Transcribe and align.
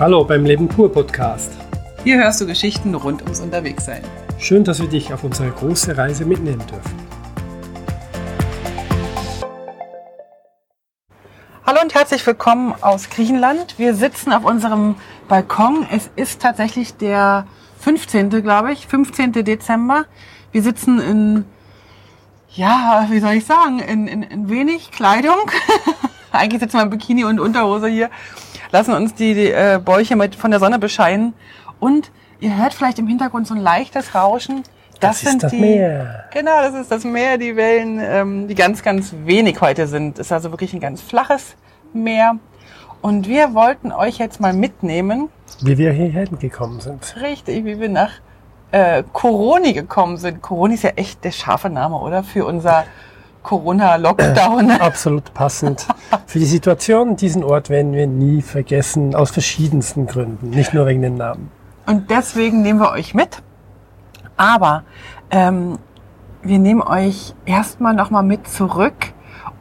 Hallo 0.00 0.24
beim 0.24 0.46
Leben 0.46 0.68
pur 0.68 0.90
Podcast. 0.90 1.52
Hier 2.02 2.16
hörst 2.16 2.40
du 2.40 2.46
Geschichten 2.46 2.94
rund 2.94 3.22
ums 3.22 3.40
Unterwegssein. 3.40 4.02
Schön, 4.38 4.64
dass 4.64 4.80
wir 4.80 4.88
dich 4.88 5.12
auf 5.12 5.22
unsere 5.22 5.50
große 5.50 5.96
Reise 5.96 6.24
mitnehmen 6.24 6.62
dürfen. 6.66 6.98
Hallo 11.66 11.80
und 11.82 11.94
herzlich 11.94 12.26
willkommen 12.26 12.74
aus 12.80 13.10
Griechenland. 13.10 13.78
Wir 13.78 13.94
sitzen 13.94 14.32
auf 14.32 14.44
unserem 14.44 14.96
Balkon. 15.28 15.86
Es 15.92 16.10
ist 16.16 16.40
tatsächlich 16.40 16.94
der 16.94 17.46
15. 17.80 18.30
glaube 18.42 18.72
ich, 18.72 18.86
15. 18.86 19.32
Dezember. 19.44 20.06
Wir 20.52 20.62
sitzen 20.62 21.00
in, 21.00 21.44
ja, 22.48 23.06
wie 23.10 23.20
soll 23.20 23.34
ich 23.34 23.44
sagen, 23.44 23.78
in, 23.78 24.08
in, 24.08 24.22
in 24.22 24.48
wenig 24.48 24.90
Kleidung. 24.90 25.50
Eigentlich 26.32 26.62
sitzen 26.62 26.78
wir 26.78 26.84
in 26.84 26.90
Bikini 26.90 27.24
und 27.24 27.38
Unterhose 27.38 27.88
hier 27.88 28.08
lassen 28.72 28.94
uns 28.94 29.14
die, 29.14 29.34
die 29.34 29.50
äh, 29.52 29.80
Bäuche 29.82 30.16
mit 30.16 30.34
von 30.34 30.50
der 30.50 30.58
Sonne 30.60 30.78
bescheinen. 30.78 31.34
Und 31.78 32.10
ihr 32.40 32.56
hört 32.56 32.74
vielleicht 32.74 32.98
im 32.98 33.06
Hintergrund 33.06 33.46
so 33.46 33.54
ein 33.54 33.60
leichtes 33.60 34.14
Rauschen. 34.14 34.62
Das, 35.00 35.00
Das 35.00 35.22
ist 35.22 35.28
sind 35.30 35.42
das 35.42 35.50
die, 35.52 35.58
Meer. 35.60 36.24
Genau, 36.32 36.60
das 36.62 36.74
ist 36.74 36.90
das 36.90 37.04
Meer, 37.04 37.36
die 37.38 37.56
Wellen, 37.56 38.00
ähm, 38.02 38.48
die 38.48 38.54
ganz, 38.54 38.82
ganz 38.82 39.12
wenig 39.24 39.60
heute 39.60 39.86
sind. 39.86 40.18
Es 40.18 40.26
ist 40.26 40.32
also 40.32 40.50
wirklich 40.50 40.72
ein 40.74 40.80
ganz 40.80 41.00
flaches 41.00 41.56
Meer. 41.92 42.36
Und 43.00 43.26
wir 43.28 43.52
wollten 43.54 43.90
euch 43.90 44.18
jetzt 44.18 44.40
mal 44.40 44.52
mitnehmen, 44.52 45.28
Wie 45.60 45.76
wir 45.76 45.92
hierher 45.92 46.26
gekommen 46.26 46.80
sind. 46.80 47.16
richtig, 47.20 47.64
wie 47.64 47.80
wir 47.80 47.88
nach 47.88 48.12
äh, 48.70 49.02
Coroni 49.12 49.72
gekommen 49.72 50.18
sind. 50.18 50.40
Coroni 50.40 50.74
ist 50.74 50.84
ja 50.84 50.90
echt 50.90 51.24
der 51.24 51.32
scharfe 51.32 51.68
Name, 51.68 51.96
oder? 51.98 52.22
Für 52.22 52.46
unser 52.46 52.84
Corona-Lockdown. 53.42 54.70
Absolut 54.80 55.34
passend. 55.34 55.86
Für 56.26 56.38
die 56.38 56.44
Situation, 56.44 57.16
diesen 57.16 57.44
Ort 57.44 57.70
werden 57.70 57.92
wir 57.92 58.06
nie 58.06 58.42
vergessen, 58.42 59.14
aus 59.14 59.30
verschiedensten 59.30 60.06
Gründen. 60.06 60.50
Nicht 60.50 60.74
nur 60.74 60.86
wegen 60.86 61.02
den 61.02 61.16
Namen. 61.16 61.50
Und 61.86 62.10
deswegen 62.10 62.62
nehmen 62.62 62.80
wir 62.80 62.90
euch 62.90 63.14
mit. 63.14 63.42
Aber 64.36 64.84
ähm, 65.30 65.78
wir 66.42 66.58
nehmen 66.58 66.82
euch 66.82 67.34
erstmal 67.44 67.94
nochmal 67.94 68.22
mit 68.22 68.48
zurück. 68.48 69.12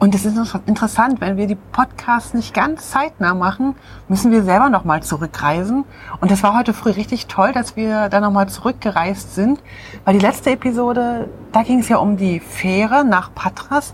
Und 0.02 0.16
es 0.16 0.26
ist 0.26 0.36
interessant, 0.66 1.22
wenn 1.22 1.38
wir 1.38 1.46
die 1.46 1.54
Podcasts 1.54 2.34
nicht 2.34 2.56
ganz 2.56 2.90
zeitnah 2.90 3.36
machen, 3.36 3.76
müssen 4.08 4.32
wir 4.32 4.42
selber 4.42 4.68
nochmal 4.68 5.04
zurückreisen. 5.04 5.86
Und 6.20 6.32
das 6.32 6.42
war 6.42 6.58
heute 6.58 6.74
früh 6.74 6.90
richtig 6.90 7.28
toll, 7.28 7.52
dass 7.54 7.76
wir 7.76 8.10
da 8.10 8.20
nochmal 8.20 8.50
zurückgereist 8.50 9.36
sind. 9.36 9.62
Weil 10.04 10.16
die 10.18 10.26
letzte 10.26 10.50
Episode, 10.50 11.30
da 11.52 11.62
ging 11.62 11.82
es 11.82 11.90
ja 11.90 11.98
um 11.98 12.18
die 12.18 12.40
Fähre 12.40 13.06
nach 13.06 13.32
Patras. 13.36 13.94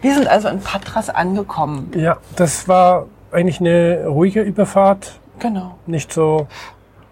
Wir 0.00 0.14
sind 0.14 0.28
also 0.28 0.46
in 0.46 0.60
Patras 0.60 1.10
angekommen. 1.10 1.90
Ja, 1.96 2.18
das 2.36 2.68
war 2.68 3.06
eigentlich 3.32 3.58
eine 3.58 4.06
ruhige 4.06 4.42
Überfahrt. 4.42 5.18
Genau. 5.40 5.76
Nicht 5.86 6.12
so 6.12 6.46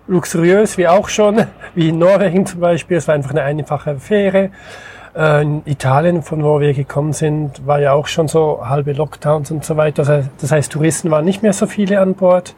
luxuriös 0.06 0.78
wie 0.78 0.86
auch 0.86 1.08
schon, 1.08 1.48
wie 1.74 1.88
in 1.88 1.98
Norwegen 1.98 2.46
zum 2.46 2.60
Beispiel. 2.60 2.98
Es 2.98 3.08
war 3.08 3.16
einfach 3.16 3.32
eine 3.32 3.42
einfache 3.42 3.98
Fähre. 3.98 4.50
Äh, 5.16 5.42
In 5.42 5.62
Italien, 5.64 6.22
von 6.22 6.42
wo 6.44 6.60
wir 6.60 6.74
gekommen 6.74 7.12
sind, 7.12 7.66
war 7.66 7.80
ja 7.80 7.92
auch 7.92 8.06
schon 8.06 8.28
so 8.28 8.60
halbe 8.68 8.92
Lockdowns 8.92 9.50
und 9.50 9.64
so 9.64 9.76
weiter. 9.76 10.02
Das 10.02 10.08
heißt, 10.10 10.28
das 10.40 10.52
heißt, 10.52 10.72
Touristen 10.72 11.10
waren 11.10 11.24
nicht 11.24 11.42
mehr 11.42 11.52
so 11.52 11.66
viele 11.66 12.00
an 12.00 12.14
Bord. 12.14 12.54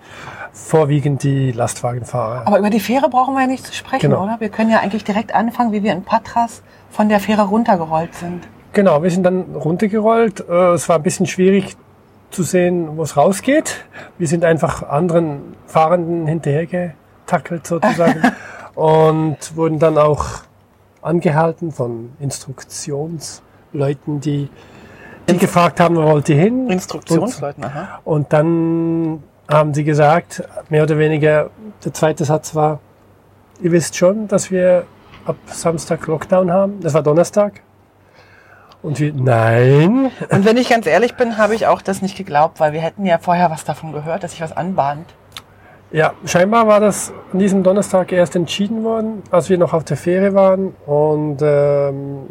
Vorwiegend 0.52 1.22
die 1.22 1.52
Lastwagenfahrer. 1.52 2.42
Aber 2.46 2.58
über 2.58 2.70
die 2.70 2.80
Fähre 2.80 3.08
brauchen 3.08 3.34
wir 3.34 3.42
ja 3.42 3.46
nicht 3.46 3.64
zu 3.64 3.72
sprechen, 3.72 4.10
Genau. 4.10 4.24
oder? 4.24 4.36
Wir 4.40 4.48
können 4.48 4.70
ja 4.70 4.80
eigentlich 4.80 5.04
direkt 5.04 5.32
anfangen, 5.34 5.70
wie 5.72 5.82
wir 5.84 5.92
in 5.92 6.02
Patras 6.02 6.62
von 6.90 7.08
der 7.08 7.20
Fähre 7.20 7.42
runtergerollt 7.42 8.14
sind. 8.14 8.42
Genau, 8.72 9.02
wir 9.02 9.10
sind 9.10 9.22
dann 9.22 9.54
runtergerollt. 9.54 10.40
Äh, 10.48 10.72
Es 10.72 10.88
war 10.88 10.96
ein 10.96 11.02
bisschen 11.02 11.26
schwierig 11.26 11.76
zu 12.30 12.42
sehen, 12.42 12.96
wo 12.96 13.02
es 13.02 13.16
rausgeht. 13.16 13.84
Wir 14.18 14.26
sind 14.26 14.44
einfach 14.44 14.82
anderen 14.88 15.54
Fahrenden 15.66 16.26
hinterhergetackelt 16.26 17.66
sozusagen 17.66 18.20
und 18.74 19.36
wurden 19.54 19.78
dann 19.78 19.96
auch 19.96 20.24
angehalten 21.02 21.72
von 21.72 22.10
Instruktionsleuten, 22.20 24.20
die, 24.20 24.48
die 25.28 25.38
gefragt 25.38 25.80
haben, 25.80 25.96
wo 25.96 26.02
wollt 26.02 26.28
ihr 26.28 26.36
hin? 26.36 26.70
Instruktionsleuten, 26.70 27.64
aha. 27.64 28.00
Und 28.04 28.32
dann 28.32 29.22
haben 29.48 29.74
sie 29.74 29.84
gesagt, 29.84 30.42
mehr 30.68 30.82
oder 30.82 30.98
weniger, 30.98 31.50
der 31.84 31.94
zweite 31.94 32.24
Satz 32.24 32.54
war, 32.54 32.80
ihr 33.60 33.72
wisst 33.72 33.96
schon, 33.96 34.28
dass 34.28 34.50
wir 34.50 34.84
ab 35.24 35.36
Samstag 35.46 36.06
Lockdown 36.06 36.50
haben. 36.50 36.80
Das 36.80 36.94
war 36.94 37.02
Donnerstag. 37.02 37.60
Und 38.82 39.00
wir, 39.00 39.12
nein. 39.12 40.10
Und 40.30 40.44
wenn 40.44 40.56
ich 40.56 40.68
ganz 40.68 40.86
ehrlich 40.86 41.16
bin, 41.16 41.36
habe 41.36 41.54
ich 41.54 41.66
auch 41.66 41.82
das 41.82 42.00
nicht 42.00 42.16
geglaubt, 42.16 42.60
weil 42.60 42.72
wir 42.72 42.80
hätten 42.80 43.04
ja 43.04 43.18
vorher 43.18 43.50
was 43.50 43.64
davon 43.64 43.92
gehört, 43.92 44.22
dass 44.22 44.32
sich 44.32 44.40
was 44.40 44.56
anbahnt. 44.56 45.06
Ja, 45.90 46.12
scheinbar 46.26 46.66
war 46.66 46.80
das 46.80 47.14
an 47.32 47.38
diesem 47.38 47.62
Donnerstag 47.62 48.12
erst 48.12 48.36
entschieden 48.36 48.84
worden, 48.84 49.22
als 49.30 49.48
wir 49.48 49.56
noch 49.56 49.72
auf 49.72 49.84
der 49.84 49.96
Fähre 49.96 50.34
waren. 50.34 50.74
Und 50.84 51.38
ähm, 51.40 52.26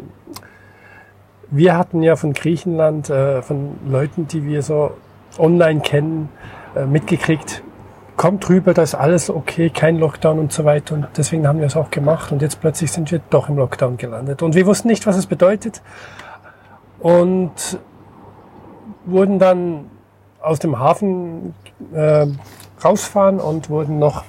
wir 1.50 1.76
hatten 1.76 2.04
ja 2.04 2.14
von 2.14 2.34
Griechenland, 2.34 3.10
äh, 3.10 3.42
von 3.42 3.76
Leuten, 3.84 4.28
die 4.28 4.44
wir 4.44 4.62
so 4.62 4.92
online 5.38 5.80
kennen, 5.80 6.28
äh, 6.76 6.86
mitgekriegt, 6.86 7.64
kommt 8.16 8.48
rüber, 8.48 8.74
da 8.74 8.82
ist 8.82 8.94
alles 8.94 9.28
okay, 9.28 9.70
kein 9.70 9.96
Lockdown 9.96 10.38
und 10.38 10.52
so 10.52 10.64
weiter. 10.64 10.94
Und 10.94 11.08
deswegen 11.16 11.48
haben 11.48 11.58
wir 11.58 11.66
es 11.66 11.74
auch 11.74 11.90
gemacht. 11.90 12.30
Und 12.30 12.42
jetzt 12.42 12.60
plötzlich 12.60 12.92
sind 12.92 13.10
wir 13.10 13.20
doch 13.30 13.48
im 13.48 13.56
Lockdown 13.56 13.96
gelandet. 13.96 14.40
Und 14.42 14.54
wir 14.54 14.66
wussten 14.66 14.86
nicht, 14.86 15.04
was 15.04 15.16
es 15.16 15.26
bedeutet. 15.26 15.82
Und 17.00 17.78
wurden 19.04 19.40
dann 19.40 19.86
aus 20.40 20.60
dem 20.60 20.78
Hafen 20.78 21.54
äh, 21.92 22.26
rausfahren 22.84 23.40
und 23.40 23.70
wurden 23.70 23.98
noch 23.98 24.24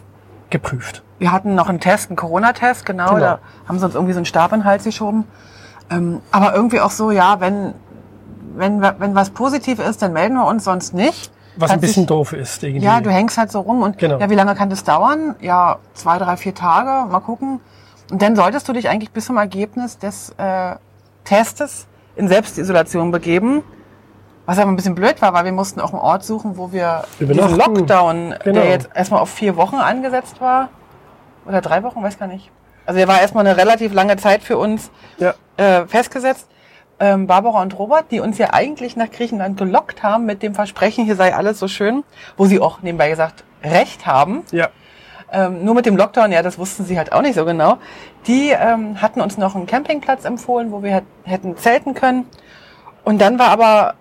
geprüft. 0.49 1.03
Wir 1.19 1.31
hatten 1.31 1.53
noch 1.55 1.69
einen 1.69 1.79
Test, 1.79 2.09
einen 2.09 2.15
Corona-Test, 2.15 2.85
genau, 2.85 3.09
Genau. 3.15 3.19
Da 3.19 3.39
haben 3.67 3.77
sie 3.79 3.85
uns 3.85 3.93
irgendwie 3.95 4.13
so 4.13 4.19
einen 4.19 4.25
Stab 4.25 4.51
in 4.53 4.61
den 4.61 4.65
Hals 4.65 4.83
geschoben. 4.85 5.25
Ähm, 5.91 6.21
aber 6.31 6.53
irgendwie 6.55 6.79
auch 6.79 6.91
so, 6.91 7.11
ja, 7.11 7.39
wenn, 7.39 7.73
wenn, 8.55 8.81
wenn 8.81 9.15
was 9.15 9.29
positiv 9.31 9.79
ist, 9.79 10.01
dann 10.01 10.13
melden 10.13 10.35
wir 10.35 10.45
uns, 10.45 10.63
sonst 10.63 10.93
nicht. 10.93 11.31
Was 11.57 11.69
ein 11.71 11.73
Kann 11.75 11.81
bisschen 11.81 12.03
sich- 12.03 12.07
doof 12.07 12.33
ist 12.33 12.63
irgendwie. 12.63 12.85
Ja, 12.85 13.01
du 13.01 13.09
hängst 13.11 13.37
halt 13.37 13.51
so 13.51 13.59
rum 13.59 13.81
und 13.81 13.97
Genau. 13.97 14.17
ja, 14.19 14.29
wie 14.29 14.35
lange 14.35 14.55
kann 14.55 14.69
das 14.69 14.83
dauern? 14.83 15.35
Ja, 15.41 15.77
zwei, 15.93 16.17
drei, 16.17 16.37
vier 16.37 16.55
Tage, 16.55 17.09
mal 17.11 17.19
gucken. 17.19 17.59
Und 18.11 18.21
dann 18.21 18.35
solltest 18.35 18.67
du 18.69 18.73
dich 18.73 18.87
eigentlich 18.87 19.11
bis 19.11 19.25
zum 19.25 19.37
Ergebnis 19.37 19.97
des 19.97 20.29
äh, 20.37 20.75
Testes 21.25 21.85
in 22.15 22.27
Selbstisolation 22.27 23.11
begeben. 23.11 23.61
Was 24.49 24.57
aber 24.57 24.71
ein 24.71 24.75
bisschen 24.75 24.95
blöd 24.95 25.21
war, 25.21 25.31
weil 25.33 25.45
wir 25.45 25.51
mussten 25.51 25.79
auch 25.79 25.91
einen 25.93 26.01
Ort 26.01 26.23
suchen, 26.23 26.57
wo 26.57 26.71
wir 26.71 27.03
diesen 27.19 27.33
Übernachten. 27.35 27.75
Lockdown, 27.75 28.35
Genau. 28.43 28.61
der 28.61 28.69
jetzt 28.71 28.89
erstmal 28.95 29.19
auf 29.21 29.29
vier 29.29 29.55
Wochen 29.57 29.75
angesetzt 29.75 30.41
war, 30.41 30.69
oder 31.45 31.61
drei 31.61 31.83
Wochen, 31.83 32.01
weiß 32.01 32.17
gar 32.17 32.25
nicht. 32.27 32.49
Also 32.87 32.97
der 32.97 33.07
war 33.07 33.21
erstmal 33.21 33.45
eine 33.45 33.55
relativ 33.57 33.93
lange 33.93 34.17
Zeit 34.17 34.41
für 34.41 34.57
uns 34.57 34.89
Ja. 35.19 35.35
äh, 35.57 35.85
festgesetzt. 35.85 36.47
Ähm, 36.99 37.27
Barbara 37.27 37.61
und 37.61 37.77
Robert, 37.77 38.05
die 38.09 38.21
uns 38.21 38.39
ja 38.39 38.47
eigentlich 38.51 38.95
nach 38.95 39.11
Griechenland 39.11 39.55
gelockt 39.59 40.01
haben 40.01 40.25
mit 40.25 40.41
dem 40.41 40.55
Versprechen, 40.55 41.05
hier 41.05 41.15
sei 41.15 41.35
alles 41.35 41.59
so 41.59 41.67
schön, 41.67 42.03
wo 42.35 42.45
sie 42.47 42.59
auch 42.59 42.81
nebenbei 42.81 43.09
gesagt 43.11 43.43
recht 43.63 44.07
haben. 44.07 44.41
Ja. 44.51 44.69
Ähm, 45.31 45.63
nur 45.63 45.75
mit 45.75 45.85
dem 45.85 45.95
Lockdown, 45.95 46.31
ja, 46.31 46.41
das 46.41 46.57
wussten 46.57 46.85
sie 46.85 46.97
halt 46.97 47.11
auch 47.13 47.21
nicht 47.21 47.35
so 47.35 47.45
genau. 47.45 47.77
Die 48.25 48.49
ähm, 48.49 48.99
hatten 48.99 49.21
uns 49.21 49.37
noch 49.37 49.53
einen 49.55 49.67
Campingplatz 49.67 50.25
empfohlen, 50.25 50.71
wo 50.71 50.81
wir 50.81 50.91
hätt- 50.95 51.03
hätten 51.23 51.55
zelten 51.55 51.93
können. 51.93 52.25
Und 53.05 53.21
dann 53.21 53.37
war 53.37 53.49
aber 53.49 53.93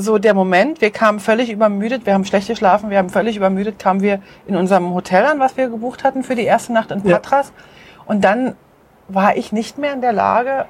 so 0.00 0.18
der 0.18 0.34
Moment, 0.34 0.80
wir 0.80 0.90
kamen 0.90 1.20
völlig 1.20 1.50
übermüdet, 1.50 2.06
wir 2.06 2.14
haben 2.14 2.24
schlecht 2.24 2.48
geschlafen, 2.48 2.90
wir 2.90 2.98
haben 2.98 3.10
völlig 3.10 3.36
übermüdet, 3.36 3.78
kamen 3.78 4.00
wir 4.00 4.20
in 4.46 4.56
unserem 4.56 4.94
Hotel 4.94 5.24
an, 5.26 5.38
was 5.40 5.56
wir 5.56 5.68
gebucht 5.68 6.04
hatten 6.04 6.22
für 6.22 6.34
die 6.34 6.44
erste 6.44 6.72
Nacht 6.72 6.90
in 6.90 7.06
Ja. 7.06 7.18
Patras. 7.18 7.52
Und 8.06 8.22
dann 8.24 8.54
war 9.08 9.36
ich 9.36 9.52
nicht 9.52 9.78
mehr 9.78 9.92
in 9.92 10.00
der 10.00 10.12
Lage, 10.12 10.66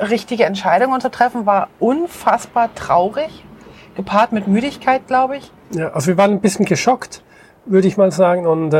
richtige 0.00 0.44
Entscheidungen 0.44 1.00
zu 1.00 1.10
treffen, 1.10 1.46
war 1.46 1.68
unfassbar 1.78 2.74
traurig, 2.74 3.44
gepaart 3.94 4.32
mit 4.32 4.48
Müdigkeit, 4.48 5.06
glaube 5.06 5.36
ich. 5.36 5.52
Ja, 5.70 5.90
also 5.90 6.08
wir 6.08 6.16
waren 6.16 6.32
ein 6.32 6.40
bisschen 6.40 6.64
geschockt, 6.64 7.22
würde 7.66 7.88
ich 7.88 7.96
mal 7.96 8.10
sagen. 8.10 8.46
Und 8.46 8.72
äh, 8.74 8.76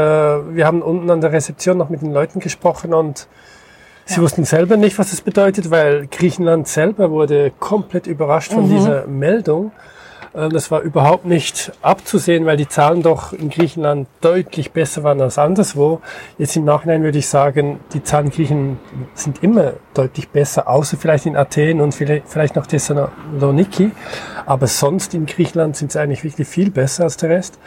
wir 0.55 0.67
haben 0.67 0.83
unten 0.83 1.11
an 1.11 1.21
der 1.21 1.33
Rezeption 1.33 1.77
noch 1.77 1.89
mit 1.89 2.03
den 2.03 2.13
Leuten 2.13 2.41
gesprochen 2.41 2.95
und 2.95 3.29
sie 4.05 4.17
Ja. 4.17 4.23
wussten 4.23 4.45
selber 4.45 4.77
nicht, 4.77 4.99
was 4.99 5.13
es 5.13 5.21
bedeutet, 5.21 5.71
weil 5.71 6.07
Griechenland 6.09 6.69
selber 6.69 7.11
wurde 7.11 7.53
komplett 7.59 8.07
überrascht 8.07 8.53
von 8.53 8.65
Mhm. 8.69 8.77
dieser 8.77 9.07
Meldung. 9.07 9.73
Äh, 10.35 10.49
Das 10.49 10.71
war 10.71 10.81
überhaupt 10.81 11.27
nicht 11.27 11.73
abzusehen, 11.83 12.47
weil 12.47 12.57
die 12.57 12.67
Zahlen 12.67 13.03
doch 13.03 13.35
in 13.35 13.51
Griechenland 13.51 14.09
deutlich 14.23 14.73
besser 14.73 15.03
waren 15.05 15.21
als 15.21 15.37
anderswo. 15.37 16.01
Jetzt 16.39 16.57
im 16.57 16.65
Nachhinein 16.65 17.03
würde 17.03 17.19
ich 17.19 17.27
sagen, 17.29 17.81
die 17.93 18.03
Zahlen 18.03 18.27
in 18.27 18.33
Griechenland 18.33 18.79
sind 19.13 19.43
immer 19.43 19.75
deutlich 19.93 20.31
besser, 20.31 20.69
außer 20.69 20.97
vielleicht 20.97 21.27
in 21.27 21.37
Athen 21.37 21.83
und 21.83 21.95
vielleicht 21.95 22.29
vielleicht 22.31 22.57
noch 22.57 22.67
Thessaloniki. 22.67 23.91
Aber 24.47 24.67
sonst 24.69 25.13
in 25.13 25.27
Griechenland 25.27 25.77
sind 25.77 25.93
sie 25.93 26.01
eigentlich 26.01 26.25
wirklich 26.25 26.49
viel 26.49 26.71
besser 26.71 27.05
als 27.05 27.19
der 27.19 27.29
Rest. 27.29 27.59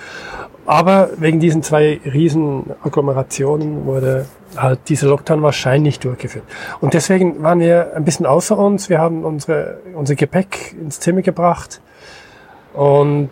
Aber 0.65 1.09
wegen 1.17 1.39
diesen 1.39 1.61
zwei 1.61 1.99
riesen 2.03 2.71
Agglomerationen 2.83 3.85
wurde 3.85 4.25
halt 4.57 4.89
dieser 4.89 5.07
Lockdown 5.07 5.41
wahrscheinlich 5.41 5.99
durchgeführt. 5.99 6.45
Und 6.81 6.93
deswegen 6.93 7.43
waren 7.43 7.59
wir 7.59 7.93
ein 7.95 8.05
bisschen 8.05 8.25
außer 8.25 8.57
uns. 8.57 8.89
Wir 8.89 8.99
haben 8.99 9.23
unsere, 9.23 9.79
unser 9.93 10.15
Gepäck 10.15 10.75
ins 10.79 10.99
Zimmer 10.99 11.21
gebracht 11.21 11.81
und 12.73 13.31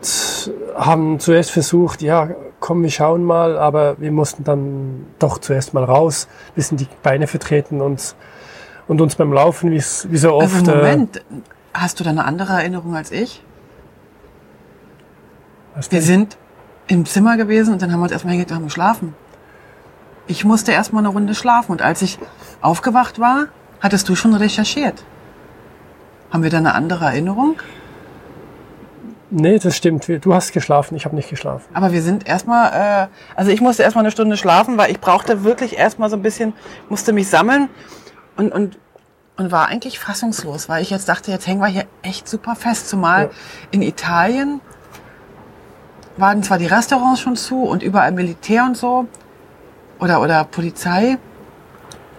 haben 0.75 1.20
zuerst 1.20 1.52
versucht, 1.52 2.02
ja, 2.02 2.30
komm, 2.60 2.84
wir 2.84 2.92
schauen 2.92 3.24
mal, 3.24 3.58
aber 3.58 4.00
wir 4.00 4.12
mussten 4.12 4.44
dann 4.44 5.06
doch 5.20 5.38
zuerst 5.38 5.74
mal 5.74 5.84
raus, 5.84 6.28
bisschen 6.56 6.78
die 6.78 6.88
Beine 7.04 7.28
vertreten 7.28 7.81
und, 7.81 8.16
und 8.88 9.02
uns 9.02 9.16
beim 9.16 9.34
Laufen, 9.34 9.72
wie 9.72 9.81
wie 9.81 10.18
so 10.18 10.34
oft. 10.34 10.56
Also 10.56 10.72
Moment, 10.76 11.18
äh, 11.18 11.22
hast 11.74 12.00
du 12.00 12.04
da 12.04 12.12
eine 12.12 12.26
andere 12.26 12.54
Erinnerung 12.54 12.96
als 12.96 13.12
ich? 13.12 13.44
Wir 15.90 16.02
sind 16.02 16.38
im 16.88 17.06
Zimmer 17.06 17.36
gewesen 17.36 17.74
und 17.74 17.81
dann 17.81 17.92
haben 17.92 18.00
wir 18.00 18.04
uns 18.04 18.12
erstmal 18.12 18.31
hingelegt 18.31 18.52
und 18.52 18.58
haben 18.58 18.66
geschlafen. 18.66 19.16
Ich 20.28 20.46
musste 20.46 20.72
erstmal 20.72 21.02
eine 21.02 21.10
Runde 21.10 21.36
schlafen 21.36 21.72
und 21.72 21.81
als 21.81 22.02
ich 22.02 22.18
aufgewacht 22.62 23.20
war, 23.20 23.48
hattest 23.81 24.08
du 24.08 24.16
schon 24.16 24.34
recherchiert. 24.34 25.04
Haben 26.31 26.44
wir 26.44 26.50
da 26.50 26.58
eine 26.58 26.74
andere 26.74 27.06
Erinnerung? 27.06 27.58
Nee, 29.30 29.60
das 29.60 29.75
stimmt. 29.75 30.08
Du 30.08 30.34
hast 30.34 30.54
geschlafen, 30.54 30.96
ich 30.96 31.06
habe 31.06 31.16
nicht 31.16 31.30
geschlafen. 31.30 31.66
Aber 31.74 31.92
wir 31.92 32.02
sind 32.02 32.28
erstmal, 32.28 32.72
äh, 32.72 33.08
also 33.36 33.52
ich 33.52 33.62
musste 33.62 33.84
erstmal 33.84 34.04
eine 34.04 34.12
Stunde 34.12 34.38
schlafen, 34.38 34.78
weil 34.78 34.92
ich 34.92 35.00
brauchte 35.00 35.44
wirklich 35.44 35.78
erstmal 35.78 36.10
so 36.10 36.16
ein 36.16 36.22
bisschen, 36.22 36.54
musste 36.88 37.14
mich 37.14 37.28
sammeln 37.28 37.68
und, 38.38 38.54
und, 38.54 38.78
und 39.38 39.52
war 39.52 39.68
eigentlich 39.68 40.00
fassungslos, 40.00 40.69
weil 40.69 40.84
ich 40.84 40.92
jetzt 40.92 41.10
dachte, 41.10 41.31
jetzt 41.31 41.48
hängen 41.48 41.60
wir 41.60 41.68
hier 41.68 41.86
echt 42.04 42.30
super 42.30 42.56
fest. 42.56 42.90
Zumal 42.90 43.24
ja. 43.24 43.30
in 43.72 43.81
Italien 43.81 44.62
waren 46.16 46.44
zwar 46.44 46.60
die 46.60 46.68
Restaurants 46.68 47.19
schon 47.19 47.36
zu 47.36 47.64
und 47.64 47.81
überall 47.81 48.12
Militär 48.12 48.64
und 48.64 48.78
so 48.78 49.08
oder, 50.04 50.22
oder 50.22 50.44
Polizei 50.44 51.18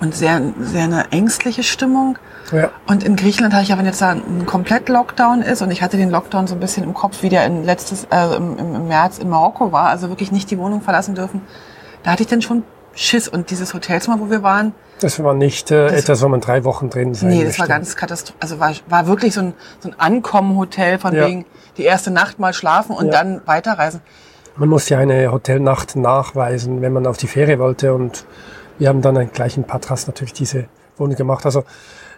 und 0.01 0.15
sehr, 0.15 0.41
sehr 0.61 0.85
eine 0.85 1.13
ängstliche 1.13 1.63
Stimmung. 1.63 2.19
Ja. 2.51 2.71
Und 2.87 3.05
in 3.05 3.17
Griechenland 3.17 3.53
habe 3.53 3.63
ich 3.63 3.69
ja, 3.69 3.79
wenn 3.79 3.87
jetzt 3.87 4.01
da 4.01 4.11
ein 4.11 4.47
komplett 4.47 4.89
Lockdown 4.89 5.43
ist 5.43 5.63
und 5.63 5.71
ich 5.71 5.83
hatte 5.83 5.97
den 5.97 6.11
Lockdown 6.11 6.47
so 6.47 6.55
ein 6.55 6.61
bisschen 6.61 6.85
im 6.85 6.95
Kopf, 6.95 7.23
wie 7.23 7.29
der 7.29 7.45
in 7.47 7.65
letztes, 7.65 8.07
äh, 8.11 8.37
im, 8.37 8.59
im 8.59 8.89
März 8.89 9.19
in 9.19 9.29
Marokko 9.29 9.71
war, 9.71 9.89
also 9.89 10.09
wirklich 10.09 10.33
nicht 10.33 10.51
die 10.51 10.59
Wohnung 10.59 10.81
verlassen 10.81 11.15
dürfen, 11.15 11.43
da 12.03 12.13
hatte 12.13 12.23
ich 12.23 12.29
dann 12.29 12.43
schon 12.43 12.65
Schiss. 12.95 13.29
Und 13.29 13.51
dieses 13.51 13.75
Hotelzimmer, 13.75 14.19
wo 14.21 14.31
wir 14.31 14.43
waren, 14.43 14.73
das 15.01 15.23
war 15.23 15.35
nicht 15.35 15.71
äh, 15.71 15.89
das, 15.89 16.05
etwas, 16.05 16.23
wo 16.23 16.29
man 16.29 16.41
drei 16.41 16.65
Wochen 16.65 16.89
drin 16.89 17.15
sein 17.15 17.29
Nee, 17.29 17.39
das 17.39 17.47
möchte. 17.47 17.61
war 17.61 17.69
ganz 17.69 17.97
katastrophal. 17.97 18.41
Also 18.41 18.61
war, 18.61 18.73
war 18.89 19.07
wirklich 19.07 19.35
so 19.35 19.41
ein, 19.41 19.55
so 19.81 19.89
ein 19.89 19.99
Ankommen-Hotel 19.99 20.99
von 20.99 21.15
ja. 21.15 21.27
wegen 21.27 21.45
die 21.77 21.83
erste 21.83 22.11
Nacht 22.11 22.39
mal 22.39 22.55
schlafen 22.55 22.95
und 22.95 23.07
ja. 23.07 23.13
dann 23.13 23.43
weiterreisen. 23.47 24.01
Man 24.56 24.69
muss 24.69 24.89
ja 24.89 24.99
eine 24.99 25.33
Hotelnacht 25.33 25.97
nachweisen, 25.97 26.81
wenn 26.81 26.93
man 26.93 27.06
auf 27.06 27.17
die 27.17 27.27
Ferie 27.27 27.59
wollte. 27.59 27.93
Und 27.93 28.25
wir 28.79 28.89
haben 28.89 29.03
dann 29.03 29.33
gleich 29.33 29.56
in 29.56 29.65
Patras 29.65 30.06
natürlich 30.06 30.33
diese 30.33 30.67
Wohnung 30.97 31.17
gemacht. 31.17 31.45
Also 31.45 31.65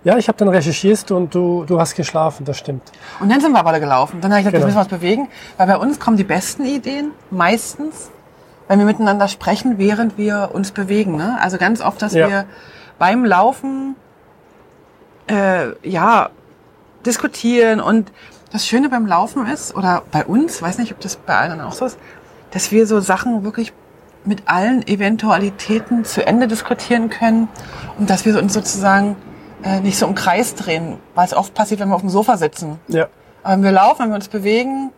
ja, 0.05 0.19
ich 0.19 0.29
habe 0.29 0.39
dann 0.39 0.49
recherchiert 0.49 1.11
und 1.11 1.35
du, 1.35 1.65
du 1.65 1.81
hast 1.81 1.95
geschlafen, 1.95 2.45
das 2.45 2.59
stimmt. 2.59 2.83
Und 3.21 3.31
dann 3.31 3.41
sind 3.41 3.53
wir 3.53 3.59
aber 3.59 3.81
gelaufen. 3.81 4.21
Dann 4.21 4.31
habe 4.31 4.41
ich 4.41 4.47
gedacht, 4.47 4.61
genau. 4.61 4.75
wir 4.75 4.79
müssen 4.81 4.93
was 4.93 5.01
bewegen. 5.01 5.29
Weil 5.57 5.67
bei 5.67 5.77
uns 5.79 5.99
kommen 5.99 6.17
die 6.17 6.25
besten 6.25 6.65
Ideen 6.65 7.13
meistens, 7.31 8.11
wenn 8.69 8.79
wir 8.79 8.87
miteinander 8.87 9.29
sprechen, 9.29 9.79
während 9.79 10.19
wir 10.19 10.51
uns 10.53 10.73
bewegen. 10.73 11.17
Ne? 11.17 11.39
Also 11.41 11.57
ganz 11.57 11.81
oft, 11.81 12.03
dass 12.03 12.13
ja. 12.13 12.29
wir 12.29 12.45
beim 12.99 13.25
Laufen 13.25 13.97
äh, 15.29 15.69
ja 15.89 16.31
diskutieren 17.05 17.81
und 17.81 18.13
das 18.53 18.67
Schöne 18.67 18.89
beim 18.89 19.07
Laufen 19.07 19.47
ist, 19.47 19.75
oder 19.75 20.03
bei 20.13 20.25
uns, 20.25 20.63
weiß 20.63 20.79
nicht, 20.79 20.93
ob 20.93 21.01
das 21.01 21.17
bei 21.17 21.37
allen 21.37 21.61
auch 21.61 21.73
so 21.73 21.85
ist, 21.85 21.99
dass 22.51 22.71
wir 22.73 22.87
so 22.87 23.01
Sachen 23.01 23.45
wirklich 23.45 23.73
mit 24.25 24.49
allen 24.49 24.87
Eventualitäten 24.87 26.05
zu 26.05 26.27
Ende 26.27 26.49
diskutieren 26.49 27.11
können 27.11 27.49
und 27.99 28.11
dass 28.11 28.25
wir 28.25 28.39
uns 28.39 28.53
sozusagen 28.53 29.17
äh, 29.63 29.81
nicht 29.81 29.99
so 29.99 30.07
im 30.07 30.15
Kreis 30.15 30.55
drehen, 30.55 30.99
weil 31.15 31.27
es 31.27 31.35
oft 31.35 31.55
passiert, 31.55 31.81
wenn 31.81 31.89
wir 31.89 31.95
auf 31.95 32.01
dem 32.01 32.11
Sofa 32.11 32.37
sitzen. 32.37 32.79
Ja. 32.89 33.09
Aber 33.43 33.55
wenn 33.55 33.63
wir 33.63 33.73
laufen, 33.73 34.01
wenn 34.01 34.11
wir 34.11 34.17
uns 34.17 34.29
bewegen, 34.29 34.91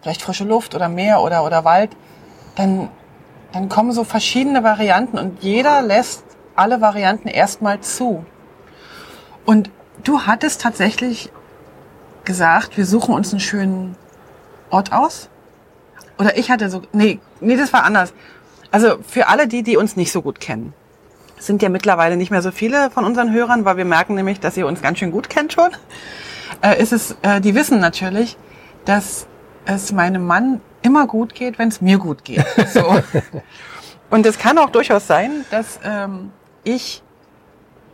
vielleicht 0.00 0.22
frische 0.22 0.44
Luft 0.44 0.74
oder 0.74 0.88
Meer 0.88 1.20
oder, 1.22 1.44
oder 1.44 1.64
Wald, 1.64 1.90
dann, 2.54 2.88
dann 3.52 3.68
kommen 3.68 3.92
so 3.92 4.04
verschiedene 4.04 4.64
Varianten 4.64 5.18
und 5.18 5.42
jeder 5.42 5.82
lässt 5.82 6.24
alle 6.54 6.80
Varianten 6.80 7.28
erstmal 7.28 7.80
zu. 7.80 8.24
Und 9.44 9.70
du 10.02 10.22
hattest 10.22 10.62
tatsächlich 10.62 11.30
gesagt, 12.24 12.76
wir 12.76 12.86
suchen 12.86 13.14
uns 13.14 13.32
einen 13.32 13.40
schönen 13.40 13.96
Ort 14.70 14.92
aus. 14.92 15.28
Oder 16.18 16.36
ich 16.36 16.50
hatte 16.50 16.70
so, 16.70 16.82
nee, 16.92 17.20
nee, 17.40 17.56
das 17.56 17.72
war 17.72 17.84
anders. 17.84 18.12
Also 18.70 18.98
für 19.06 19.28
alle 19.28 19.48
die, 19.48 19.62
die 19.62 19.76
uns 19.76 19.96
nicht 19.96 20.12
so 20.12 20.22
gut 20.22 20.40
kennen, 20.40 20.72
sind 21.38 21.62
ja 21.62 21.68
mittlerweile 21.68 22.16
nicht 22.16 22.30
mehr 22.30 22.42
so 22.42 22.50
viele 22.50 22.90
von 22.90 23.04
unseren 23.04 23.32
Hörern, 23.32 23.64
weil 23.64 23.76
wir 23.76 23.84
merken 23.84 24.14
nämlich, 24.14 24.40
dass 24.40 24.56
ihr 24.56 24.66
uns 24.66 24.82
ganz 24.82 24.98
schön 24.98 25.10
gut 25.10 25.28
kennt 25.28 25.52
schon. 25.52 25.70
Äh, 26.62 26.80
ist 26.80 26.92
es, 26.92 27.16
äh, 27.22 27.40
die 27.40 27.54
wissen 27.54 27.80
natürlich, 27.80 28.36
dass 28.84 29.26
es 29.66 29.92
meinem 29.92 30.26
Mann 30.26 30.60
immer 30.82 31.06
gut 31.06 31.34
geht, 31.34 31.58
wenn 31.58 31.68
es 31.68 31.80
mir 31.80 31.98
gut 31.98 32.24
geht. 32.24 32.44
So. 32.72 33.00
Und 34.08 34.24
es 34.24 34.38
kann 34.38 34.56
auch 34.58 34.70
durchaus 34.70 35.06
sein, 35.06 35.44
dass 35.50 35.80
ähm, 35.84 36.30
ich, 36.62 37.02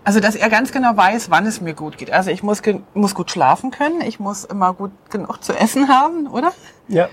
also 0.04 0.20
dass 0.20 0.34
er 0.34 0.50
ganz 0.50 0.70
genau 0.72 0.96
weiß, 0.96 1.30
wann 1.30 1.46
es 1.46 1.60
mir 1.60 1.74
gut 1.74 1.96
geht. 1.96 2.12
Also 2.12 2.30
ich 2.30 2.42
muss, 2.42 2.60
muss 2.92 3.14
gut 3.14 3.30
schlafen 3.30 3.70
können, 3.70 4.02
ich 4.02 4.20
muss 4.20 4.44
immer 4.44 4.74
gut 4.74 4.92
genug 5.10 5.42
zu 5.42 5.54
essen 5.54 5.88
haben, 5.88 6.26
oder? 6.26 6.52
Ja. 6.88 7.08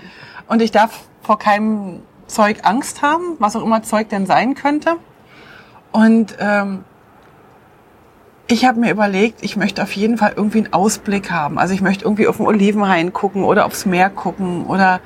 Und 0.50 0.60
ich 0.60 0.72
darf 0.72 1.02
vor 1.22 1.38
keinem 1.38 2.02
Zeug 2.26 2.58
Angst 2.64 3.02
haben, 3.02 3.36
was 3.38 3.54
auch 3.54 3.62
immer 3.62 3.84
Zeug 3.84 4.08
denn 4.08 4.26
sein 4.26 4.54
könnte. 4.56 4.96
Und 5.92 6.36
ähm, 6.40 6.84
ich 8.48 8.64
habe 8.64 8.80
mir 8.80 8.90
überlegt, 8.90 9.44
ich 9.44 9.56
möchte 9.56 9.80
auf 9.80 9.92
jeden 9.92 10.18
Fall 10.18 10.32
irgendwie 10.34 10.58
einen 10.58 10.72
Ausblick 10.72 11.30
haben. 11.30 11.56
Also 11.56 11.72
ich 11.72 11.82
möchte 11.82 12.04
irgendwie 12.04 12.26
auf 12.26 12.38
den 12.38 12.46
Olivenhain 12.46 13.12
gucken 13.12 13.44
oder 13.44 13.64
aufs 13.64 13.86
Meer 13.86 14.10
gucken 14.10 14.66
oder 14.66 14.98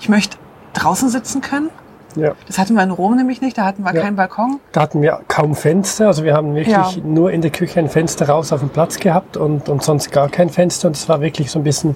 ich 0.00 0.08
möchte 0.08 0.38
draußen 0.72 1.10
sitzen 1.10 1.42
können. 1.42 1.68
Ja. 2.16 2.32
Das 2.46 2.56
hatten 2.56 2.72
wir 2.72 2.82
in 2.82 2.90
Rom 2.90 3.14
nämlich 3.14 3.42
nicht, 3.42 3.58
da 3.58 3.66
hatten 3.66 3.82
wir 3.82 3.94
ja. 3.94 4.00
keinen 4.00 4.16
Balkon. 4.16 4.58
Da 4.72 4.80
hatten 4.80 5.02
wir 5.02 5.20
kaum 5.28 5.54
Fenster, 5.54 6.06
also 6.06 6.24
wir 6.24 6.32
haben 6.32 6.54
wirklich 6.54 6.96
ja. 6.96 7.02
nur 7.04 7.30
in 7.30 7.42
der 7.42 7.50
Küche 7.50 7.78
ein 7.78 7.90
Fenster 7.90 8.30
raus 8.30 8.54
auf 8.54 8.60
den 8.60 8.70
Platz 8.70 8.98
gehabt 8.98 9.36
und, 9.36 9.68
und 9.68 9.82
sonst 9.82 10.10
gar 10.12 10.30
kein 10.30 10.48
Fenster 10.48 10.88
und 10.88 10.96
es 10.96 11.10
war 11.10 11.20
wirklich 11.20 11.50
so 11.50 11.58
ein 11.58 11.64
bisschen 11.64 11.94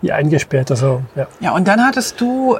wie 0.00 0.12
eingesperrt. 0.12 0.70
Also, 0.70 1.02
ja. 1.14 1.26
ja, 1.40 1.52
und 1.52 1.68
dann 1.68 1.84
hattest 1.84 2.20
du 2.20 2.58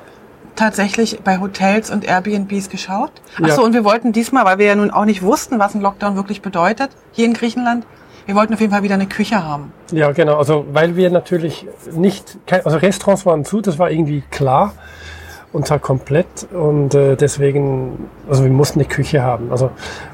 tatsächlich 0.57 1.21
bei 1.25 1.39
Hotels 1.39 1.91
und 1.91 2.05
Airbnbs 2.05 2.69
geschaut. 2.69 3.11
Ach 3.43 3.51
so, 3.51 3.65
und 3.65 3.73
wir 3.73 3.85
wollten 3.85 4.13
diesmal, 4.13 4.45
weil 4.45 4.59
wir 4.59 4.67
ja 4.67 4.75
nun 4.75 4.91
auch 4.91 5.05
nicht 5.05 5.23
wussten, 5.23 5.59
was 5.59 5.75
ein 5.75 5.81
Lockdown 5.81 6.17
wirklich 6.17 6.43
bedeutet, 6.43 6.91
hier 7.13 7.27
in 7.27 7.35
Griechenland, 7.35 7.87
wir 8.27 8.35
wollten 8.35 8.55
auf 8.55 8.61
jeden 8.61 8.73
Fall 8.73 8.83
wieder 8.83 8.95
eine 8.95 9.07
Küche 9.07 9.45
haben. 9.45 9.73
Ja, 9.93 10.13
genau. 10.13 10.39
Also 10.39 10.65
weil 10.73 10.97
wir 10.97 11.11
natürlich 11.11 11.67
nicht, 11.93 12.39
also 12.51 12.79
Restaurants 12.79 13.27
waren 13.27 13.45
zu, 13.45 13.61
das 13.61 13.79
war 13.79 13.91
irgendwie 13.91 14.23
klar 14.31 14.73
und 15.53 15.67
zwar 15.67 15.79
komplett 15.79 16.49
und 16.53 16.95
äh, 16.95 17.17
deswegen, 17.17 18.09
also 18.29 18.45
wir 18.45 18.51
mussten 18.51 18.81
eine 18.81 18.89
Küche 18.89 19.23
haben. 19.23 19.53
Also 19.53 19.71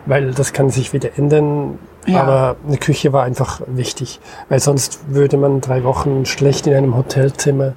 weil 0.07 0.33
das 0.33 0.53
kann 0.53 0.71
sich 0.71 0.93
wieder 0.93 1.11
ändern. 1.17 1.79
Ja. 2.07 2.23
Aber 2.23 2.57
eine 2.67 2.79
Küche 2.79 3.13
war 3.13 3.25
einfach 3.25 3.61
wichtig, 3.67 4.21
weil 4.49 4.61
sonst 4.61 5.01
würde 5.09 5.37
man 5.37 5.61
drei 5.61 5.85
Wochen 5.85 6.25
schlecht 6.25 6.67
in 6.67 6.75
einem 6.75 6.97
Hotelzimmer 6.97 7.75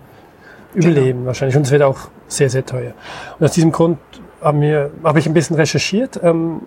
überleben 0.74 1.20
genau. 1.20 1.26
wahrscheinlich. 1.28 1.56
Und 1.56 1.64
es 1.64 1.72
wird 1.72 1.84
auch 1.84 2.10
sehr, 2.28 2.50
sehr 2.50 2.66
teuer. 2.66 2.94
Und 3.40 3.46
aus 3.46 3.52
diesem 3.52 3.72
Grund 3.72 3.98
haben 4.42 4.62
wir, 4.62 4.92
habe 5.04 5.20
ich 5.20 5.28
ein 5.28 5.34
bisschen 5.34 5.56
recherchiert. 5.56 6.20
Ähm, 6.24 6.62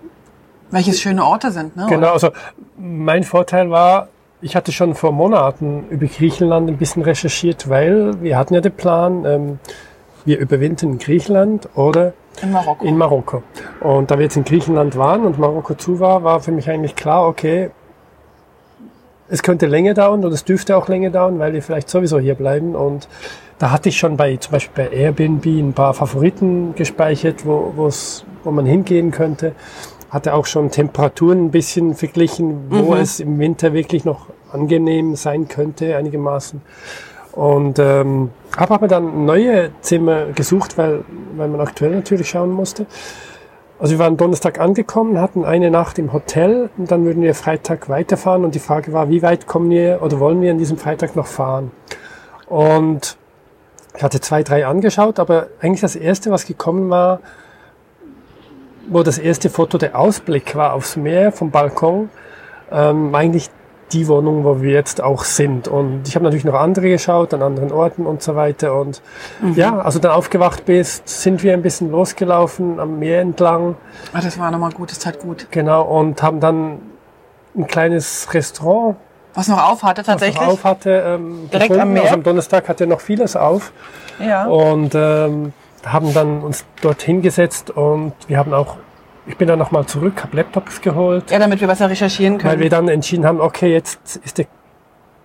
Welche 0.71 0.93
schöne 0.93 1.23
Orte 1.25 1.51
sind, 1.51 1.75
ne? 1.75 1.87
Genau, 1.89 2.13
also 2.13 2.29
mein 2.77 3.23
Vorteil 3.23 3.69
war, 3.69 4.09
ich 4.41 4.55
hatte 4.55 4.71
schon 4.71 4.95
vor 4.95 5.11
Monaten 5.11 5.85
über 5.89 6.05
Griechenland 6.05 6.69
ein 6.69 6.77
bisschen 6.77 7.01
recherchiert, 7.01 7.69
weil 7.69 8.21
wir 8.21 8.37
hatten 8.37 8.53
ja 8.53 8.61
den 8.61 8.73
Plan, 8.73 9.25
ähm, 9.25 9.59
wir 10.25 10.39
überwintern 10.39 10.91
in 10.93 10.97
Griechenland 10.99 11.69
oder 11.75 12.13
in 12.41 12.51
Marokko. 12.51 12.85
in 12.85 12.97
Marokko. 12.97 13.43
Und 13.81 14.11
da 14.11 14.17
wir 14.17 14.23
jetzt 14.23 14.37
in 14.37 14.43
Griechenland 14.43 14.97
waren 14.97 15.25
und 15.25 15.39
Marokko 15.39 15.75
zu 15.75 15.99
war, 15.99 16.23
war 16.23 16.39
für 16.39 16.51
mich 16.51 16.69
eigentlich 16.69 16.95
klar, 16.95 17.27
okay, 17.27 17.71
es 19.29 19.43
könnte 19.43 19.65
länger 19.65 19.93
dauern 19.93 20.23
oder 20.23 20.33
es 20.33 20.45
dürfte 20.45 20.77
auch 20.77 20.87
länger 20.87 21.09
dauern, 21.09 21.39
weil 21.39 21.53
wir 21.53 21.61
vielleicht 21.61 21.89
sowieso 21.89 22.19
hier 22.19 22.35
bleiben. 22.35 22.75
Und 22.75 23.07
da 23.59 23.71
hatte 23.71 23.89
ich 23.89 23.97
schon 23.97 24.17
bei, 24.17 24.37
zum 24.37 24.51
Beispiel 24.51 24.85
bei 24.85 24.95
Airbnb 24.95 25.45
ein 25.45 25.73
paar 25.73 25.93
Favoriten 25.93 26.75
gespeichert, 26.75 27.45
wo, 27.45 27.73
wo 28.43 28.51
man 28.51 28.65
hingehen 28.65 29.11
könnte. 29.11 29.53
Hatte 30.09 30.33
auch 30.33 30.45
schon 30.45 30.71
Temperaturen 30.71 31.45
ein 31.45 31.51
bisschen 31.51 31.95
verglichen, 31.95 32.69
wo 32.69 32.93
mhm. 32.93 33.01
es 33.01 33.19
im 33.19 33.39
Winter 33.39 33.73
wirklich 33.73 34.05
noch 34.05 34.27
angenehm 34.53 35.15
sein 35.15 35.47
könnte, 35.49 35.97
einigermaßen. 35.97 36.61
Und 37.37 37.77
ähm, 37.77 38.31
habe 38.57 38.73
aber 38.73 38.87
dann 38.87 39.25
neue 39.25 39.69
Zimmer 39.81 40.25
gesucht, 40.33 40.75
weil, 40.79 41.05
weil 41.35 41.47
man 41.47 41.61
aktuell 41.61 41.91
natürlich 41.91 42.27
schauen 42.27 42.49
musste. 42.49 42.87
Also 43.77 43.93
wir 43.93 43.99
waren 43.99 44.17
Donnerstag 44.17 44.59
angekommen, 44.59 45.21
hatten 45.21 45.45
eine 45.45 45.69
Nacht 45.69 45.99
im 45.99 46.13
Hotel 46.13 46.71
und 46.79 46.89
dann 46.89 47.05
würden 47.05 47.21
wir 47.21 47.35
Freitag 47.35 47.89
weiterfahren 47.89 48.43
und 48.43 48.55
die 48.55 48.59
Frage 48.59 48.91
war, 48.91 49.11
wie 49.11 49.21
weit 49.21 49.45
kommen 49.45 49.69
wir 49.69 49.99
oder 50.01 50.19
wollen 50.19 50.41
wir 50.41 50.49
an 50.49 50.57
diesem 50.57 50.77
Freitag 50.79 51.15
noch 51.15 51.27
fahren? 51.27 51.69
Und 52.47 53.17
ich 53.95 54.01
hatte 54.01 54.19
zwei, 54.19 54.41
drei 54.41 54.65
angeschaut, 54.65 55.19
aber 55.19 55.45
eigentlich 55.61 55.81
das 55.81 55.95
erste, 55.95 56.31
was 56.31 56.47
gekommen 56.47 56.89
war, 56.89 57.19
wo 58.87 59.03
das 59.03 59.19
erste 59.19 59.51
Foto 59.51 59.77
der 59.77 59.95
Ausblick 59.95 60.55
war 60.55 60.73
aufs 60.73 60.95
Meer 60.95 61.31
vom 61.31 61.51
Balkon, 61.51 62.09
ähm, 62.71 63.13
eigentlich 63.13 63.51
die 63.91 64.07
Wohnung, 64.07 64.43
wo 64.43 64.61
wir 64.61 64.71
jetzt 64.71 65.01
auch 65.01 65.23
sind. 65.23 65.67
Und 65.67 66.07
ich 66.07 66.15
habe 66.15 66.25
natürlich 66.25 66.45
noch 66.45 66.55
andere 66.55 66.89
geschaut, 66.89 67.33
an 67.33 67.41
anderen 67.41 67.71
Orten 67.71 68.05
und 68.05 68.21
so 68.21 68.35
weiter. 68.35 68.79
Und 68.79 69.01
mhm. 69.41 69.53
ja, 69.53 69.79
also 69.79 69.99
dann 69.99 70.11
aufgewacht 70.11 70.65
bist, 70.65 71.07
sind 71.07 71.43
wir 71.43 71.53
ein 71.53 71.61
bisschen 71.61 71.91
losgelaufen 71.91 72.79
am 72.79 72.99
Meer 72.99 73.21
entlang. 73.21 73.75
Ah, 74.13 74.21
das 74.21 74.37
war 74.37 74.51
nochmal 74.51 74.71
gut, 74.71 74.91
das 74.91 74.99
tat 74.99 75.19
gut. 75.19 75.47
Genau, 75.51 75.83
und 75.83 76.21
haben 76.21 76.39
dann 76.39 76.79
ein 77.55 77.67
kleines 77.67 78.33
Restaurant. 78.33 78.97
Was 79.33 79.47
noch 79.47 79.71
auf 79.71 79.83
hatte 79.83 80.03
tatsächlich? 80.03 80.39
Was 80.39 80.47
noch 80.47 80.53
auf 80.53 80.63
hatte. 80.63 80.89
Ähm, 80.89 81.49
Direkt 81.51 81.69
gefunden. 81.69 81.81
am 81.81 81.93
Meer? 81.93 82.03
Also 82.03 82.15
am 82.15 82.23
Donnerstag 82.23 82.67
hatte 82.67 82.87
noch 82.87 83.01
vieles 83.01 83.35
auf. 83.35 83.71
Ja. 84.19 84.47
Und 84.47 84.95
ähm, 84.95 85.53
haben 85.85 86.13
dann 86.13 86.41
uns 86.41 86.65
dort 86.81 87.01
hingesetzt 87.01 87.69
und 87.69 88.13
wir 88.27 88.37
haben 88.37 88.53
auch 88.53 88.77
ich 89.27 89.37
bin 89.37 89.47
dann 89.47 89.59
nochmal 89.59 89.85
zurück, 89.85 90.23
habe 90.23 90.37
Laptops 90.37 90.81
geholt. 90.81 91.31
Ja, 91.31 91.39
damit 91.39 91.59
wir 91.61 91.67
besser 91.67 91.89
recherchieren 91.89 92.37
können. 92.37 92.53
Weil 92.53 92.59
wir 92.59 92.69
dann 92.69 92.87
entschieden 92.87 93.25
haben, 93.25 93.41
okay, 93.41 93.71
jetzt 93.71 94.17
ist 94.23 94.37
der 94.37 94.45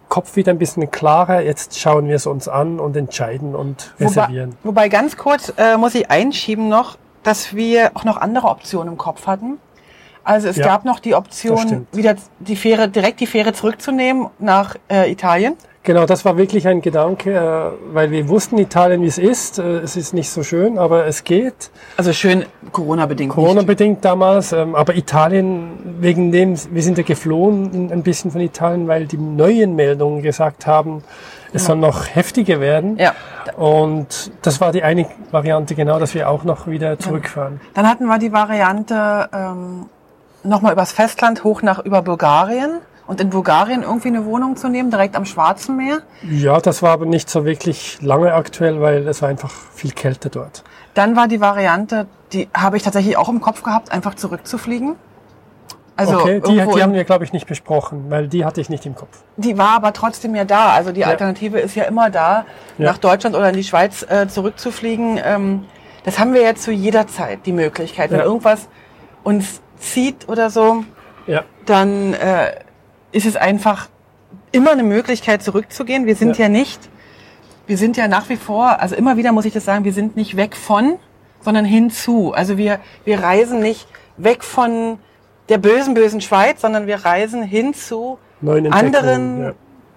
Kopf 0.09 0.37
wieder 0.37 0.53
ein 0.53 0.59
bisschen 0.59 0.91
klarer, 0.91 1.41
jetzt 1.41 1.79
schauen 1.79 2.07
wir 2.09 2.17
es 2.17 2.27
uns 2.27 2.47
an 2.47 2.81
und 2.81 2.97
entscheiden 2.97 3.55
und 3.55 3.95
reservieren. 3.99 4.51
Wobei, 4.63 4.83
wobei 4.83 4.89
ganz 4.89 5.17
kurz 5.17 5.53
äh, 5.57 5.79
muss 5.79 5.95
ich 5.95 6.11
einschieben 6.11 6.69
noch, 6.69 6.99
dass 7.23 7.55
wir 7.55 7.93
auch 7.95 8.05
noch 8.05 8.19
andere 8.19 8.49
Optionen 8.49 8.93
im 8.93 8.99
Kopf 8.99 9.27
hatten. 9.27 9.59
Also 10.25 10.49
es 10.49 10.57
ja, 10.57 10.67
gab 10.67 10.85
noch 10.85 11.01
die 11.01 11.15
Option, 11.15 11.87
wieder 11.93 12.17
die 12.39 12.57
Fähre, 12.57 12.89
direkt 12.89 13.21
die 13.21 13.27
Fähre 13.27 13.53
zurückzunehmen 13.53 14.29
nach 14.39 14.77
äh, 14.91 15.11
Italien. 15.11 15.57
Genau, 15.85 16.07
das 16.07 16.25
war 16.25 16.37
wirklich 16.37 16.69
ein 16.69 16.81
Gedanke, 16.81 17.35
äh, 17.35 17.95
weil 17.95 18.13
wir 18.13 18.29
wussten 18.29 18.57
Italien, 18.59 19.03
wie 19.03 19.09
es 19.09 19.19
ist. 19.19 19.59
Äh, 19.59 19.79
es 19.79 19.97
ist 19.97 20.15
nicht 20.15 20.31
so 20.31 20.45
schön, 20.45 20.79
aber 20.79 21.07
es 21.07 21.25
geht. 21.25 21.73
Also 21.97 22.13
schön 22.13 22.45
Corona-bedingt. 22.71 23.33
Corona-bedingt 23.33 24.05
damals, 24.05 24.53
ähm, 24.53 24.77
aber 24.77 24.95
Italien, 24.95 25.97
wegen 25.99 26.31
dem, 26.31 26.57
wir 26.71 26.83
sind 26.85 26.99
ja 26.99 27.05
geflohen 27.05 27.91
ein 27.91 28.05
bisschen 28.05 28.31
von 28.31 28.41
Italien, 28.41 28.87
weil 28.87 29.07
die 29.07 29.17
neuen 29.17 29.75
Meldungen 29.75 30.23
gesagt 30.23 30.69
haben, 30.69 31.03
es 31.53 31.63
ja. 31.63 31.69
soll 31.69 31.79
noch 31.79 32.07
heftiger 32.15 32.61
werden. 32.61 32.97
Ja. 32.99 33.15
Und 33.57 34.31
das 34.43 34.61
war 34.61 34.71
die 34.71 34.85
eine 34.85 35.07
Variante, 35.33 35.75
genau, 35.75 35.99
dass 35.99 36.15
wir 36.15 36.29
auch 36.29 36.45
noch 36.45 36.69
wieder 36.69 36.97
zurückfahren. 37.01 37.61
Dann 37.75 37.89
hatten 37.89 38.07
wir 38.07 38.19
die 38.19 38.33
Variante 38.33 39.29
ähm, 39.33 39.87
nochmal 40.45 40.73
übers 40.73 40.93
Festland 40.93 41.45
hoch 41.45 41.63
nach 41.63 41.79
über 41.85 42.03
Bulgarien 42.03 42.81
und 43.07 43.21
in 43.21 43.31
Bulgarien 43.31 43.83
irgendwie 43.83 44.09
eine 44.09 44.25
Wohnung 44.25 44.57
zu 44.57 44.69
nehmen, 44.69 44.91
direkt 44.91 45.17
am 45.17 45.25
Schwarzen 45.25 45.77
Meer? 45.77 45.99
Ja, 46.23 46.61
das 46.61 46.83
war 46.83 46.93
aber 46.93 47.07
nicht 47.07 47.29
so 47.29 47.45
wirklich 47.45 48.01
lange 48.01 48.33
aktuell, 48.33 48.81
weil 48.81 49.07
es 49.09 49.23
war 49.23 49.29
einfach 49.29 49.51
viel 49.51 49.93
Kälte 49.93 50.31
dort. 50.31 50.65
Dann 50.95 51.17
war 51.17 51.29
die 51.29 51.41
Variante, 51.41 52.07
die 52.33 52.49
habe 52.55 52.77
ich 52.77 52.83
tatsächlich 52.83 53.17
auch 53.17 53.29
im 53.29 53.41
Kopf 53.41 53.63
gehabt, 53.63 53.93
einfach 53.93 54.15
zurückzufliegen. 54.15 54.97
Also 55.95 56.21
okay, 56.21 56.41
die, 56.41 56.53
die 56.53 56.83
haben 56.83 56.95
wir, 56.95 57.05
glaube 57.05 57.25
ich, 57.25 57.33
nicht 57.33 57.47
besprochen, 57.47 58.07
weil 58.09 58.27
die 58.27 58.45
hatte 58.45 58.61
ich 58.61 58.71
nicht 58.71 58.87
im 58.87 58.95
Kopf. 58.95 59.23
Die 59.37 59.59
war 59.59 59.71
aber 59.71 59.93
trotzdem 59.93 60.35
ja 60.35 60.45
da. 60.45 60.71
Also 60.71 60.91
die 60.91 61.01
ja. 61.01 61.09
Alternative 61.09 61.61
ist 61.61 61.75
ja 61.75 61.85
immer 61.85 62.09
da, 62.09 62.47
ja. 62.79 62.87
nach 62.87 62.99
Deutschland 62.99 63.37
oder 63.37 63.51
in 63.51 63.57
die 63.57 63.65
Schweiz 63.65 64.05
äh, 64.09 64.27
zurückzufliegen. 64.27 65.21
Ähm, 65.23 65.65
das 66.05 66.19
haben 66.19 66.33
wir 66.33 66.43
ja 66.43 66.55
zu 66.55 66.73
jeder 66.73 67.07
Zeit, 67.07 67.41
die 67.47 67.53
Möglichkeit. 67.53 68.11
Wenn 68.11 68.21
ja. 68.21 68.25
irgendwas 68.25 68.69
uns 69.23 69.61
zieht 69.83 70.29
oder 70.29 70.51
so, 70.51 70.85
ja. 71.27 71.45
dann 71.67 72.15
äh, 72.15 72.53
ist 73.13 73.27
es 73.27 73.37
einfach 73.37 73.89
immer 74.51 74.73
eine 74.73 74.83
Möglichkeit 74.83 75.43
zurückzugehen. 75.43 76.07
Wir 76.07 76.17
sind 76.17 76.39
ja. 76.39 76.45
ja 76.45 76.49
nicht, 76.49 76.89
wir 77.67 77.77
sind 77.77 77.97
ja 77.97 78.09
nach 78.09 78.29
wie 78.29 78.37
vor, 78.37 78.81
also 78.81 78.95
immer 78.95 79.17
wieder 79.17 79.33
muss 79.33 79.45
ich 79.45 79.53
das 79.53 79.65
sagen, 79.65 79.85
wir 79.85 79.93
sind 79.93 80.17
nicht 80.17 80.37
weg 80.37 80.57
von, 80.57 80.99
sondern 81.41 81.65
hinzu. 81.65 82.33
Also 82.33 82.57
wir, 82.57 82.81
wir 83.05 83.23
reisen 83.23 83.61
nicht 83.61 83.89
weg 84.17 84.45
von 84.45 84.99
der 85.49 85.59
bösen, 85.59 85.95
bösen 85.95 86.21
Schweiz, 86.21 86.61
sondern 86.61 86.87
wir 86.87 87.05
reisen 87.05 87.43
hin 87.43 87.75
zu 87.75 88.19
anderen 88.71 89.43
ja. 89.43 89.53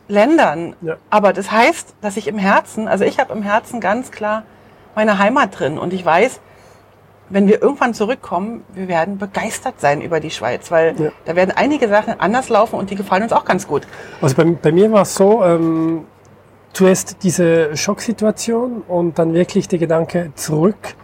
Ländern. 0.08 0.76
Ja. 0.82 0.98
Aber 1.10 1.34
das 1.34 1.52
heißt, 1.52 1.96
dass 2.02 2.18
ich 2.18 2.28
im 2.28 2.38
Herzen, 2.38 2.88
also 2.88 3.06
ich 3.06 3.20
habe 3.20 3.34
im 3.34 3.44
Herzen 3.44 3.80
ganz 3.80 4.12
klar 4.12 4.44
meine 4.96 5.20
Heimat 5.20 5.60
drin 5.60 5.78
und 5.78 5.94
ich 5.94 6.06
weiß, 6.06 6.40
wenn 7.30 7.48
wir 7.48 7.62
irgendwann 7.62 7.94
zurückkommen, 7.94 8.64
wir 8.74 8.88
werden 8.88 9.18
begeistert 9.18 9.80
sein 9.80 10.02
über 10.02 10.20
die 10.20 10.32
Schweiz, 10.32 10.72
weil 10.72 10.96
ja. 11.00 11.12
da 11.26 11.36
werden 11.36 11.52
einige 11.56 11.88
Sachen 11.88 12.20
anders 12.20 12.50
laufen 12.50 12.76
und 12.78 12.90
die 12.90 12.96
gefallen 12.96 13.24
uns 13.24 13.34
auch 13.34 13.46
ganz 13.46 13.68
gut. 13.68 13.88
Also 14.22 14.36
bei, 14.36 14.44
bei 14.44 14.72
mir 14.72 14.92
war 14.92 15.02
es 15.02 15.16
so, 15.16 15.44
ähm, 15.44 16.06
zuerst 16.74 17.24
diese 17.24 17.76
Schocksituation 17.76 18.84
und 18.88 19.18
dann 19.18 19.34
wirklich 19.34 19.68
der 19.68 19.80
Gedanke 19.80 20.32
zurück 20.36 20.96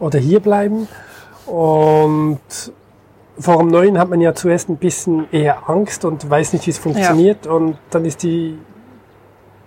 oder 0.00 0.18
hier 0.18 0.40
bleiben. 0.40 0.88
Und 1.46 2.40
vor 3.38 3.58
dem 3.58 3.68
Neuen 3.68 3.98
hat 3.98 4.08
man 4.08 4.20
ja 4.20 4.34
zuerst 4.34 4.68
ein 4.68 4.78
bisschen 4.78 5.30
eher 5.30 5.68
Angst 5.68 6.04
und 6.04 6.28
weiß 6.28 6.54
nicht, 6.54 6.66
wie 6.66 6.70
es 6.70 6.78
funktioniert. 6.78 7.46
Ja. 7.46 7.52
Und 7.52 7.78
dann 7.90 8.04
ist 8.04 8.22
die 8.22 8.58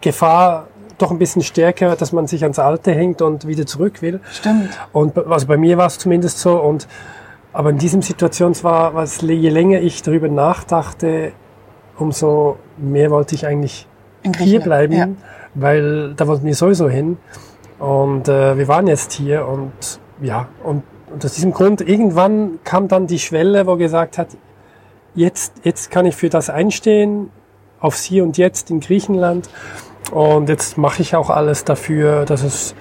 Gefahr 0.02 0.68
doch 1.02 1.12
ein 1.12 1.20
bisschen 1.20 1.42
stärker, 1.42 1.96
dass 1.96 2.12
man 2.12 2.28
sich 2.28 2.44
ans 2.44 2.60
Alte 2.60 2.92
hängt 2.92 3.22
und 3.22 3.48
wieder 3.48 3.66
zurück 3.66 4.02
will. 4.02 4.20
Stimmt. 4.32 4.70
Und 4.92 5.18
also 5.18 5.48
bei 5.48 5.58
mir 5.58 5.78
war 5.78 5.88
es 5.88 5.98
zumindest 5.98 6.40
so. 6.40 6.60
Und 6.60 6.88
aber 7.54 7.72
in 7.72 7.78
diesem 7.78 8.02
Situation 8.02 8.54
war, 8.64 8.94
was 8.94 9.22
je 9.22 9.50
länger 9.50 9.82
ich 9.82 10.02
darüber 10.02 10.30
nachdachte, 10.30 11.34
umso 11.98 12.58
mehr 12.78 13.12
wollte 13.12 13.36
ich 13.36 13.46
eigentlich 13.46 13.88
hier 14.38 14.62
bleiben, 14.62 14.94
ja. 14.94 15.08
weil 15.54 16.14
da 16.14 16.28
wollten 16.28 16.46
wir 16.46 16.56
sowieso 16.56 16.90
hin. 16.90 17.18
Und 17.80 18.30
äh, 18.30 18.58
wir 18.58 18.68
waren 18.68 18.88
jetzt 18.88 19.14
hier 19.14 19.48
und 19.48 19.72
ja, 20.22 20.48
und, 20.64 20.84
und 21.12 21.26
aus 21.26 21.34
diesem 21.34 21.52
Grund, 21.52 21.82
irgendwann 21.82 22.60
kam 22.64 22.88
dann 22.88 23.08
die 23.08 23.20
Schwelle, 23.20 23.66
wo 23.66 23.76
gesagt 23.76 24.18
hat, 24.18 24.30
jetzt, 25.16 25.54
jetzt 25.64 25.90
kann 25.90 26.06
ich 26.06 26.16
für 26.16 26.30
das 26.30 26.50
einstehen, 26.50 27.32
aufs 27.80 28.04
Hier 28.04 28.24
und 28.24 28.38
Jetzt 28.38 28.70
in 28.70 28.80
Griechenland. 28.80 29.50
Und 30.12 30.50
jetzt 30.50 30.78
mache 30.78 31.02
ich 31.02 31.16
auch 31.16 31.30
alles 31.30 31.64
dafür, 31.64 32.26
dass 32.26 32.44
es, 32.44 32.76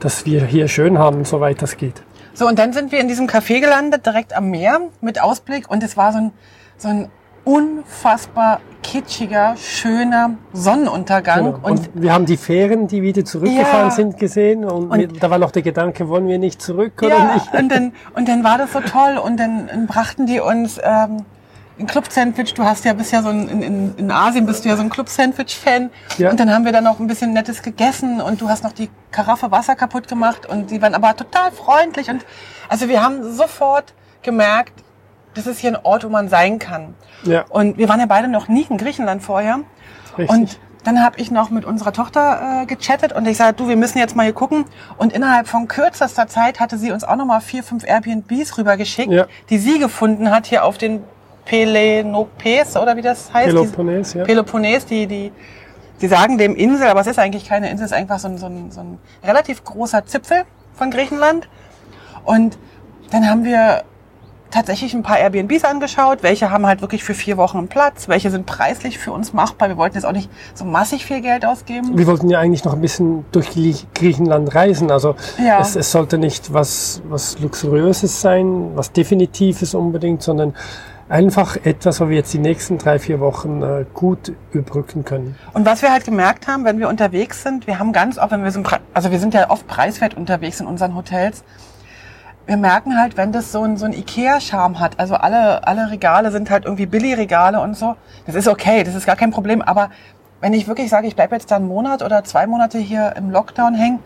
dass 0.00 0.26
wir 0.26 0.44
hier 0.44 0.68
schön 0.68 0.98
haben, 0.98 1.24
soweit 1.24 1.62
das 1.62 1.76
geht. 1.76 2.02
So, 2.34 2.46
und 2.46 2.58
dann 2.58 2.72
sind 2.72 2.92
wir 2.92 3.00
in 3.00 3.08
diesem 3.08 3.26
Café 3.26 3.60
gelandet, 3.60 4.06
direkt 4.06 4.36
am 4.36 4.50
Meer, 4.50 4.80
mit 5.00 5.22
Ausblick. 5.22 5.70
Und 5.70 5.82
es 5.82 5.96
war 5.96 6.12
so 6.12 6.18
ein, 6.18 6.32
so 6.76 6.88
ein 6.88 7.08
unfassbar 7.44 8.60
kitschiger, 8.82 9.56
schöner 9.56 10.36
Sonnenuntergang. 10.52 11.44
Genau. 11.44 11.58
Und, 11.62 11.78
und, 11.78 11.90
wir 11.94 12.12
haben 12.12 12.26
die 12.26 12.36
Fähren, 12.36 12.88
die 12.88 13.02
wieder 13.02 13.24
zurückgefahren 13.24 13.88
ja. 13.88 13.90
sind, 13.90 14.18
gesehen. 14.18 14.64
Und, 14.64 14.90
und, 14.90 15.22
da 15.22 15.30
war 15.30 15.38
noch 15.38 15.50
der 15.50 15.62
Gedanke, 15.62 16.08
wollen 16.08 16.28
wir 16.28 16.38
nicht 16.38 16.60
zurück 16.60 16.94
oder 17.02 17.16
ja, 17.16 17.34
nicht? 17.34 17.52
Und 17.54 17.70
dann, 17.70 17.92
und 18.14 18.28
dann 18.28 18.44
war 18.44 18.58
das 18.58 18.72
so 18.72 18.80
toll. 18.80 19.18
Und 19.18 19.38
dann, 19.38 19.68
dann 19.68 19.86
brachten 19.86 20.26
die 20.26 20.40
uns 20.40 20.80
ähm, 20.82 21.24
ein 21.80 21.86
Club-Sandwich. 21.86 22.54
Du 22.54 22.64
hast 22.64 22.84
ja 22.84 22.92
bisher 22.92 23.22
so 23.22 23.30
ein, 23.30 23.48
in, 23.48 23.96
in 23.96 24.10
Asien 24.10 24.46
bist 24.46 24.64
du 24.64 24.68
ja 24.68 24.76
so 24.76 24.82
ein 24.82 24.90
Club-Sandwich-Fan. 24.90 25.90
Ja. 26.18 26.30
Und 26.30 26.38
dann 26.38 26.52
haben 26.52 26.64
wir 26.64 26.72
dann 26.72 26.84
noch 26.84 27.00
ein 27.00 27.06
bisschen 27.06 27.32
Nettes 27.32 27.62
gegessen 27.62 28.20
und 28.20 28.40
du 28.40 28.48
hast 28.48 28.62
noch 28.64 28.72
die 28.72 28.90
Karaffe 29.10 29.50
Wasser 29.50 29.74
kaputt 29.74 30.08
gemacht 30.08 30.46
und 30.46 30.70
die 30.70 30.80
waren 30.80 30.94
aber 30.94 31.16
total 31.16 31.50
freundlich. 31.52 32.08
Und 32.08 32.24
also 32.68 32.88
wir 32.88 33.02
haben 33.02 33.32
sofort 33.32 33.94
gemerkt, 34.22 34.84
das 35.34 35.46
ist 35.46 35.60
hier 35.60 35.70
ein 35.70 35.78
Ort, 35.82 36.04
wo 36.04 36.08
man 36.08 36.28
sein 36.28 36.58
kann. 36.58 36.94
Ja. 37.22 37.44
Und 37.48 37.78
wir 37.78 37.88
waren 37.88 38.00
ja 38.00 38.06
beide 38.06 38.28
noch 38.28 38.48
nie 38.48 38.66
in 38.68 38.76
Griechenland 38.76 39.22
vorher. 39.22 39.60
Richtig. 40.16 40.28
Und 40.28 40.58
dann 40.84 41.02
habe 41.02 41.20
ich 41.20 41.30
noch 41.30 41.50
mit 41.50 41.64
unserer 41.64 41.92
Tochter 41.92 42.62
äh, 42.62 42.66
gechattet 42.66 43.12
und 43.12 43.26
ich 43.28 43.36
sage, 43.36 43.54
du, 43.54 43.68
wir 43.68 43.76
müssen 43.76 43.98
jetzt 43.98 44.16
mal 44.16 44.22
hier 44.22 44.32
gucken. 44.32 44.64
Und 44.96 45.12
innerhalb 45.12 45.46
von 45.46 45.68
kürzester 45.68 46.26
Zeit 46.26 46.58
hatte 46.58 46.78
sie 46.78 46.90
uns 46.90 47.04
auch 47.04 47.16
noch 47.16 47.26
mal 47.26 47.40
vier, 47.40 47.62
fünf 47.62 47.84
Airbnbs 47.86 48.56
rübergeschickt, 48.56 49.12
ja. 49.12 49.26
die 49.50 49.58
sie 49.58 49.78
gefunden 49.78 50.30
hat 50.30 50.46
hier 50.46 50.64
auf 50.64 50.78
den 50.78 51.04
Pelenopes 51.44 52.76
oder 52.76 52.96
wie 52.96 53.02
das 53.02 53.32
heißt. 53.32 53.48
Peloponnes, 53.48 54.14
ja. 54.14 54.24
Peloponnes, 54.24 54.86
die, 54.86 55.06
die, 55.06 55.32
die 56.00 56.08
sagen 56.08 56.38
dem 56.38 56.54
Insel, 56.54 56.88
aber 56.88 57.00
es 57.00 57.06
ist 57.06 57.18
eigentlich 57.18 57.48
keine 57.48 57.70
Insel, 57.70 57.86
es 57.86 57.92
ist 57.92 57.96
einfach 57.96 58.18
so 58.18 58.28
ein, 58.28 58.38
so 58.38 58.46
ein, 58.46 58.70
so 58.70 58.80
ein 58.80 58.98
relativ 59.24 59.64
großer 59.64 60.06
Zipfel 60.06 60.44
von 60.74 60.90
Griechenland. 60.90 61.48
Und 62.24 62.58
dann 63.10 63.28
haben 63.28 63.44
wir 63.44 63.84
tatsächlich 64.50 64.94
ein 64.94 65.02
paar 65.02 65.18
Airbnbs 65.18 65.64
angeschaut, 65.64 66.22
welche 66.22 66.50
haben 66.50 66.66
halt 66.66 66.80
wirklich 66.80 67.04
für 67.04 67.14
vier 67.14 67.36
Wochen 67.36 67.58
einen 67.58 67.68
Platz, 67.68 68.08
welche 68.08 68.30
sind 68.30 68.46
preislich 68.46 68.98
für 68.98 69.12
uns 69.12 69.32
machbar. 69.32 69.68
Wir 69.68 69.76
wollten 69.76 69.94
jetzt 69.94 70.04
auch 70.04 70.12
nicht 70.12 70.28
so 70.54 70.64
massig 70.64 71.06
viel 71.06 71.20
Geld 71.20 71.46
ausgeben. 71.46 71.96
Wir 71.96 72.06
wollten 72.06 72.28
ja 72.28 72.40
eigentlich 72.40 72.64
noch 72.64 72.74
ein 72.74 72.80
bisschen 72.80 73.24
durch 73.32 73.50
Griechenland 73.94 74.54
reisen. 74.54 74.90
Also 74.90 75.14
ja. 75.38 75.60
es, 75.60 75.76
es 75.76 75.92
sollte 75.92 76.18
nicht 76.18 76.52
was, 76.52 77.00
was 77.08 77.38
Luxuriöses 77.38 78.20
sein, 78.20 78.72
was 78.74 78.92
Definitives 78.92 79.74
unbedingt, 79.74 80.22
sondern 80.22 80.54
einfach 81.10 81.56
etwas, 81.64 82.00
wo 82.00 82.08
wir 82.08 82.16
jetzt 82.16 82.32
die 82.32 82.38
nächsten 82.38 82.78
drei, 82.78 82.98
vier 82.98 83.20
Wochen 83.20 83.62
äh, 83.62 83.84
gut 83.92 84.32
überbrücken 84.52 85.04
können. 85.04 85.36
Und 85.52 85.66
was 85.66 85.82
wir 85.82 85.92
halt 85.92 86.04
gemerkt 86.04 86.46
haben, 86.46 86.64
wenn 86.64 86.78
wir 86.78 86.88
unterwegs 86.88 87.42
sind, 87.42 87.66
wir 87.66 87.78
haben 87.78 87.92
ganz 87.92 88.16
oft, 88.16 88.30
wenn 88.30 88.44
wir 88.44 88.52
sind, 88.52 88.68
also 88.94 89.10
wir 89.10 89.18
sind 89.18 89.34
ja 89.34 89.50
oft 89.50 89.66
preiswert 89.66 90.14
unterwegs 90.14 90.60
in 90.60 90.66
unseren 90.66 90.94
Hotels, 90.94 91.42
wir 92.46 92.56
merken 92.56 92.98
halt, 92.98 93.16
wenn 93.16 93.32
das 93.32 93.52
so 93.52 93.62
ein, 93.62 93.76
so 93.76 93.86
ein 93.86 93.92
Ikea-Charme 93.92 94.80
hat, 94.80 94.98
also 94.98 95.14
alle, 95.14 95.66
alle 95.66 95.90
Regale 95.90 96.30
sind 96.30 96.48
halt 96.48 96.64
irgendwie 96.64 96.86
Billigregale 96.86 97.60
und 97.60 97.76
so, 97.76 97.96
das 98.26 98.34
ist 98.34 98.48
okay, 98.48 98.82
das 98.82 98.94
ist 98.94 99.06
gar 99.06 99.16
kein 99.16 99.30
Problem, 99.30 99.62
aber 99.62 99.90
wenn 100.40 100.52
ich 100.52 100.66
wirklich 100.66 100.88
sage, 100.88 101.06
ich 101.06 101.16
bleibe 101.16 101.34
jetzt 101.34 101.50
da 101.50 101.56
einen 101.56 101.68
Monat 101.68 102.02
oder 102.02 102.24
zwei 102.24 102.46
Monate 102.46 102.78
hier 102.78 103.14
im 103.16 103.30
Lockdown 103.30 103.74
hängen, 103.74 103.98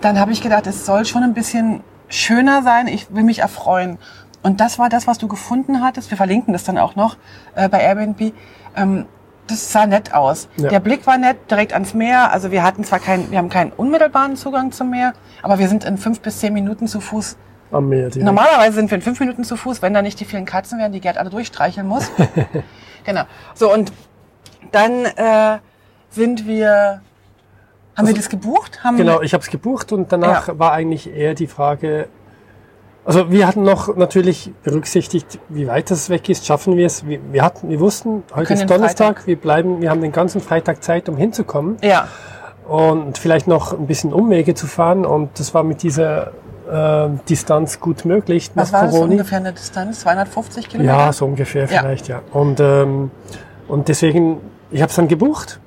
dann 0.00 0.18
habe 0.18 0.32
ich 0.32 0.42
gedacht, 0.42 0.66
es 0.66 0.84
soll 0.84 1.04
schon 1.06 1.22
ein 1.22 1.34
bisschen 1.34 1.82
schöner 2.08 2.62
sein, 2.62 2.88
ich 2.88 3.14
will 3.14 3.22
mich 3.22 3.38
erfreuen. 3.38 3.98
Und 4.42 4.60
das 4.60 4.78
war 4.78 4.88
das, 4.88 5.06
was 5.06 5.18
du 5.18 5.28
gefunden 5.28 5.82
hattest. 5.82 6.10
Wir 6.10 6.16
verlinken 6.16 6.52
das 6.52 6.64
dann 6.64 6.78
auch 6.78 6.96
noch 6.96 7.16
äh, 7.54 7.68
bei 7.68 7.80
Airbnb. 7.80 8.32
Ähm, 8.76 9.06
das 9.46 9.72
sah 9.72 9.86
nett 9.86 10.14
aus. 10.14 10.48
Ja. 10.56 10.68
Der 10.68 10.80
Blick 10.80 11.06
war 11.06 11.18
nett, 11.18 11.50
direkt 11.50 11.72
ans 11.72 11.94
Meer. 11.94 12.32
Also 12.32 12.50
wir 12.50 12.62
hatten 12.62 12.84
zwar 12.84 12.98
keinen, 13.00 13.30
wir 13.30 13.38
haben 13.38 13.48
keinen 13.48 13.72
unmittelbaren 13.72 14.36
Zugang 14.36 14.72
zum 14.72 14.90
Meer, 14.90 15.14
aber 15.42 15.58
wir 15.58 15.68
sind 15.68 15.84
in 15.84 15.98
fünf 15.98 16.20
bis 16.20 16.38
zehn 16.38 16.52
Minuten 16.52 16.86
zu 16.86 17.00
Fuß. 17.00 17.36
Am 17.70 17.88
Meer. 17.88 18.08
direkt. 18.08 18.24
Normalerweise 18.24 18.72
sind 18.74 18.90
wir 18.90 18.96
in 18.96 19.02
fünf 19.02 19.18
Minuten 19.20 19.44
zu 19.44 19.56
Fuß, 19.56 19.82
wenn 19.82 19.94
da 19.94 20.02
nicht 20.02 20.20
die 20.20 20.24
vielen 20.24 20.44
Katzen 20.44 20.78
wären, 20.78 20.92
die 20.92 21.00
Gerd 21.00 21.18
alle 21.18 21.30
durchstreicheln 21.30 21.86
muss. 21.86 22.10
genau. 23.04 23.22
So 23.54 23.72
und 23.72 23.92
dann 24.70 25.04
äh, 25.04 25.58
sind 26.10 26.46
wir, 26.46 27.00
haben 27.96 28.06
wir 28.06 28.14
das 28.14 28.28
gebucht? 28.28 28.84
Haben 28.84 28.96
Genau, 28.96 29.22
ich 29.22 29.34
habe 29.34 29.42
es 29.42 29.50
gebucht 29.50 29.92
und 29.92 30.12
danach 30.12 30.48
Ja. 30.48 30.58
war 30.58 30.72
eigentlich 30.72 31.12
eher 31.12 31.34
die 31.34 31.46
Frage, 31.46 32.08
also 33.04 33.30
wir 33.30 33.46
hatten 33.46 33.62
noch 33.62 33.96
natürlich 33.96 34.52
berücksichtigt, 34.62 35.38
wie 35.48 35.66
weit 35.66 35.90
das 35.90 36.08
weg 36.10 36.28
ist, 36.28 36.46
schaffen 36.46 36.76
wir 36.76 36.86
es. 36.86 37.06
Wir, 37.06 37.18
wir 37.32 37.42
hatten, 37.42 37.68
wir 37.68 37.80
wussten, 37.80 38.22
heute 38.34 38.54
ist 38.54 38.68
Donnerstag, 38.70 39.16
Freitag- 39.16 39.26
wir 39.26 39.36
bleiben, 39.36 39.80
wir 39.80 39.90
haben 39.90 40.00
den 40.00 40.12
ganzen 40.12 40.40
Freitag 40.40 40.82
Zeit, 40.82 41.08
um 41.08 41.16
hinzukommen 41.16 41.76
Ja, 41.82 42.06
und 42.68 43.18
vielleicht 43.18 43.48
noch 43.48 43.72
ein 43.72 43.86
bisschen 43.86 44.12
Umwege 44.12 44.54
zu 44.54 44.66
fahren 44.66 45.04
und 45.04 45.38
das 45.40 45.52
war 45.52 45.64
mit 45.64 45.82
dieser 45.82 46.28
äh, 46.70 47.08
Distanz 47.28 47.80
gut 47.80 48.04
möglich 48.04 48.50
was 48.54 48.72
war 48.72 48.84
das 48.86 48.96
ungefähr 48.96 49.38
eine 49.38 49.52
Distanz? 49.52 50.00
250 50.00 50.68
Kilometer? 50.68 50.96
Ja, 50.96 51.12
so 51.12 51.26
ungefähr 51.26 51.62
Ja. 51.62 51.80
vielleicht, 51.80 52.06
ja. 52.08 52.22
Und, 52.32 52.60
ähm, 52.60 53.10
und 53.68 53.88
deswegen, 53.88 54.38
ich 54.70 54.80
habe 54.80 54.90
es 54.90 54.96
dann 54.96 55.08
gebucht. 55.08 55.58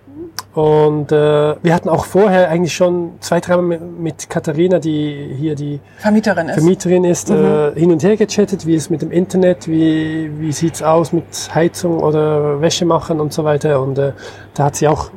Und 0.56 1.12
äh, 1.12 1.56
wir 1.62 1.74
hatten 1.74 1.90
auch 1.90 2.06
vorher 2.06 2.50
eigentlich 2.50 2.74
schon 2.74 3.12
zwei, 3.20 3.42
dreimal 3.42 3.66
mit, 3.66 4.00
mit 4.00 4.30
Katharina, 4.30 4.80
die 4.80 5.36
hier 5.38 5.54
die 5.54 5.82
Vermieterin 5.98 6.48
ist. 6.48 6.56
Vermieterin 6.56 7.04
ist, 7.04 7.30
Mhm. 7.30 7.36
äh, 7.36 7.72
hin 7.80 7.92
und 7.92 8.02
her 8.04 8.16
gechattet, 8.16 8.66
wie 8.66 8.76
es 8.76 8.90
mit 8.90 9.02
dem 9.02 9.12
Internet, 9.12 9.68
wie, 9.68 10.32
wie 10.40 10.54
sieht's 10.54 10.82
aus 10.82 11.12
mit 11.12 11.26
Heizung 11.54 12.00
oder 12.00 12.62
Wäsche 12.62 12.86
machen 12.86 13.20
und 13.20 13.34
so 13.34 13.44
weiter. 13.44 13.82
Und 13.82 13.98
äh, 13.98 14.14
da 14.54 14.64
hat 14.66 14.78
sie 14.78 14.88
auch 14.88 15.12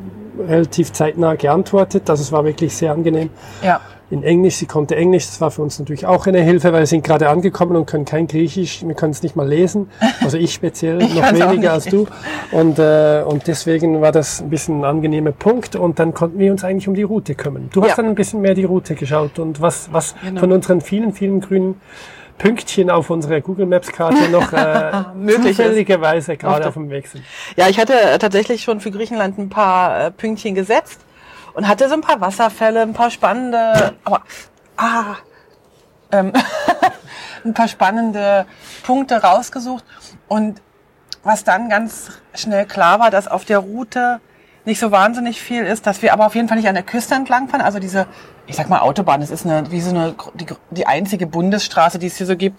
relativ 0.49 0.93
zeitnah 0.93 1.37
geantwortet. 1.37 2.11
Also 2.11 2.23
es 2.23 2.33
war 2.33 2.45
wirklich 2.45 2.75
sehr 2.77 2.91
angenehm 2.93 3.31
ja. 3.63 3.81
In 4.11 4.23
Englisch. 4.23 4.57
Sie 4.57 4.67
konnte 4.67 4.97
Englisch. 4.97 5.27
Das 5.27 5.41
war 5.41 5.51
für 5.51 5.63
uns 5.63 5.79
natürlich 5.79 6.07
auch 6.07 6.27
eine 6.27 6.41
Hilfe, 6.41 6.73
weil 6.73 6.81
wir 6.81 6.87
sind 6.87 7.05
gerade 7.05 7.29
angekommen 7.29 7.77
und 7.77 7.87
können 7.87 8.05
kein 8.05 8.27
Griechisch. 8.27 8.83
Wir 8.87 8.95
können 8.95 9.13
es 9.13 9.23
nicht 9.23 9.37
mal 9.37 9.47
lesen. 9.49 9.91
Also 10.23 10.37
ich 10.39 10.55
speziell 10.55 11.03
Ich 11.03 11.15
noch 11.15 11.33
weniger 11.33 11.73
als 11.73 11.85
du. 11.85 12.07
Und, 12.53 12.79
äh, 12.79 13.23
und 13.27 13.47
deswegen 13.47 14.01
war 14.01 14.13
das 14.13 14.41
ein 14.41 14.51
bisschen 14.51 14.81
ein 14.81 14.85
angenehmer 14.85 15.33
Punkt. 15.33 15.77
Und 15.77 15.99
dann 15.99 16.15
konnten 16.15 16.39
wir 16.39 16.51
uns 16.53 16.65
eigentlich 16.65 16.89
um 16.89 16.95
die 16.95 17.03
Route 17.03 17.35
kümmern. 17.35 17.69
Du 17.73 17.83
hast 17.83 17.91
Ja. 17.91 17.97
dann 17.97 18.07
ein 18.07 18.15
bisschen 18.15 18.41
mehr 18.41 18.55
die 18.55 18.65
Route 18.65 18.95
geschaut 18.95 19.39
und 19.39 19.61
was, 19.61 19.89
was 19.93 20.15
Genau. 20.23 20.41
von 20.41 20.53
unseren 20.53 20.81
vielen, 20.81 21.13
vielen 21.13 21.41
grünen 21.41 21.81
Pünktchen 22.39 22.89
auf 22.89 23.11
unserer 23.11 23.41
Google 23.41 23.67
Maps 23.67 23.89
Karte 23.91 24.29
noch 24.31 24.53
äh, 24.53 24.93
Möglich 25.17 25.51
ist. 25.51 25.57
zufälligerweise 25.57 26.33
Auf 26.33 26.39
gerade 26.39 26.59
der- 26.61 26.69
auf 26.69 26.75
dem 26.75 26.89
Weg 26.89 27.09
sind. 27.09 27.25
Ja, 27.57 27.69
ich 27.69 27.79
hatte 27.81 27.93
tatsächlich 28.21 28.63
schon 28.63 28.81
für 28.81 28.91
Griechenland 28.93 29.39
ein 29.39 29.49
paar 29.49 30.07
äh, 30.07 30.11
Pünktchen 30.13 30.55
gesetzt 30.55 31.01
und 31.59 31.67
hatte 31.67 31.89
so 31.89 31.95
ein 31.95 32.03
paar 32.03 32.21
Wasserfälle, 32.21 32.83
ein 32.83 32.93
paar 32.93 33.11
spannende, 33.11 33.97
aber 34.05 34.23
ah, 34.77 35.17
ähm, 36.13 36.33
ein 37.45 37.53
paar 37.53 37.67
spannende 37.67 38.47
Punkte 38.85 39.21
rausgesucht 39.21 39.85
und 40.29 40.63
was 41.25 41.43
dann 41.43 41.69
ganz 41.69 42.11
schnell 42.33 42.65
klar 42.65 43.01
war, 43.01 43.11
dass 43.11 43.27
auf 43.27 43.45
der 43.45 43.59
Route 43.59 44.21
nicht 44.67 44.79
so 44.79 44.93
wahnsinnig 44.93 45.43
viel 45.43 45.65
ist, 45.65 45.89
dass 45.89 46.01
wir 46.01 46.13
aber 46.13 46.27
auf 46.27 46.37
jeden 46.37 46.47
Fall 46.47 46.59
nicht 46.59 46.69
an 46.69 46.77
der 46.77 46.85
Küste 46.85 47.17
entlang 47.17 47.49
fahren. 47.49 47.63
Also 47.63 47.81
diese, 47.81 48.07
ich 48.49 48.57
sag 48.57 48.71
mal 48.71 48.81
Autobahn, 48.81 49.21
das 49.21 49.31
ist 49.31 49.45
eine, 49.45 49.71
wie 49.71 49.81
so 49.81 49.91
eine, 49.91 50.15
die, 50.35 50.47
die 50.71 50.87
einzige 50.87 51.27
Bundesstraße, 51.27 51.99
die 51.99 52.07
es 52.07 52.17
hier 52.17 52.27
so 52.27 52.35
gibt, 52.35 52.59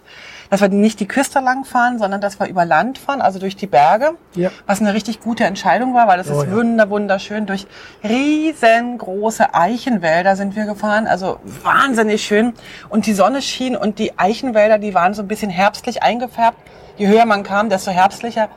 dass 0.51 0.61
wir 0.61 0.69
nicht 0.69 0.99
die 0.99 1.07
Küste 1.07 1.39
lang 1.39 1.65
fahren, 1.65 1.97
sondern 1.97 2.21
dass 2.21 2.39
wir 2.39 2.47
über 2.47 2.63
Land 2.63 2.99
fahren, 2.99 3.21
also 3.21 3.39
durch 3.39 3.55
die 3.55 3.65
Berge. 3.65 4.11
Ja. 4.35 4.51
Was 4.67 4.81
eine 4.81 4.93
richtig 4.93 5.19
gute 5.19 5.45
Entscheidung 5.45 5.95
war, 5.95 6.07
weil 6.07 6.17
das 6.19 6.29
Oh 6.29 6.41
ist 6.41 6.47
ja. 6.47 6.55
wunder, 6.55 6.89
wunderschön. 6.91 7.47
Durch 7.47 7.65
riesengroße 8.03 9.53
Eichenwälder 9.55 10.35
sind 10.35 10.55
wir 10.55 10.65
gefahren, 10.65 11.07
also 11.07 11.39
wahnsinnig 11.63 12.23
schön. 12.23 12.53
Und 12.89 13.07
die 13.07 13.13
Sonne 13.13 13.41
schien 13.41 13.75
und 13.75 13.97
die 13.97 14.17
Eichenwälder, 14.17 14.77
die 14.77 14.93
waren 14.93 15.15
so 15.15 15.23
ein 15.23 15.27
bisschen 15.27 15.49
herbstlich 15.49 16.03
eingefärbt. 16.03 16.57
Je 16.97 17.07
höher 17.07 17.25
man 17.25 17.41
kam, 17.43 17.69
desto 17.69 17.89
herbstlicher. 17.89 18.49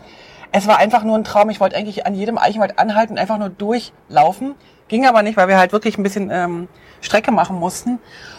Es 0.52 0.66
war 0.66 0.78
einfach 0.78 1.02
nur 1.02 1.16
ein 1.16 1.24
Traum. 1.24 1.50
Ich 1.50 1.60
wollte 1.60 1.76
eigentlich 1.76 2.06
an 2.06 2.14
jedem 2.14 2.38
Eichenwald 2.38 2.78
anhalten, 2.78 3.18
einfach 3.18 3.38
nur 3.38 3.48
durchlaufen. 3.48 4.54
Ging 4.88 5.06
aber 5.06 5.22
nicht, 5.22 5.36
weil 5.36 5.48
wir 5.48 5.58
halt 5.58 5.72
wirklich 5.72 5.96
ein 5.96 6.02
bisschen 6.02 6.30
ähm, 6.30 6.68
Strecke 7.00 7.32
machen 7.32 7.58
mussten. 7.58 7.98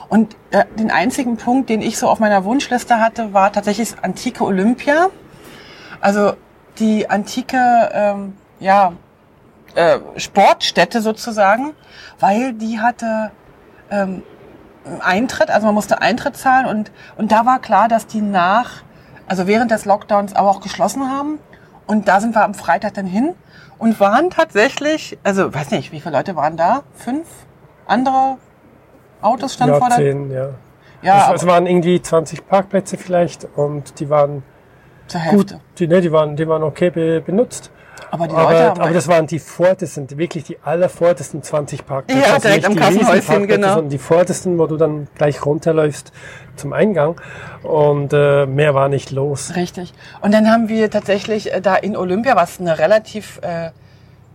Und 0.10 0.36
äh, 0.52 0.66
den 0.78 0.92
einzigen 0.92 1.38
Punkt, 1.38 1.70
den 1.70 1.82
ich 1.82 1.98
so 1.98 2.08
auf 2.08 2.20
meiner 2.20 2.44
Wunschliste 2.44 3.00
hatte, 3.00 3.34
war 3.34 3.52
tatsächlich 3.52 3.90
das 3.90 4.04
antike 4.04 4.44
Olympia. 4.44 5.08
Also 6.00 6.34
die 6.78 7.10
antike, 7.10 7.58
ähm, 7.94 8.38
ja, 8.60 8.94
äh, 9.76 10.00
Sportstätte 10.18 11.02
sozusagen, 11.02 11.74
weil 12.20 12.54
die 12.54 12.80
hatte 12.80 13.32
ähm, 13.90 14.22
Eintritt, 15.00 15.50
also 15.50 15.66
man 15.66 15.76
musste 15.76 16.02
Eintritt 16.02 16.38
zahlen 16.38 16.66
und, 16.66 16.92
und 17.18 17.32
da 17.32 17.46
war 17.46 17.60
klar, 17.60 17.88
dass 17.88 18.06
die 18.06 18.22
nach, 18.22 18.84
also 19.28 19.48
während 19.48 19.72
des 19.72 19.86
Lockdowns 19.86 20.36
aber 20.36 20.50
auch 20.50 20.62
geschlossen 20.62 21.10
haben. 21.10 21.40
Und 21.88 22.08
da 22.08 22.20
sind 22.20 22.36
wir 22.36 22.44
am 22.44 22.54
Freitag 22.54 22.94
dann 22.94 23.06
hin 23.06 23.34
und 23.78 24.00
waren 24.00 24.30
tatsächlich, 24.30 25.18
also 25.24 25.54
weiß 25.54 25.72
nicht, 25.72 25.92
wie 25.92 26.00
viele 26.00 26.16
Leute 26.16 26.36
waren 26.36 26.58
da? 26.58 26.84
Fünf 26.96 27.28
andere 27.86 28.38
Autos 29.22 29.56
standen 29.56 29.74
Ja, 29.74 29.80
vor 29.80 29.90
der 29.90 29.98
zehn, 29.98 30.32
ja. 30.32 30.50
Ja, 31.02 31.34
es, 31.34 31.42
es 31.42 31.48
waren 31.48 31.68
irgendwie 31.68 32.02
20 32.02 32.48
Parkplätze 32.48 32.98
vielleicht 32.98 33.46
und 33.56 34.00
die 34.00 34.10
waren 34.10 34.44
zur 35.08 35.22
Hälfte. 35.22 35.56
gut, 35.56 35.62
die, 35.80 35.88
ne, 35.88 36.02
die 36.02 36.12
waren, 36.12 36.36
die 36.36 36.48
waren 36.48 36.64
okay 36.64 36.90
be, 36.90 37.22
benutzt. 37.22 37.72
Aber 38.12 38.28
die 38.28 38.34
Leute 38.34 38.48
Aber, 38.48 38.60
haben 38.70 38.82
aber 38.82 38.94
das 38.94 39.08
waren 39.08 39.26
die 39.26 39.40
vordersten, 39.40 40.08
wirklich 40.18 40.44
die 40.44 40.60
allervordersten 40.64 41.42
20 41.42 41.84
Parkplätze. 41.86 42.22
Ja, 42.22 42.36
Also 42.36 42.48
direkt 42.48 42.66
am 42.66 42.74
die 42.74 42.80
Kassenhäuschen, 42.80 43.48
genau. 43.48 43.70
Sondern 43.70 43.90
die 43.90 43.98
vordersten, 43.98 44.60
wo 44.60 44.68
du 44.68 44.78
dann 44.78 45.08
gleich 45.16 45.44
runterläufst 45.44 46.12
zum 46.56 46.74
Eingang. 46.74 47.20
Und 47.64 48.14
äh, 48.14 48.46
mehr 48.46 48.76
war 48.76 48.88
nicht 48.88 49.10
los. 49.10 49.56
Richtig. 49.56 49.94
Und 50.22 50.32
dann 50.32 50.48
haben 50.48 50.70
wir 50.70 50.92
tatsächlich 50.92 51.52
äh, 51.52 51.60
da 51.60 51.76
in 51.76 51.98
Olympia, 51.98 52.36
was 52.36 52.60
eine 52.60 52.78
relativ 52.78 53.40
äh, 53.42 53.72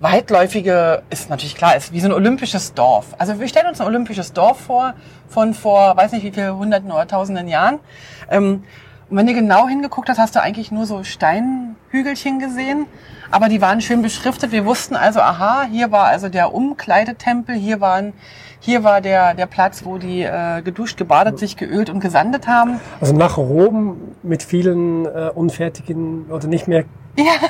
weitläufige, 0.00 1.02
ist 1.10 1.30
natürlich 1.30 1.54
klar, 1.54 1.76
ist 1.76 1.92
wie 1.92 2.00
so 2.00 2.08
ein 2.08 2.12
olympisches 2.12 2.74
Dorf. 2.74 3.06
Also 3.18 3.38
wir 3.38 3.48
stellen 3.48 3.66
uns 3.68 3.80
ein 3.80 3.86
olympisches 3.86 4.32
Dorf 4.32 4.60
vor, 4.60 4.94
von 5.28 5.54
vor, 5.54 5.96
weiß 5.96 6.12
nicht 6.12 6.24
wie 6.24 6.32
viel, 6.32 6.50
hunderten 6.50 6.90
oder 6.90 7.06
tausenden 7.06 7.48
Jahren. 7.48 7.78
Ähm, 8.30 8.64
und 9.10 9.16
wenn 9.16 9.26
du 9.26 9.32
genau 9.32 9.66
hingeguckt 9.66 10.08
hast, 10.08 10.18
hast 10.18 10.36
du 10.36 10.42
eigentlich 10.42 10.70
nur 10.70 10.84
so 10.84 11.02
Steinhügelchen 11.02 12.38
gesehen. 12.38 12.86
Aber 13.30 13.48
die 13.48 13.60
waren 13.60 13.80
schön 13.80 14.02
beschriftet. 14.02 14.52
Wir 14.52 14.66
wussten 14.66 14.96
also, 14.96 15.20
aha, 15.20 15.66
hier 15.70 15.90
war 15.90 16.04
also 16.04 16.28
der 16.28 16.54
Umkleidetempel, 16.54 17.54
hier 17.54 17.80
waren, 17.80 18.12
hier 18.60 18.84
war 18.84 19.00
der, 19.00 19.34
der 19.34 19.46
Platz, 19.46 19.84
wo 19.84 19.98
die 19.98 20.22
äh, 20.22 20.62
geduscht, 20.62 20.96
gebadet, 20.96 21.38
sich 21.38 21.56
geölt 21.56 21.90
und 21.90 22.00
gesandet 22.00 22.46
haben. 22.46 22.80
Also 23.00 23.14
nach 23.14 23.38
Rom 23.38 23.96
mit 24.22 24.42
vielen 24.42 25.06
äh, 25.06 25.30
unfertigen 25.34 26.26
oder 26.30 26.48
nicht 26.48 26.68
mehr 26.68 26.84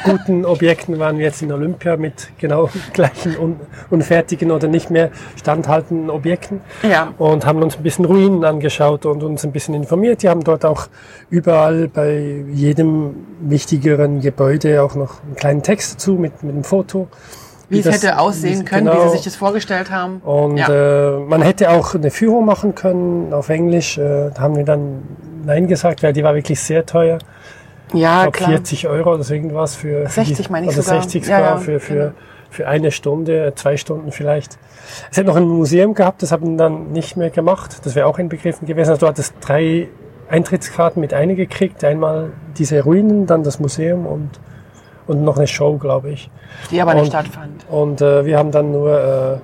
guten 0.04 0.44
Objekten 0.44 0.98
waren 0.98 1.18
wir 1.18 1.26
jetzt 1.26 1.42
in 1.42 1.52
Olympia 1.52 1.96
mit 1.96 2.30
genau 2.38 2.70
gleichen 2.92 3.36
un 3.38 3.56
unfertigen 3.90 4.50
oder 4.50 4.68
nicht 4.68 4.90
mehr 4.90 5.10
standhaltenden 5.36 6.10
Objekten. 6.10 6.60
Ja. 6.82 7.12
Und 7.18 7.44
haben 7.44 7.62
uns 7.62 7.76
ein 7.76 7.82
bisschen 7.82 8.04
Ruinen 8.04 8.44
angeschaut 8.44 9.06
und 9.06 9.22
uns 9.22 9.44
ein 9.44 9.52
bisschen 9.52 9.74
informiert. 9.74 10.22
Die 10.22 10.28
haben 10.28 10.44
dort 10.44 10.64
auch 10.64 10.88
überall 11.30 11.88
bei 11.88 12.44
jedem 12.50 13.26
wichtigeren 13.40 14.20
Gebäude 14.20 14.82
auch 14.82 14.94
noch 14.94 15.22
einen 15.22 15.36
kleinen 15.36 15.62
Text 15.62 15.94
dazu 15.94 16.12
mit, 16.12 16.42
mit 16.42 16.54
einem 16.54 16.64
Foto. 16.64 17.08
Wie 17.68 17.78
es 17.80 17.84
das- 17.84 17.96
hätte 18.02 18.18
aussehen 18.18 18.60
wie- 18.60 18.64
können, 18.64 18.86
wie 18.86 18.90
genau. 18.90 19.04
sie 19.08 19.16
sich 19.16 19.24
das 19.24 19.36
vorgestellt 19.36 19.90
haben. 19.90 20.20
Und 20.24 20.56
ja. 20.56 20.68
äh, 20.68 21.18
man 21.20 21.42
hätte 21.42 21.70
auch 21.70 21.94
eine 21.94 22.10
Führung 22.10 22.44
machen 22.46 22.74
können 22.74 23.32
auf 23.32 23.48
Englisch. 23.48 23.98
Äh, 23.98 24.30
da 24.34 24.40
haben 24.40 24.56
wir 24.56 24.64
dann 24.64 25.02
Nein 25.44 25.66
gesagt, 25.68 26.02
weil 26.02 26.12
die 26.12 26.22
war 26.24 26.34
wirklich 26.34 26.60
sehr 26.60 26.84
teuer. 26.86 27.18
ja, 27.92 28.26
Ich 28.26 28.32
glaube 28.32 28.52
40 28.52 28.88
Euro 28.88 29.14
oder 29.14 29.22
so 29.22 29.34
irgendwas 29.34 29.76
für, 29.76 30.06
für 30.08 30.24
60 30.24 30.50
meine 30.50 30.66
ich 30.66 30.72
oder 30.74 30.82
sogar. 30.82 31.00
60 31.02 31.26
Ja, 31.26 31.36
sogar 31.38 31.50
ja, 31.52 31.56
für, 31.58 31.80
für, 31.80 31.94
genau. 31.94 32.10
für 32.50 32.68
eine 32.68 32.90
Stunde, 32.90 33.52
zwei 33.54 33.76
Stunden 33.76 34.12
vielleicht. 34.12 34.58
Es 35.10 35.16
hätte 35.16 35.28
noch 35.28 35.36
ein 35.36 35.44
Museum 35.48 35.94
gehabt, 35.94 36.22
das 36.22 36.32
haben 36.32 36.50
wir 36.52 36.56
dann 36.56 36.92
nicht 36.92 37.16
mehr 37.16 37.30
gemacht. 37.30 37.80
Das 37.84 37.94
wäre 37.94 38.06
auch 38.06 38.18
inbegriffen 38.18 38.66
gewesen. 38.66 38.90
Also 38.90 39.00
du 39.00 39.06
hattest 39.06 39.34
drei 39.40 39.88
Eintrittskarten 40.30 41.00
mit 41.00 41.14
eine 41.14 41.34
gekriegt. 41.34 41.82
Einmal 41.84 42.30
diese 42.58 42.82
Ruinen, 42.82 43.26
dann 43.26 43.42
das 43.42 43.58
Museum 43.60 44.06
und, 44.06 44.30
und 45.08 45.24
noch 45.24 45.36
eine 45.36 45.46
Show, 45.46 45.76
glaube 45.78 46.10
ich. 46.10 46.30
die 46.70 46.80
aber 46.80 46.94
nicht 46.94 47.04
und- 47.04 47.08
stattfand. 47.08 47.64
Und 47.68 48.00
äh, 48.00 48.24
wir 48.24 48.38
haben 48.38 48.50
dann 48.52 48.70
nur 48.70 48.92
äh, 49.36 49.38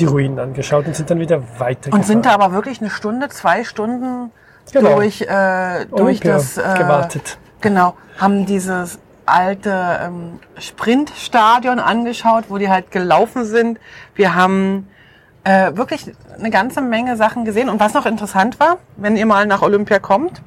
die 0.00 0.06
Ruinen 0.06 0.38
angeschaut 0.38 0.86
und 0.86 0.96
sind 0.96 1.10
dann 1.10 1.20
wieder 1.20 1.42
weitergefahren. 1.58 2.00
Und 2.00 2.06
sind 2.06 2.24
da 2.26 2.30
aber 2.32 2.52
wirklich 2.52 2.80
eine 2.80 2.90
Stunde, 2.90 3.28
zwei 3.28 3.64
Stunden 3.64 4.30
Genau. 4.72 4.94
durch, 4.94 5.20
äh, 5.20 5.84
durch 5.90 5.92
Olympia 5.92 6.32
das, 6.34 6.56
äh, 6.56 6.62
gewartet. 6.78 7.36
genau, 7.60 7.94
haben 8.18 8.46
dieses 8.46 8.98
alte 9.26 9.70
ähm, 10.02 10.38
Sprintstadion 10.58 11.78
angeschaut, 11.78 12.44
wo 12.48 12.58
die 12.58 12.68
halt 12.70 12.90
gelaufen 12.90 13.44
sind. 13.44 13.78
Wir 14.14 14.34
haben 14.34 14.88
äh, 15.44 15.76
wirklich 15.76 16.12
eine 16.38 16.50
ganze 16.50 16.80
Menge 16.80 17.16
Sachen 17.16 17.44
gesehen. 17.44 17.68
Und 17.68 17.78
was 17.80 17.92
noch 17.94 18.06
interessant 18.06 18.58
war, 18.60 18.78
wenn 18.96 19.16
ihr 19.16 19.26
mal 19.26 19.46
nach 19.46 19.60
Olympia 19.62 19.98
kommt, 19.98 20.40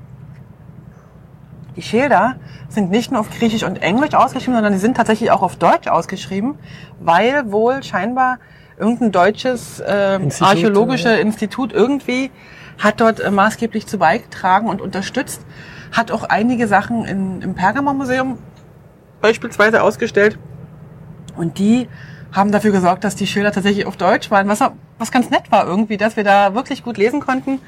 die 1.78 1.84
Schilder 1.84 2.36
sind 2.68 2.90
nicht 2.90 3.12
nur 3.12 3.22
auf 3.22 3.30
Griechisch 3.30 3.64
und 3.64 3.82
Englisch 3.82 4.14
ausgeschrieben, 4.14 4.56
sondern 4.56 4.74
die 4.74 4.80
sind 4.80 4.98
tatsächlich 4.98 5.32
auch 5.32 5.44
auf 5.44 5.56
Deutsch 5.56 5.88
ausgeschrieben, 5.88 6.56
weil 7.00 7.52
wohl 7.52 7.84
scheinbar 7.84 8.40
irgendein 8.78 9.12
deutsches 9.12 9.80
äh, 9.80 10.16
Institut, 10.16 10.48
archäologische 10.48 11.10
ja. 11.10 11.16
Institut 11.16 11.72
irgendwie 11.72 12.32
hat 12.80 13.00
dort 13.00 13.20
äh, 13.20 13.32
maßgeblich 13.32 13.88
zu 13.88 13.98
beigetragen 13.98 14.68
und 14.68 14.82
unterstützt, 14.82 15.42
hat 15.92 16.12
auch 16.12 16.24
einige 16.24 16.68
Sachen 16.68 17.06
in, 17.06 17.42
im 17.42 17.56
Pergamon-Museum 17.56 18.38
beispielsweise 19.22 19.82
ausgestellt. 19.82 20.38
Und 21.36 21.60
die 21.60 21.88
haben 22.32 22.52
dafür 22.52 22.72
gesorgt, 22.72 23.04
dass 23.04 23.16
die 23.16 23.28
Schilder 23.28 23.52
tatsächlich 23.52 23.86
auf 23.86 23.98
Deutsch 23.98 24.30
waren, 24.32 24.48
was, 24.48 24.62
was 24.98 25.12
ganz 25.12 25.30
nett 25.30 25.52
war 25.52 25.66
irgendwie, 25.68 25.98
dass 25.98 26.18
wir 26.18 26.24
da 26.24 26.54
wirklich 26.56 26.84
gut 26.84 26.98
lesen 26.98 27.20
konnten. 27.20 27.60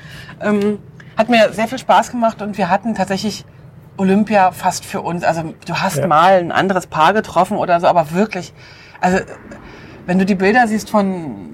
Ähm, 0.41 0.79
hat 1.15 1.29
mir 1.29 1.53
sehr 1.53 1.67
viel 1.67 1.77
Spaß 1.77 2.11
gemacht 2.11 2.41
und 2.41 2.57
wir 2.57 2.69
hatten 2.69 2.95
tatsächlich 2.95 3.45
Olympia 3.99 4.51
fast 4.51 4.85
für 4.85 5.01
uns. 5.01 5.23
Also 5.23 5.53
du 5.65 5.73
hast 5.75 5.97
Ja. 5.97 6.07
mal 6.07 6.39
ein 6.39 6.51
anderes 6.51 6.87
Paar 6.87 7.13
getroffen 7.13 7.57
oder 7.57 7.79
so, 7.79 7.87
aber 7.87 8.11
wirklich, 8.11 8.53
also 9.01 9.19
wenn 10.05 10.17
du 10.19 10.25
die 10.25 10.35
Bilder 10.35 10.67
siehst 10.67 10.89
von 10.89 11.49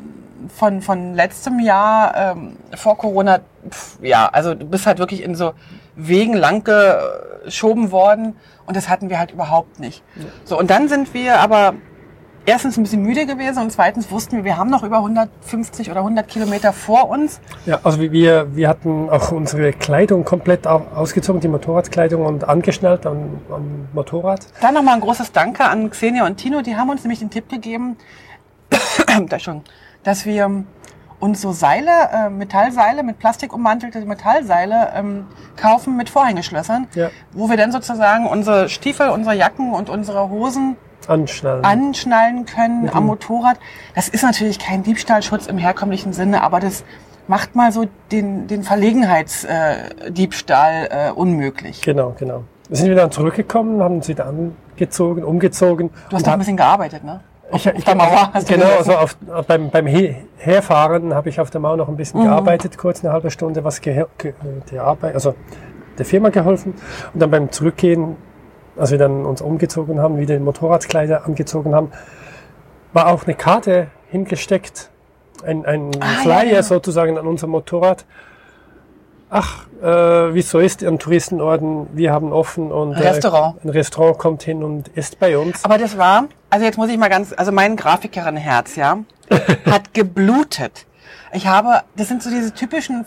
von 0.56 0.82
von 0.82 1.16
letztem 1.16 1.60
Jahr 1.60 2.16
ähm, 2.16 2.56
vor 2.76 2.98
Corona, 2.98 3.40
pf, 3.70 3.98
ja, 4.02 4.28
also 4.32 4.54
du 4.54 4.66
bist 4.66 4.86
halt 4.86 5.00
wirklich 5.00 5.24
in 5.24 5.34
so 5.36 5.54
Wegen 5.96 6.34
lang 6.34 6.64
geschoben 6.64 7.92
worden 7.92 8.36
und 8.68 8.78
das 8.78 8.88
hatten 8.90 9.10
wir 9.10 9.18
halt 9.18 9.32
überhaupt 9.32 9.80
nicht. 9.80 10.04
So 10.44 10.58
und 10.60 10.70
dann 10.70 10.88
sind 10.88 11.14
wir 11.16 11.40
aber 11.40 11.74
erstens 12.46 12.78
ein 12.78 12.84
bisschen 12.84 13.02
müde 13.02 13.26
gewesen 13.26 13.60
und 13.64 13.72
zweitens 13.72 14.12
wussten 14.12 14.38
wir, 14.38 14.44
wir 14.44 14.58
haben 14.58 14.70
noch 14.70 14.84
über 14.84 14.98
150 14.98 15.90
oder 15.92 16.00
100 16.02 16.28
Kilometer 16.28 16.74
vor 16.74 17.10
uns. 17.10 17.40
Ja, 17.66 17.80
also 17.84 18.00
wir, 18.00 18.56
wir 18.56 18.70
hatten 18.70 19.10
auch 19.10 19.32
unsere 19.32 19.74
Kleidung 19.74 20.24
komplett 20.26 20.68
au- 20.68 20.84
ausgezogen, 20.96 21.42
die 21.42 21.48
Motorradkleidung 21.48 22.26
und 22.26 22.48
angeschnallt 22.48 23.06
am, 23.06 23.40
am 23.50 23.88
Motorrad. 23.94 24.48
Dann 24.62 24.74
nochmal 24.76 24.96
ein 24.96 25.02
großes 25.02 25.32
Danke 25.32 25.66
an 25.66 25.90
Xenia 25.90 26.26
und 26.26 26.38
Tino. 26.38 26.62
Die 26.62 26.76
haben 26.76 26.90
uns 26.90 27.04
nämlich 27.04 27.20
den 27.20 27.30
Tipp 27.30 27.50
gegeben, 27.50 27.98
Entschuldigung, 29.08 29.64
dass 30.04 30.26
wir 30.26 30.64
uns 31.20 31.42
so 31.42 31.52
Seile, 31.54 31.90
äh, 32.14 32.30
Metallseile, 32.30 33.02
mit 33.02 33.20
Plastik 33.20 33.54
ummantelte 33.54 34.00
Metallseile 34.06 34.90
ähm, 34.96 35.26
kaufen 35.56 35.96
mit 35.96 36.10
Vorhängeschlössern, 36.10 36.88
Ja. 36.94 37.10
wo 37.32 37.50
wir 37.50 37.58
dann 37.58 37.72
sozusagen 37.72 38.28
unsere 38.28 38.68
Stiefel, 38.70 39.10
unsere 39.10 39.36
Jacken 39.36 39.74
und 39.74 39.90
unsere 39.90 40.30
Hosen 40.30 40.76
Anschnallen. 41.08 41.64
anschnallen 41.66 42.46
können 42.46 42.84
Mhm. 42.84 42.90
am 42.90 43.06
Motorrad. 43.08 43.58
Das 43.96 44.08
ist 44.10 44.22
natürlich 44.24 44.60
kein 44.60 44.84
Diebstahlschutz 44.84 45.48
im 45.48 45.58
herkömmlichen 45.58 46.14
Sinne, 46.14 46.44
aber 46.44 46.60
das 46.60 46.84
macht 47.28 47.56
mal 47.56 47.72
so 47.72 47.86
den, 48.12 48.46
den 48.48 48.62
Verlegenheitsdiebstahl 48.64 50.88
äh, 50.92 51.08
äh, 51.10 51.12
unmöglich. 51.12 51.82
Genau, 51.82 52.14
genau. 52.18 52.44
Wir 52.70 52.78
sind 52.78 52.90
wieder 52.92 53.10
zurückgekommen, 53.12 53.82
haben 53.82 53.96
uns 53.96 54.08
wieder 54.08 54.26
angezogen, 54.28 55.24
umgezogen. 55.24 55.90
Du 56.10 56.16
hast 56.16 56.22
und 56.24 56.28
noch 56.28 56.34
ein 56.34 56.40
bisschen 56.40 56.58
gearbeitet, 56.58 57.04
ne? 57.04 57.22
ich, 57.54 57.66
ich, 57.68 57.84
der 57.86 57.96
Mauer 57.96 58.32
hast 58.34 58.50
du 58.50 58.54
genau, 58.56 58.66
gesessen. 58.78 58.92
also 58.92 59.04
auf, 59.04 59.18
beim, 59.48 59.70
beim 59.70 59.86
He 59.86 60.16
Herfahren 60.38 61.14
habe 61.14 61.30
ich 61.30 61.40
auf 61.40 61.52
der 61.52 61.62
Mauer 61.62 61.78
noch 61.78 61.88
ein 61.88 61.96
bisschen 61.96 62.22
Mhm. 62.22 62.26
gearbeitet, 62.26 62.76
kurz 62.78 63.04
eine 63.04 63.14
halbe 63.14 63.30
Stunde, 63.30 63.64
was 63.64 63.82
ge 63.82 64.06
ge 64.18 64.34
der 64.72 64.84
Arbeit, 64.84 65.14
also 65.14 65.36
der 65.98 66.06
Firma 66.06 66.30
geholfen. 66.30 66.74
Und 67.14 67.20
dann 67.22 67.30
beim 67.32 67.52
Zurückgehen, 67.52 68.16
als 68.78 68.92
wir 68.92 68.98
dann 68.98 69.26
uns 69.26 69.42
umgezogen 69.42 70.00
haben, 70.00 70.18
wieder 70.18 70.38
Motorradkleider 70.40 71.26
angezogen 71.26 71.74
haben, 71.76 71.92
war 72.94 73.08
auch 73.08 73.26
eine 73.26 73.36
Karte 73.36 73.88
hingesteckt, 74.10 74.90
ein, 75.46 75.66
ein 75.66 75.92
Ah, 76.00 76.06
ja, 76.06 76.22
Flyer 76.22 76.46
genau. 76.46 76.62
sozusagen 76.62 77.18
an 77.18 77.28
unserem 77.28 77.52
Motorrad. 77.52 78.06
Ach, 79.30 79.66
äh, 79.82 80.34
wie 80.34 80.40
es 80.40 80.50
so 80.50 80.60
ist 80.60 80.84
an 80.84 81.00
Touristenorten, 81.00 81.88
wir 81.94 82.14
haben 82.14 82.32
offen 82.32 82.72
und 82.72 82.94
Restaurant. 82.94 83.58
Äh, 83.58 83.68
ein 83.68 83.70
Restaurant 83.70 84.18
kommt 84.18 84.44
hin 84.44 84.64
und 84.64 84.88
isst 84.90 85.20
bei 85.20 85.38
uns. 85.38 85.66
Aber 85.66 85.78
das 85.78 85.98
war, 85.98 86.26
also 86.50 86.66
jetzt 86.66 86.78
muss 86.78 86.90
ich 86.90 86.98
mal 86.98 87.10
ganz, 87.10 87.34
also 87.36 87.52
mein 87.52 87.76
Grafikerin-Herz, 87.76 88.76
ja, 88.76 89.00
hat 89.70 89.94
geblutet. 89.94 90.86
Ich 91.34 91.48
habe, 91.48 91.82
das 91.98 92.08
sind 92.08 92.24
so 92.24 92.30
diese 92.30 92.54
typischen 92.54 93.06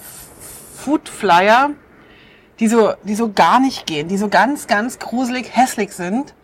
Food-Flyer, 0.76 1.70
die 2.60 2.68
so, 2.68 2.92
die 3.04 3.14
so 3.14 3.32
gar 3.32 3.60
nicht 3.60 3.86
gehen, 3.86 4.08
die 4.08 4.18
so 4.18 4.28
ganz, 4.28 4.66
ganz 4.66 4.98
gruselig 4.98 5.56
hässlich 5.56 5.92
sind. 5.92 6.34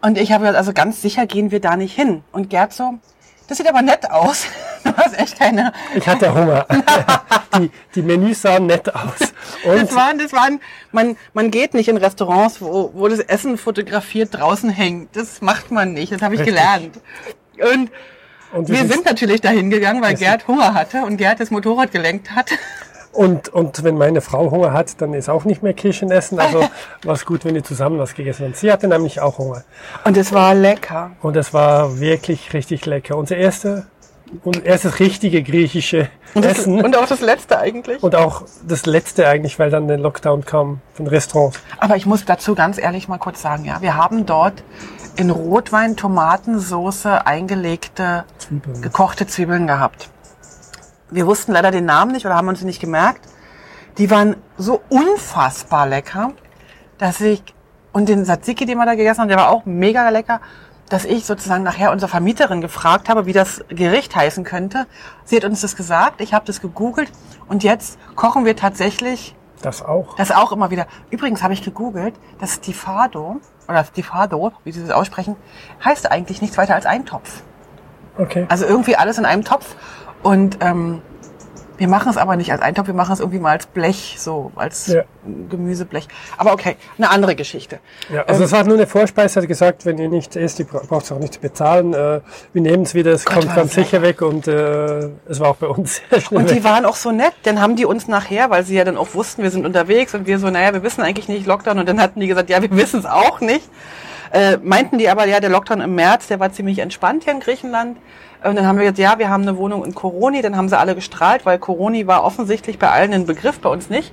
Und 0.00 0.18
ich 0.18 0.32
habe 0.32 0.42
gesagt, 0.42 0.58
also 0.58 0.72
ganz 0.72 1.00
sicher 1.00 1.26
gehen 1.26 1.50
wir 1.50 1.60
da 1.60 1.76
nicht 1.76 1.94
hin. 1.94 2.22
Und 2.32 2.50
Gerd 2.50 2.72
so, 2.72 2.98
das 3.48 3.58
sieht 3.58 3.68
aber 3.68 3.82
nett 3.82 4.10
aus. 4.10 4.46
Du 4.84 4.94
hast 4.94 5.18
echt 5.18 5.38
keine, 5.38 5.72
Ich 5.94 6.06
hatte 6.06 6.34
Hunger. 6.34 6.66
die, 7.58 7.70
die 7.94 8.02
Menüs 8.02 8.42
sahen 8.42 8.66
nett 8.66 8.94
aus. 8.94 9.32
Und 9.64 9.80
Das 9.80 9.94
waren, 9.94 10.18
das 10.18 10.30
waren, 10.34 10.60
man, 10.92 11.16
man 11.32 11.50
geht 11.50 11.72
nicht 11.72 11.88
in 11.88 11.96
Restaurants, 11.96 12.60
wo, 12.60 12.90
wo 12.92 13.08
das 13.08 13.20
Essen 13.20 13.56
fotografiert 13.56 14.34
draußen 14.34 14.68
hängt. 14.68 15.16
Das 15.16 15.40
macht 15.40 15.70
man 15.70 15.94
nicht. 15.94 16.12
Das 16.12 16.20
habe 16.20 16.34
ich 16.34 16.42
Richtig. 16.42 16.56
gelernt. 16.56 17.00
Und 17.58 17.90
und, 18.52 18.68
wir 18.68 18.86
sind 18.86 19.04
natürlich 19.04 19.40
dahin 19.40 19.68
gegangen, 19.68 20.00
weil 20.00 20.14
Gerd 20.14 20.46
Hunger 20.46 20.74
hatte 20.74 21.02
und 21.02 21.16
Gerd 21.16 21.40
das 21.40 21.50
Motorrad 21.50 21.90
gelenkt 21.90 22.30
hat. 22.30 22.52
Und, 23.14 23.48
und 23.48 23.84
wenn 23.84 23.96
meine 23.96 24.20
Frau 24.20 24.50
Hunger 24.50 24.72
hat, 24.72 25.00
dann 25.00 25.14
ist 25.14 25.28
auch 25.28 25.44
nicht 25.44 25.62
mehr 25.62 25.72
Kirschen 25.72 26.10
essen. 26.10 26.38
Also 26.38 26.60
war 27.04 27.14
es 27.14 27.24
gut, 27.24 27.44
wenn 27.44 27.54
die 27.54 27.62
zusammen 27.62 27.98
was 27.98 28.14
gegessen 28.14 28.46
haben. 28.46 28.54
Sie 28.54 28.72
hatte 28.72 28.88
nämlich 28.88 29.20
auch 29.20 29.38
Hunger. 29.38 29.64
Und 30.04 30.16
es 30.16 30.32
war 30.32 30.54
lecker. 30.54 31.12
Und 31.22 31.36
es 31.36 31.54
war 31.54 32.00
wirklich 32.00 32.52
richtig 32.52 32.86
lecker. 32.86 33.16
Unser 33.16 33.36
erste, 33.36 33.86
unser 34.42 34.64
erstes 34.64 34.98
richtige 34.98 35.42
griechische 35.42 36.08
Und, 36.34 36.44
das, 36.44 36.58
Essen. 36.58 36.84
und 36.84 36.96
auch 36.96 37.06
das 37.06 37.20
letzte 37.20 37.58
eigentlich. 37.58 38.02
Und 38.02 38.16
auch 38.16 38.42
das 38.66 38.84
letzte 38.86 39.28
eigentlich, 39.28 39.58
weil 39.58 39.70
dann 39.70 39.86
der 39.86 39.98
Lockdown 39.98 40.44
kam 40.44 40.80
von 40.94 41.06
Restaurants. 41.06 41.60
Aber 41.78 41.96
ich 41.96 42.06
muss 42.06 42.24
dazu 42.24 42.54
ganz 42.54 42.78
ehrlich 42.78 43.06
mal 43.08 43.18
kurz 43.18 43.40
sagen, 43.40 43.64
ja, 43.64 43.80
wir 43.80 43.96
haben 43.96 44.26
dort 44.26 44.64
in 45.16 45.30
Rotwein, 45.30 45.96
Tomatensoße 45.96 47.24
eingelegte 47.26 48.24
Zwiebeln. 48.38 48.82
gekochte 48.82 49.26
Zwiebeln 49.28 49.68
gehabt. 49.68 50.10
Wir 51.10 51.26
wussten 51.26 51.52
leider 51.52 51.70
den 51.70 51.84
Namen 51.84 52.12
nicht 52.12 52.26
oder 52.26 52.34
haben 52.34 52.48
uns 52.48 52.62
nicht 52.62 52.80
gemerkt. 52.80 53.20
Die 53.98 54.10
waren 54.10 54.36
so 54.58 54.80
unfassbar 54.88 55.86
lecker, 55.86 56.32
dass 56.98 57.20
ich, 57.20 57.42
und 57.92 58.08
den 58.08 58.24
Tzatziki, 58.24 58.66
den 58.66 58.78
wir 58.78 58.86
da 58.86 58.94
gegessen 58.94 59.20
haben, 59.20 59.28
der 59.28 59.36
war 59.36 59.50
auch 59.50 59.64
mega 59.66 60.08
lecker, 60.08 60.40
dass 60.88 61.04
ich 61.04 61.24
sozusagen 61.24 61.62
nachher 61.62 61.92
unsere 61.92 62.10
Vermieterin 62.10 62.60
gefragt 62.60 63.08
habe, 63.08 63.26
wie 63.26 63.32
das 63.32 63.64
Gericht 63.68 64.14
heißen 64.14 64.44
könnte. 64.44 64.86
Sie 65.24 65.36
hat 65.36 65.44
uns 65.44 65.60
das 65.60 65.76
gesagt, 65.76 66.20
ich 66.20 66.34
habe 66.34 66.44
das 66.46 66.60
gegoogelt 66.60 67.10
und 67.48 67.62
jetzt 67.62 67.98
kochen 68.16 68.44
wir 68.44 68.56
tatsächlich 68.56 69.34
Das 69.62 69.82
auch. 69.82 70.16
das 70.16 70.30
auch 70.30 70.52
immer 70.52 70.70
wieder. 70.70 70.86
Übrigens 71.10 71.42
habe 71.42 71.54
ich 71.54 71.62
gegoogelt, 71.62 72.14
das 72.38 72.56
Stifado, 72.56 73.40
oder 73.68 73.84
Stifado, 73.84 74.52
wie 74.64 74.72
sie 74.72 74.82
das 74.82 74.90
aussprechen, 74.90 75.36
heißt 75.84 76.10
eigentlich 76.10 76.42
nichts 76.42 76.58
weiter 76.58 76.74
als 76.74 76.84
Eintopf. 76.86 77.42
Okay. 78.18 78.46
Also 78.48 78.66
irgendwie 78.66 78.96
alles 78.96 79.18
in 79.18 79.24
einem 79.24 79.44
Topf. 79.44 79.74
Und 80.24 80.58
ähm, 80.60 81.00
wir 81.76 81.88
machen 81.88 82.08
es 82.08 82.16
aber 82.16 82.36
nicht 82.36 82.52
als 82.52 82.62
Eintopf, 82.62 82.86
wir 82.86 82.94
machen 82.94 83.12
es 83.12 83.18
irgendwie 83.20 83.40
mal 83.40 83.50
als 83.50 83.66
Blech, 83.66 84.14
so 84.18 84.52
als 84.54 84.86
Ja. 84.86 85.02
Gemüseblech. 85.50 86.06
Aber 86.38 86.52
okay, 86.52 86.76
eine 86.98 87.10
andere 87.10 87.34
Geschichte. 87.34 87.80
Ja, 88.12 88.22
also 88.22 88.40
Ähm, 88.42 88.46
es 88.46 88.52
war 88.52 88.62
nur 88.64 88.76
eine 88.76 88.86
Vorspeise, 88.86 89.40
hat 89.40 89.48
gesagt, 89.48 89.84
wenn 89.84 89.98
ihr 89.98 90.08
nicht 90.08 90.36
esst, 90.36 90.60
ihr 90.60 90.66
bra- 90.66 90.82
braucht 90.88 91.04
es 91.06 91.12
auch 91.12 91.18
nicht 91.18 91.34
zu 91.34 91.40
bezahlen. 91.40 91.92
Äh, 91.92 92.20
wir 92.52 92.62
nehmen 92.62 92.84
es 92.84 92.94
wieder, 92.94 93.12
es 93.12 93.24
Gott, 93.24 93.40
kommt 93.40 93.54
ganz 93.56 93.74
sicher 93.74 94.02
weg 94.02 94.22
und 94.22 94.46
äh, 94.46 95.08
es 95.28 95.40
war 95.40 95.48
auch 95.50 95.56
bei 95.56 95.66
uns 95.66 96.00
sehr 96.10 96.20
schnell 96.20 96.40
Und 96.42 96.48
weg. 96.50 96.56
die 96.58 96.64
waren 96.64 96.84
auch 96.86 96.94
so 96.96 97.10
nett, 97.10 97.34
dann 97.42 97.60
haben 97.60 97.74
die 97.74 97.84
uns 97.86 98.06
nachher, 98.06 98.50
weil 98.50 98.62
sie 98.64 98.76
ja 98.76 98.84
dann 98.84 98.96
auch 98.96 99.12
wussten, 99.14 99.42
wir 99.42 99.50
sind 99.50 99.66
unterwegs 99.66 100.14
und 100.14 100.26
wir 100.28 100.38
so, 100.38 100.48
naja, 100.50 100.72
wir 100.74 100.82
wissen 100.84 101.02
eigentlich 101.02 101.26
nicht 101.28 101.44
Lockdown 101.46 101.80
und 101.80 101.88
dann 101.88 102.00
hatten 102.00 102.20
die 102.20 102.28
gesagt, 102.28 102.50
ja, 102.50 102.62
wir 102.62 102.70
wissen 102.76 103.00
es 103.00 103.06
auch 103.06 103.40
nicht. 103.40 103.68
Äh, 104.32 104.58
meinten 104.62 104.98
die 104.98 105.08
aber, 105.08 105.26
ja, 105.26 105.38
der 105.40 105.50
Lockdown 105.50 105.80
im 105.80 105.96
März, 105.96 106.28
der 106.28 106.38
war 106.40 106.52
ziemlich 106.52 106.78
entspannt 106.78 107.24
hier 107.24 107.32
in 107.32 107.40
Griechenland. 107.40 107.98
Und 108.44 108.56
dann 108.56 108.66
haben 108.66 108.76
wir 108.76 108.82
gesagt, 108.82 108.98
ja, 108.98 109.18
wir 109.18 109.30
haben 109.30 109.42
eine 109.42 109.56
Wohnung 109.56 109.86
in 109.86 109.94
Koroni, 109.94 110.42
dann 110.42 110.54
haben 110.54 110.68
sie 110.68 110.78
alle 110.78 110.94
gestrahlt, 110.94 111.46
weil 111.46 111.58
Koroni 111.58 112.06
war 112.06 112.24
offensichtlich 112.24 112.78
bei 112.78 112.90
allen 112.90 113.14
ein 113.14 113.24
Begriff, 113.24 113.58
bei 113.58 113.70
uns 113.70 113.88
nicht. 113.88 114.12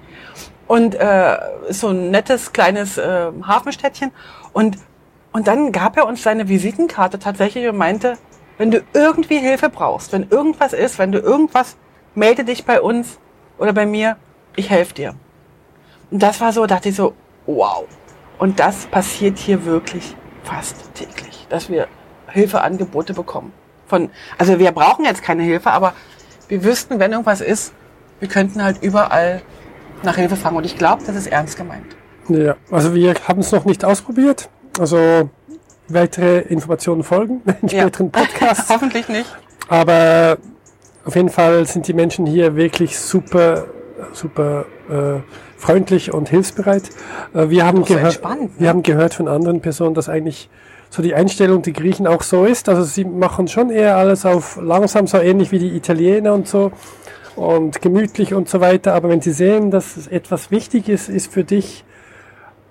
Und 0.67 0.96
äh, 0.96 1.38
so 1.70 1.89
ein 1.89 2.12
nettes 2.12 2.54
kleines 2.54 2.98
äh, 2.98 3.32
Hafenstädtchen. 3.46 4.12
Und, 4.54 4.78
und 5.34 5.48
dann 5.48 5.74
gab 5.74 5.98
er 5.98 6.08
uns 6.08 6.24
seine 6.24 6.48
Visitenkarte 6.48 7.20
tatsächlich 7.20 7.67
und 7.67 7.76
meinte, 7.76 8.17
wenn 8.58 8.72
du 8.72 8.82
irgendwie 8.94 9.38
Hilfe 9.38 9.67
brauchst, 9.67 10.13
wenn 10.13 10.30
irgendwas 10.30 10.72
ist, 10.72 10.98
wenn 10.98 11.12
du 11.12 11.20
irgendwas, 11.20 11.76
melde 12.15 12.46
dich 12.46 12.63
bei 12.63 12.80
uns 12.80 13.20
oder 13.58 13.74
bei 13.74 13.86
mir, 13.86 14.15
ich 14.56 14.70
helfe 14.70 14.94
dir. 14.94 15.15
Und 16.10 16.24
das 16.24 16.39
war 16.39 16.54
so, 16.54 16.65
dachte 16.65 16.88
ich 16.88 16.96
so, 16.96 17.15
wow. 17.48 17.84
Und 18.38 18.62
das 18.62 18.86
passiert 18.86 19.38
hier 19.38 19.65
wirklich 19.65 20.15
fast 20.44 20.94
täglich, 20.94 21.48
dass 21.50 21.70
wir 21.70 21.89
Hilfeangebote 22.28 23.13
bekommen. 23.13 23.52
Von, 23.91 24.10
also 24.38 24.58
wir 24.58 24.71
brauchen 24.71 25.04
jetzt 25.04 25.21
keine 25.21 25.43
Hilfe, 25.43 25.69
aber 25.71 25.93
wir 26.47 26.63
wüssten, 26.63 26.97
wenn 26.97 27.12
irgendwas 27.12 27.41
ist, 27.41 27.73
wir 28.21 28.30
könnten 28.30 28.63
halt 28.63 28.82
überall 28.82 29.41
nach 30.01 30.15
Hilfe 30.15 30.38
fragen. 30.38 30.56
Und 30.56 30.65
ich 30.65 30.77
glaube, 30.77 31.04
das 31.06 31.17
ist 31.17 31.27
ernst 31.27 31.58
gemeint. 31.58 31.86
Ja, 32.30 32.56
also 32.71 32.95
wir 32.95 33.15
haben 33.27 33.41
es 33.41 33.51
noch 33.51 33.65
nicht 33.65 33.84
ausprobiert. 33.84 34.49
Also 34.80 35.30
weitere 35.89 36.39
Informationen 36.39 37.04
folgen 37.04 37.41
in 37.62 37.67
Ja. 37.67 37.82
späteren 37.82 38.12
Podcasts. 38.12 38.69
Hoffentlich 38.73 39.10
nicht. 39.10 39.27
Aber 39.67 40.38
auf 41.04 41.15
jeden 41.17 41.30
Fall 41.30 41.65
sind 41.65 41.88
die 41.89 41.93
Menschen 41.93 42.25
hier 42.25 42.56
wirklich 42.56 42.97
super 42.97 43.65
super 44.13 44.65
äh, 44.89 45.19
freundlich 45.58 46.13
und 46.13 46.30
hilfsbereit. 46.30 46.84
Äh, 47.34 47.49
wir 47.49 47.65
haben 47.65 47.84
so 47.84 47.93
gehört, 47.93 48.23
ne? 48.23 48.49
wir 48.58 48.69
haben 48.69 48.84
gehört 48.84 49.13
von 49.13 49.27
anderen 49.27 49.62
Personen, 49.62 49.93
dass 49.95 50.10
eigentlich 50.10 50.49
so 50.91 51.01
die 51.01 51.15
Einstellung 51.15 51.62
der 51.62 51.71
Griechen 51.73 52.06
auch 52.06 52.21
so 52.21 52.45
ist. 52.45 52.67
Also 52.69 52.84
sie 52.84 53.06
machen 53.06 53.47
schon 53.47 53.69
eher 53.71 53.95
alles 53.95 54.25
auf 54.25 54.60
langsam, 54.62 55.08
so 55.08 55.17
ähnlich 55.17 55.51
wie 55.51 55.60
die 55.60 55.75
Italiener 55.75 56.34
und 56.34 56.47
so 56.49 56.71
und 57.38 57.82
gemütlich 57.82 58.34
und 58.34 58.49
so 58.49 58.60
weiter. 58.60 58.93
Aber 58.93 59.08
wenn 59.08 59.21
sie 59.21 59.32
sehen, 59.32 59.71
dass 59.71 60.08
etwas 60.08 60.51
wichtig 60.51 60.89
ist, 60.89 61.08
ist 61.08 61.32
für 61.32 61.45
dich 61.45 61.86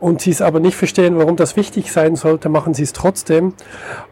und 0.01 0.21
sie 0.21 0.31
es 0.31 0.43
aber 0.43 0.61
nicht 0.61 0.77
verstehen, 0.77 1.17
warum 1.17 1.37
das 1.37 1.57
wichtig 1.57 1.91
sein 1.93 2.15
sollte, 2.15 2.51
machen 2.51 2.75
sie 2.75 2.83
es 2.83 2.93
trotzdem. 2.93 3.55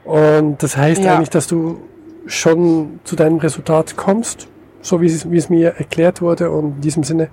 Und 0.04 0.62
das 0.62 0.78
heißt 0.78 1.02
Ja. 1.02 1.14
eigentlich, 1.14 1.30
dass 1.30 1.46
du 1.46 1.78
schon 2.26 3.00
zu 3.04 3.14
deinem 3.14 3.36
Resultat 3.38 3.96
kommst, 3.96 4.48
so 4.80 5.02
wie 5.02 5.06
es, 5.06 5.30
wie 5.30 5.36
es 5.36 5.50
mir 5.50 5.74
erklärt 5.76 6.22
wurde. 6.22 6.50
Und 6.50 6.76
in 6.76 6.80
diesem 6.80 7.02
Sinne, 7.04 7.28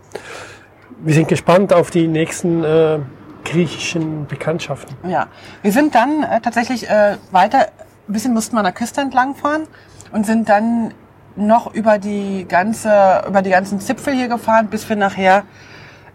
wir 1.03 1.13
sind 1.13 1.29
gespannt 1.29 1.71
auf 1.71 1.89
die 1.89 2.07
nächsten 2.07 2.65
äh, 2.65 2.99
griechischen 3.45 4.27
Bekanntschaften. 4.27 4.95
Ja, 5.09 5.27
wir 5.61 5.71
sind 5.71 5.95
dann 5.95 6.23
äh, 6.23 6.41
tatsächlich 6.41 6.89
äh, 6.89 7.17
weiter, 7.31 7.67
ein 8.07 8.13
bisschen 8.13 8.33
mussten 8.33 8.55
wir 8.55 8.59
an 8.59 8.65
der 8.65 8.73
Küste 8.73 9.01
entlang 9.01 9.35
fahren 9.35 9.63
und 10.11 10.25
sind 10.25 10.49
dann 10.49 10.93
noch 11.37 11.73
über 11.73 11.97
die 11.97 12.45
ganze, 12.47 13.23
über 13.27 13.41
die 13.41 13.49
ganzen 13.49 13.79
Zipfel 13.79 14.13
hier 14.13 14.27
gefahren, 14.27 14.67
bis 14.67 14.87
wir 14.89 14.95
nachher 14.95 15.43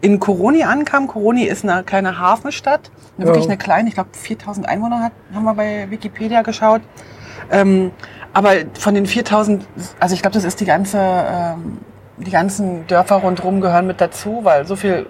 in 0.00 0.18
Koroni 0.18 0.62
ankamen. 0.64 1.08
Koroni 1.08 1.44
ist 1.44 1.64
eine 1.64 1.82
kleine 1.84 2.18
Hafenstadt, 2.18 2.90
eine, 3.16 3.26
Ja. 3.26 3.32
wirklich 3.32 3.46
eine 3.46 3.58
kleine, 3.58 3.88
ich 3.88 3.94
glaube 3.94 4.10
4000 4.12 4.68
Einwohner 4.68 5.02
hat, 5.02 5.12
haben 5.34 5.44
wir 5.44 5.54
bei 5.54 5.90
Wikipedia 5.90 6.42
geschaut. 6.42 6.80
Ähm, 7.50 7.90
aber 8.32 8.52
von 8.78 8.94
den 8.94 9.06
4000, 9.06 9.66
also 9.98 10.14
ich 10.14 10.22
glaube, 10.22 10.34
das 10.34 10.44
ist 10.44 10.60
die 10.60 10.64
ganze, 10.64 10.98
ähm, 10.98 11.78
die 12.16 12.30
ganzen 12.30 12.86
Dörfer 12.86 13.16
rundherum 13.16 13.60
gehören 13.60 13.86
mit 13.86 14.00
dazu, 14.00 14.40
weil 14.42 14.66
so 14.66 14.76
viel, 14.76 15.06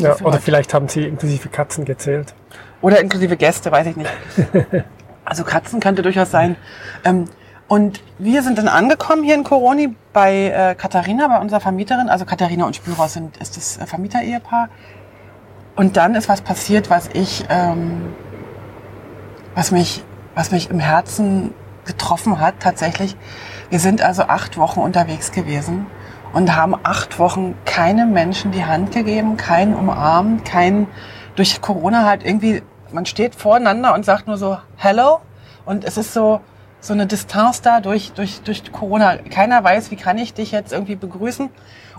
also 0.00 0.18
so 0.18 0.24
Ja, 0.24 0.26
oder 0.26 0.40
vielleicht 0.40 0.74
haben 0.74 0.88
sie 0.88 1.06
inklusive 1.06 1.48
Katzen 1.48 1.84
gezählt. 1.84 2.34
oder 2.80 3.00
inklusive 3.00 3.36
Gäste, 3.36 3.70
weiß 3.70 3.86
ich 3.86 3.96
nicht. 3.96 4.10
Also 5.24 5.44
Katzen 5.44 5.78
könnte 5.78 6.02
durchaus 6.02 6.32
sein. 6.32 6.56
Ähm, 7.04 7.26
und 7.68 8.02
wir 8.18 8.42
sind 8.42 8.58
dann 8.58 8.66
angekommen 8.66 9.22
hier 9.22 9.36
in 9.36 9.44
Koroni 9.44 9.94
bei 10.12 10.48
äh, 10.48 10.74
Katharina, 10.74 11.28
bei 11.28 11.38
unserer 11.38 11.60
Vermieterin. 11.60 12.08
Also 12.08 12.24
Katharina 12.24 12.66
und 12.66 12.74
Spyros 12.74 13.12
sind, 13.12 13.36
ist 13.36 13.56
das 13.56 13.78
äh, 13.78 13.86
Vermieter-Ehepaar. 13.86 14.68
Und 15.76 15.96
dann 15.96 16.16
ist 16.16 16.28
was 16.28 16.40
passiert, 16.40 16.90
was 16.90 17.08
ich, 17.12 17.44
ähm, 17.48 18.12
was 19.54 19.70
mich, 19.70 20.02
was 20.34 20.50
mich 20.50 20.70
im 20.70 20.80
Herzen 20.80 21.54
getroffen 21.84 22.40
hat 22.40 22.56
tatsächlich. 22.58 23.16
Wir 23.70 23.78
sind 23.78 24.02
also 24.02 24.24
acht 24.24 24.58
Wochen 24.58 24.80
unterwegs 24.80 25.32
gewesen 25.32 25.86
und 26.32 26.56
haben 26.56 26.74
acht 26.82 27.18
Wochen 27.18 27.54
keinem 27.64 28.12
Menschen 28.12 28.52
die 28.52 28.64
Hand 28.64 28.92
gegeben, 28.92 29.36
keinen 29.36 29.74
umarmt, 29.74 30.44
keinen 30.44 30.86
durch 31.36 31.60
Corona 31.60 32.04
halt 32.06 32.24
irgendwie, 32.24 32.62
man 32.92 33.06
steht 33.06 33.34
voreinander 33.34 33.94
und 33.94 34.04
sagt 34.04 34.26
nur 34.26 34.36
so 34.36 34.58
Hello 34.76 35.20
und 35.64 35.84
es 35.84 35.96
ist 35.96 36.12
so 36.12 36.40
so 36.80 36.92
eine 36.94 37.06
Distanz 37.06 37.62
da 37.62 37.78
durch 37.80 38.12
durch 38.12 38.42
durch 38.42 38.72
Corona. 38.72 39.16
Keiner 39.18 39.62
weiß, 39.62 39.92
wie 39.92 39.96
kann 39.96 40.18
ich 40.18 40.34
dich 40.34 40.50
jetzt 40.50 40.72
irgendwie 40.72 40.96
begrüßen. 40.96 41.48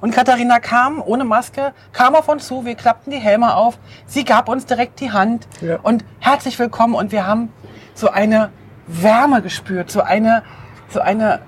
Und 0.02 0.14
Katharina 0.14 0.60
kam 0.60 1.02
ohne 1.02 1.24
Maske, 1.24 1.72
kam 1.94 2.16
auf 2.16 2.28
uns 2.28 2.46
zu, 2.48 2.66
wir 2.66 2.76
klappten 2.76 3.14
die 3.14 3.20
Helme 3.20 3.56
auf, 3.56 3.80
sie 4.06 4.26
gab 4.26 4.50
uns 4.50 4.66
direkt 4.66 5.00
die 5.00 5.14
Hand 5.14 5.48
Ja. 5.62 5.80
und 5.84 6.04
herzlich 6.20 6.60
willkommen 6.60 6.96
und 6.96 7.14
wir 7.14 7.26
haben 7.26 7.54
so 7.94 8.10
eine 8.10 8.50
Wärme 8.88 9.42
gespürt, 9.42 9.90
so 9.90 10.02
eine 10.02 10.44
so 10.90 11.00
eine 11.00 11.40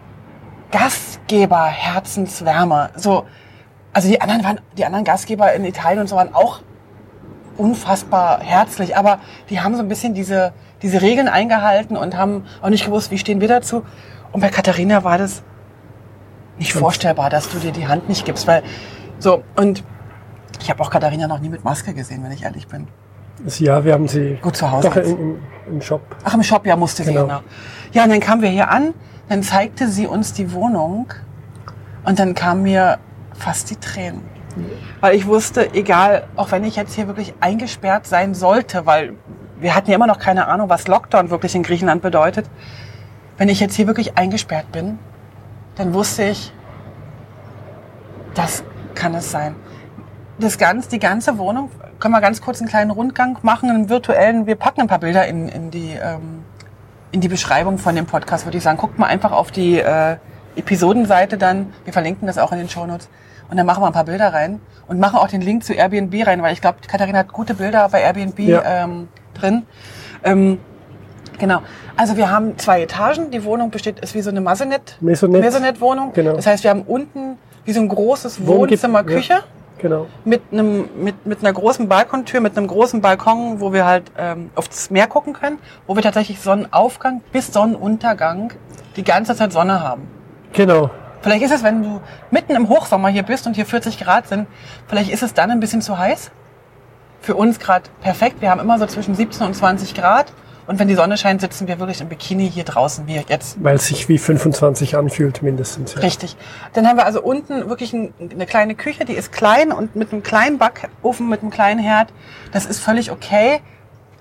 Gastgeber-Herzenswärme. 0.71 2.89
So, 2.95 3.25
also 3.93 4.07
die 4.09 4.19
anderen 4.21 4.43
waren, 4.43 4.59
die 4.77 4.85
anderen 4.85 5.05
Gastgeber 5.05 5.53
in 5.53 5.65
Italien 5.65 5.99
und 6.01 6.07
so 6.07 6.15
waren 6.15 6.33
auch 6.33 6.61
unfassbar 7.57 8.39
herzlich, 8.41 8.97
aber 8.97 9.19
die 9.49 9.61
haben 9.61 9.75
so 9.75 9.81
ein 9.81 9.87
bisschen 9.87 10.13
diese, 10.13 10.51
diese 10.81 11.01
Regeln 11.01 11.29
eingehalten 11.29 11.95
und 11.95 12.17
haben 12.17 12.43
auch 12.61 12.67
nicht 12.69 12.83
gewusst, 12.85 13.11
wie 13.11 13.17
stehen 13.17 13.39
wir 13.39 13.47
dazu. 13.47 13.83
Und 14.33 14.41
bei 14.41 14.49
Katharina 14.49 15.05
war 15.05 15.17
das 15.17 15.41
nicht 16.57 16.73
vorstellbar, 16.73 17.29
dass 17.29 17.49
du 17.49 17.59
dir 17.59 17.71
die 17.71 17.87
Hand 17.87 18.09
nicht 18.09 18.25
gibst, 18.25 18.45
weil 18.47 18.63
so 19.19 19.43
und 19.55 19.83
ich 20.61 20.69
habe 20.69 20.81
auch 20.83 20.89
Katharina 20.89 21.27
noch 21.27 21.39
nie 21.39 21.49
mit 21.49 21.63
Maske 21.63 21.93
gesehen, 21.93 22.23
wenn 22.23 22.31
ich 22.31 22.43
ehrlich 22.43 22.67
bin. 22.67 22.87
Das- 23.43 23.59
Ja, 23.59 23.83
wir 23.85 23.93
haben 23.93 24.07
sie 24.07 24.37
Gut 24.41 24.55
zu 24.57 24.69
Hause 24.71 24.89
doch 24.89 24.95
im, 24.97 25.39
im, 25.67 25.81
Shop. 25.81 26.01
Ach, 26.23 26.33
im 26.33 26.43
Shop, 26.43 26.65
ja, 26.65 26.75
musste 26.75 27.03
sie, 27.03 27.11
Genau. 27.13 27.25
genau. 27.25 27.39
Ja, 27.93 28.03
und 28.03 28.09
dann 28.09 28.19
kamen 28.21 28.41
wir 28.41 28.49
hier 28.49 28.69
an, 28.69 28.93
dann 29.29 29.43
zeigte 29.43 29.87
sie 29.87 30.07
uns 30.07 30.33
die 30.33 30.51
Wohnung 30.51 31.13
und 32.03 32.19
dann 32.19 32.35
kamen 32.35 32.63
mir 32.63 32.99
fast 33.33 33.69
die 33.69 33.75
Tränen. 33.77 34.21
Weil 35.01 35.15
ich 35.15 35.25
wusste, 35.25 35.73
egal, 35.73 36.27
auch 36.35 36.51
wenn 36.51 36.63
ich 36.63 36.75
jetzt 36.75 36.93
hier 36.93 37.07
wirklich 37.07 37.33
eingesperrt 37.41 38.07
sein 38.07 38.33
sollte, 38.33 38.85
weil 38.85 39.13
wir 39.59 39.75
hatten 39.75 39.89
ja 39.89 39.95
immer 39.95 40.07
noch 40.07 40.19
keine 40.19 40.47
Ahnung, 40.47 40.69
was 40.69 40.87
Lockdown 40.87 41.29
wirklich 41.29 41.55
in 41.55 41.63
Griechenland 41.63 42.01
bedeutet. 42.01 42.45
Wenn 43.37 43.49
ich 43.49 43.59
jetzt 43.59 43.75
hier 43.75 43.87
wirklich 43.87 44.17
eingesperrt 44.17 44.71
bin, 44.71 44.99
dann 45.75 45.93
wusste 45.93 46.23
ich, 46.23 46.53
das 48.33 48.63
kann 48.93 49.13
es 49.13 49.31
sein. 49.31 49.55
Das 50.39 50.57
ganz, 50.57 50.87
die 50.87 50.99
ganze 50.99 51.37
Wohnung, 51.37 51.69
können 51.99 52.13
wir 52.13 52.21
ganz 52.21 52.41
kurz 52.41 52.59
einen 52.59 52.69
kleinen 52.69 52.91
Rundgang 52.91 53.37
machen, 53.41 53.69
einen 53.69 53.89
virtuellen, 53.89 54.45
wir 54.45 54.55
packen 54.55 54.81
ein 54.81 54.87
paar 54.87 54.99
Bilder 54.99 55.27
in, 55.27 55.47
in 55.47 55.71
die, 55.71 55.93
ähm, 55.93 56.43
in 57.15 57.21
die 57.21 57.29
Beschreibung 57.29 57.77
von 57.77 57.95
dem 57.95 58.05
Podcast, 58.05 58.45
würde 58.45 58.57
ich 58.57 58.63
sagen. 58.63 58.77
Guckt 58.77 58.99
mal 58.99 59.05
einfach 59.07 59.31
auf 59.31 59.49
die 59.49 59.79
äh, 59.79 60.17
Episodenseite 60.57 61.37
dann, 61.37 61.71
wir 61.85 61.93
verlinken 61.93 62.27
das 62.27 62.37
auch 62.37 62.51
in 62.51 62.57
den 62.57 62.67
Shownotes 62.67 63.07
und 63.49 63.55
dann 63.55 63.65
machen 63.65 63.81
wir 63.81 63.87
ein 63.87 63.93
paar 63.93 64.03
Bilder 64.03 64.33
rein 64.33 64.59
und 64.87 64.99
machen 64.99 65.17
auch 65.17 65.29
den 65.29 65.39
Link 65.39 65.63
zu 65.63 65.73
Airbnb 65.73 66.13
rein, 66.27 66.43
weil 66.43 66.51
ich 66.51 66.59
glaube, 66.59 66.79
Katharina 66.85 67.19
hat 67.19 67.31
gute 67.31 67.53
Bilder 67.53 67.87
bei 67.89 68.01
Airbnb 68.01 68.37
Ja. 68.39 68.63
ähm, 68.65 69.07
drin. 69.33 69.63
Ähm, 70.25 70.59
genau. 71.39 71.61
Also 71.95 72.17
wir 72.17 72.29
haben 72.29 72.57
zwei 72.57 72.81
Etagen. 72.81 73.31
Die 73.31 73.45
Wohnung 73.45 73.69
besteht, 73.71 74.01
ist 74.01 74.13
wie 74.13 74.21
so 74.21 74.29
eine 74.29 74.41
Maisonette, 74.41 74.95
Maisonette. 74.99 75.45
Maisonette-Wohnung. 75.45 76.11
Genau. 76.11 76.33
Das 76.33 76.45
heißt, 76.45 76.65
wir 76.65 76.69
haben 76.71 76.81
unten 76.81 77.37
wie 77.63 77.71
so 77.71 77.79
ein 77.79 77.87
großes 77.87 78.45
Wohnzimmer, 78.45 79.05
Küche 79.05 79.33
Ja, 79.35 79.43
genau. 79.77 80.07
mit 80.23 80.41
einem 80.51 80.89
mit, 80.97 81.25
mit 81.25 81.39
einer 81.39 81.53
großen 81.53 81.87
Balkontür, 81.87 82.41
mit 82.41 82.57
einem 82.57 82.67
großen 82.67 83.01
Balkon, 83.01 83.59
wo 83.59 83.73
wir 83.73 83.85
halt 83.85 84.11
ähm, 84.17 84.49
aufs 84.55 84.89
Meer 84.89 85.07
gucken 85.07 85.33
können, 85.33 85.59
wo 85.87 85.95
wir 85.95 86.03
tatsächlich 86.03 86.39
Sonnenaufgang 86.39 87.21
bis 87.31 87.47
Sonnenuntergang 87.47 88.53
die 88.95 89.03
ganze 89.03 89.35
Zeit 89.35 89.51
Sonne 89.51 89.81
haben. 89.81 90.07
Genau. 90.53 90.89
Vielleicht 91.21 91.43
ist 91.43 91.51
es, 91.51 91.63
wenn 91.63 91.81
du 91.81 92.01
mitten 92.29 92.55
im 92.55 92.69
Hochsommer 92.69 93.09
hier 93.09 93.23
bist 93.23 93.47
und 93.47 93.55
hier 93.55 93.65
40 93.65 93.99
Grad 93.99 94.27
sind, 94.27 94.47
vielleicht 94.87 95.09
ist 95.09 95.23
es 95.23 95.33
dann 95.33 95.49
ein 95.49 95.59
bisschen 95.59 95.81
zu 95.81 95.97
heiß. 95.97 96.29
Für 97.19 97.35
uns 97.35 97.59
gerade 97.59 97.89
perfekt. 98.01 98.41
Wir 98.41 98.51
haben 98.51 98.61
immer 98.61 98.77
so 98.77 98.85
zwischen 98.85 99.15
17 99.15 99.47
und 99.47 99.55
20 99.55 99.95
Grad. 99.95 100.31
Und 100.67 100.79
wenn 100.79 100.87
die 100.87 100.95
Sonne 100.95 101.15
scheint, 101.17 101.41
sitzen 101.41 101.67
wir 101.67 101.79
wirklich 101.79 102.01
im 102.01 102.09
Bikini 102.09 102.49
hier 102.49 102.63
draußen, 102.63 103.05
wie 103.07 103.15
jetzt. 103.27 103.63
Weil 103.63 103.75
es 103.75 103.85
sich 103.87 104.09
wie 104.09 104.17
25 104.17 104.97
anfühlt 104.97 105.43
mindestens. 105.43 105.93
Ja. 105.93 106.01
Richtig. 106.01 106.35
Dann 106.73 106.87
haben 106.87 106.97
wir 106.97 107.05
also 107.05 107.21
unten 107.21 107.69
wirklich 107.69 107.93
ein, 107.93 108.13
eine 108.31 108.45
kleine 108.45 108.73
Küche, 108.75 109.05
die 109.05 109.13
ist 109.13 109.31
klein 109.31 109.71
und 109.71 109.95
mit 109.95 110.11
einem 110.11 110.23
kleinen 110.23 110.57
Backofen, 110.57 111.29
mit 111.29 111.41
einem 111.41 111.51
kleinen 111.51 111.79
Herd. 111.79 112.11
Das 112.51 112.65
ist 112.65 112.79
völlig 112.79 113.11
okay. 113.11 113.61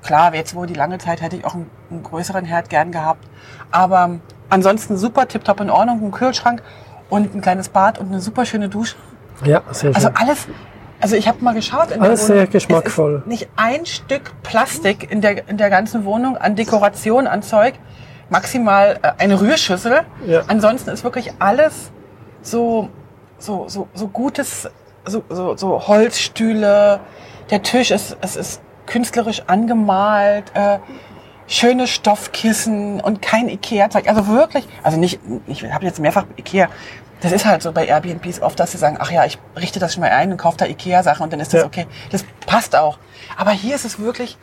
Klar, 0.02 0.34
jetzt 0.34 0.54
wo 0.54 0.66
die 0.66 0.74
lange 0.74 0.98
Zeit 0.98 1.22
hätte 1.22 1.36
ich 1.36 1.46
auch 1.46 1.54
einen, 1.54 1.70
einen 1.90 2.02
größeren 2.02 2.44
Herd 2.44 2.68
gern 2.68 2.92
gehabt. 2.92 3.26
Aber 3.70 4.18
ansonsten 4.50 4.98
super 4.98 5.26
tipptopp 5.26 5.60
in 5.60 5.70
Ordnung, 5.70 6.02
ein 6.04 6.10
Kühlschrank 6.10 6.62
und 7.08 7.34
ein 7.34 7.40
kleines 7.40 7.70
Bad 7.70 7.98
und 7.98 8.08
eine 8.08 8.20
super 8.20 8.44
schöne 8.44 8.68
Dusche. 8.68 8.96
Ja, 9.44 9.62
sehr 9.70 9.94
Also 9.94 10.08
schön. 10.08 10.16
alles, 10.16 10.46
also 11.00 11.16
ich 11.16 11.28
habe 11.28 11.42
mal 11.42 11.54
geschaut. 11.54 11.90
In 11.90 12.00
der 12.00 12.02
Alles 12.02 12.28
Wohnung. 12.28 12.36
sehr 12.36 12.46
geschmackvoll. 12.46 13.14
Es 13.14 13.20
ist 13.20 13.26
nicht 13.26 13.48
ein 13.56 13.86
Stück 13.86 14.32
Plastik 14.42 15.10
in 15.10 15.20
der, 15.20 15.48
in 15.48 15.56
der 15.56 15.70
ganzen 15.70 16.04
Wohnung 16.04 16.36
an 16.36 16.56
Dekoration, 16.56 17.26
an 17.26 17.42
Zeug. 17.42 17.74
Maximal 18.30 18.98
äh, 19.02 19.12
eine 19.18 19.40
Rührschüssel. 19.40 20.02
Ja. 20.26 20.42
Ansonsten 20.48 20.90
ist 20.90 21.04
wirklich 21.04 21.32
alles 21.38 21.90
so, 22.42 22.88
so, 23.38 23.68
so, 23.68 23.88
so 23.94 24.08
gutes, 24.08 24.68
so, 25.04 25.22
so, 25.28 25.56
so 25.56 25.86
Holzstühle. 25.86 27.00
Der 27.50 27.62
Tisch 27.62 27.90
ist, 27.90 28.16
es 28.20 28.36
ist 28.36 28.62
künstlerisch 28.86 29.42
angemalt. 29.46 30.44
Äh, 30.54 30.78
schöne 31.46 31.86
Stoffkissen 31.86 33.00
und 33.00 33.20
kein 33.20 33.48
Ikea-Zeug. 33.48 34.08
Also 34.08 34.26
wirklich, 34.28 34.66
also 34.82 34.98
nicht, 34.98 35.20
ich 35.46 35.62
habe 35.70 35.84
jetzt 35.84 36.00
mehrfach 36.00 36.24
Ikea. 36.36 36.68
Das 37.24 37.32
ist 37.32 37.46
halt 37.46 37.62
so 37.62 37.72
bei 37.72 37.86
Airbnbs 37.86 38.42
oft, 38.42 38.60
dass 38.60 38.72
sie 38.72 38.78
sagen, 38.78 38.98
ach 39.00 39.10
ja, 39.10 39.24
ich 39.24 39.38
richte 39.56 39.80
das 39.80 39.94
schon 39.94 40.02
mal 40.02 40.10
ein 40.10 40.30
und 40.30 40.36
kaufe 40.36 40.58
da 40.58 40.66
Ikea-Sachen 40.66 41.24
und 41.24 41.32
dann 41.32 41.40
ist 41.40 41.54
das 41.54 41.62
Ja. 41.62 41.66
okay. 41.66 41.86
Das 42.10 42.24
passt 42.46 42.76
auch. 42.76 42.98
Aber 43.36 43.50
hier 43.50 43.74
ist 43.74 43.84
es 43.84 43.98
wirklich, 43.98 44.36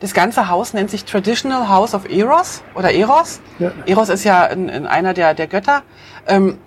das 0.00 0.14
ganze 0.14 0.48
Haus 0.48 0.72
nennt 0.72 0.90
sich 0.90 1.04
Traditional 1.04 1.68
House 1.68 1.94
of 1.94 2.08
Eros 2.10 2.62
oder 2.74 2.92
Eros. 2.92 3.40
Ja. 3.58 3.70
Eros 3.86 4.08
ist 4.08 4.24
ja 4.24 4.46
in, 4.46 4.68
in 4.68 4.86
einer 4.86 5.14
der, 5.14 5.34
der 5.34 5.46
Götter. 5.46 5.82
Ähm, 6.26 6.58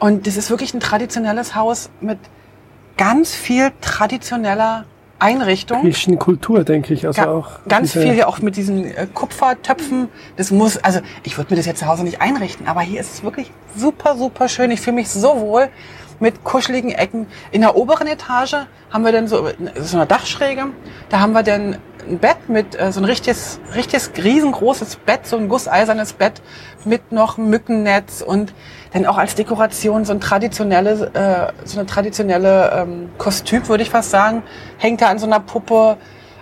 und 0.00 0.26
das 0.26 0.36
ist 0.36 0.50
wirklich 0.50 0.74
ein 0.74 0.80
traditionelles 0.80 1.54
Haus 1.54 1.88
mit 2.00 2.18
ganz 2.96 3.32
viel 3.34 3.72
traditioneller 3.80 4.84
Einrichtung. 5.18 5.82
Griechischen 5.82 6.18
Kultur, 6.18 6.64
denke 6.64 6.94
ich. 6.94 7.06
Also 7.06 7.22
Ga 7.22 7.30
auch 7.30 7.50
ganz 7.68 7.92
viel 7.92 8.14
ja 8.14 8.26
auch 8.26 8.40
mit 8.40 8.56
diesen 8.56 8.84
äh, 8.84 9.06
Kupfertöpfen. 9.12 10.08
Das 10.36 10.50
muss, 10.50 10.76
also 10.78 11.00
ich 11.22 11.36
würde 11.38 11.52
mir 11.52 11.56
das 11.56 11.66
jetzt 11.66 11.80
zu 11.80 11.86
Hause 11.86 12.04
nicht 12.04 12.20
einrichten, 12.20 12.66
aber 12.66 12.80
hier 12.80 13.00
ist 13.00 13.14
es 13.14 13.22
wirklich 13.22 13.50
super, 13.76 14.16
super 14.16 14.48
schön. 14.48 14.70
Ich 14.70 14.80
fühle 14.80 14.96
mich 14.96 15.08
so 15.08 15.40
wohl. 15.40 15.68
mit 16.20 16.44
kuscheligen 16.44 16.90
Ecken. 16.90 17.26
In 17.50 17.60
der 17.60 17.76
oberen 17.76 18.06
Etage 18.06 18.56
haben 18.90 19.04
wir 19.04 19.12
dann 19.12 19.28
so, 19.28 19.48
so 19.80 19.96
eine 19.96 20.06
Dachschräge, 20.06 20.66
da 21.08 21.20
haben 21.20 21.32
wir 21.32 21.42
dann 21.42 21.76
ein 22.08 22.18
Bett 22.18 22.48
mit 22.48 22.78
äh, 22.78 22.92
so 22.92 23.00
ein 23.00 23.04
richtiges, 23.04 23.60
richtiges 23.74 24.12
riesengroßes 24.16 24.96
Bett, 24.96 25.26
so 25.26 25.36
ein 25.36 25.48
gusseisernes 25.48 26.12
Bett 26.12 26.42
mit 26.84 27.12
noch 27.12 27.38
Mückennetz 27.38 28.22
und 28.22 28.52
dann 28.94 29.06
auch 29.06 29.18
als 29.18 29.34
Dekoration 29.34 30.04
so 30.04 30.12
ein 30.12 30.20
traditionelles, 30.20 31.00
äh, 31.02 31.48
so 31.64 31.78
eine 31.78 31.86
traditionelle 31.86 32.70
ähm, 32.74 33.08
Kostüm, 33.18 33.66
würde 33.68 33.82
ich 33.82 33.90
fast 33.90 34.10
sagen, 34.10 34.42
hängt 34.78 35.02
da 35.02 35.08
an 35.08 35.18
so 35.18 35.26
einer 35.26 35.40
Puppe, 35.40 35.96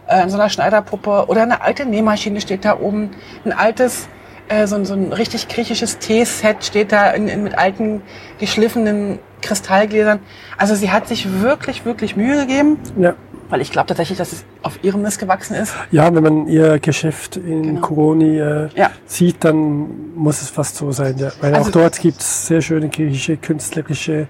äh, 0.06 0.14
an 0.20 0.28
so 0.30 0.36
einer 0.36 0.50
Schneiderpuppe 0.50 1.24
oder 1.28 1.42
eine 1.42 1.62
alte 1.62 1.86
Nähmaschine 1.86 2.40
steht 2.42 2.64
da 2.66 2.78
oben, 2.78 3.10
ein 3.46 3.52
altes 3.52 4.06
äh, 4.48 4.66
so, 4.66 4.76
ein- 4.76 4.84
so 4.84 4.92
ein 4.94 5.12
richtig 5.14 5.48
griechisches 5.48 5.98
Teeset 5.98 6.62
steht 6.62 6.92
da 6.92 7.10
in, 7.12 7.26
in, 7.28 7.42
mit 7.42 7.56
alten 7.56 8.02
geschliffenen 8.38 9.18
Kristallgläsern. 9.40 10.20
Also 10.58 10.74
sie 10.74 10.90
hat 10.90 11.08
sich 11.08 11.40
wirklich, 11.40 11.84
wirklich 11.86 12.16
Mühe 12.16 12.40
gegeben, 12.46 12.78
Ja. 12.98 13.14
Weil 13.52 13.60
ich 13.60 13.70
glaube 13.70 13.86
tatsächlich, 13.86 14.16
dass 14.16 14.32
es 14.32 14.46
auf 14.62 14.82
ihrem 14.82 15.02
Mist 15.02 15.18
gewachsen 15.18 15.54
ist. 15.54 15.74
ja, 15.90 16.12
wenn 16.14 16.22
man 16.22 16.48
ihr 16.48 16.78
Geschäft 16.78 17.36
in 17.36 17.62
Genau. 17.62 17.80
Koroni 17.82 18.38
äh, 18.38 18.70
Ja. 18.74 18.90
sieht, 19.04 19.44
dann 19.44 20.14
muss 20.14 20.40
es 20.40 20.48
fast 20.48 20.76
so 20.76 20.90
sein. 20.90 21.18
Ja. 21.18 21.32
Weil 21.42 21.54
Also- 21.54 21.68
auch 21.68 21.72
dort 21.72 22.00
gibt 22.00 22.22
es 22.22 22.46
sehr 22.46 22.62
schöne 22.62 22.88
griechische, 22.88 23.36
künstlerische 23.36 24.28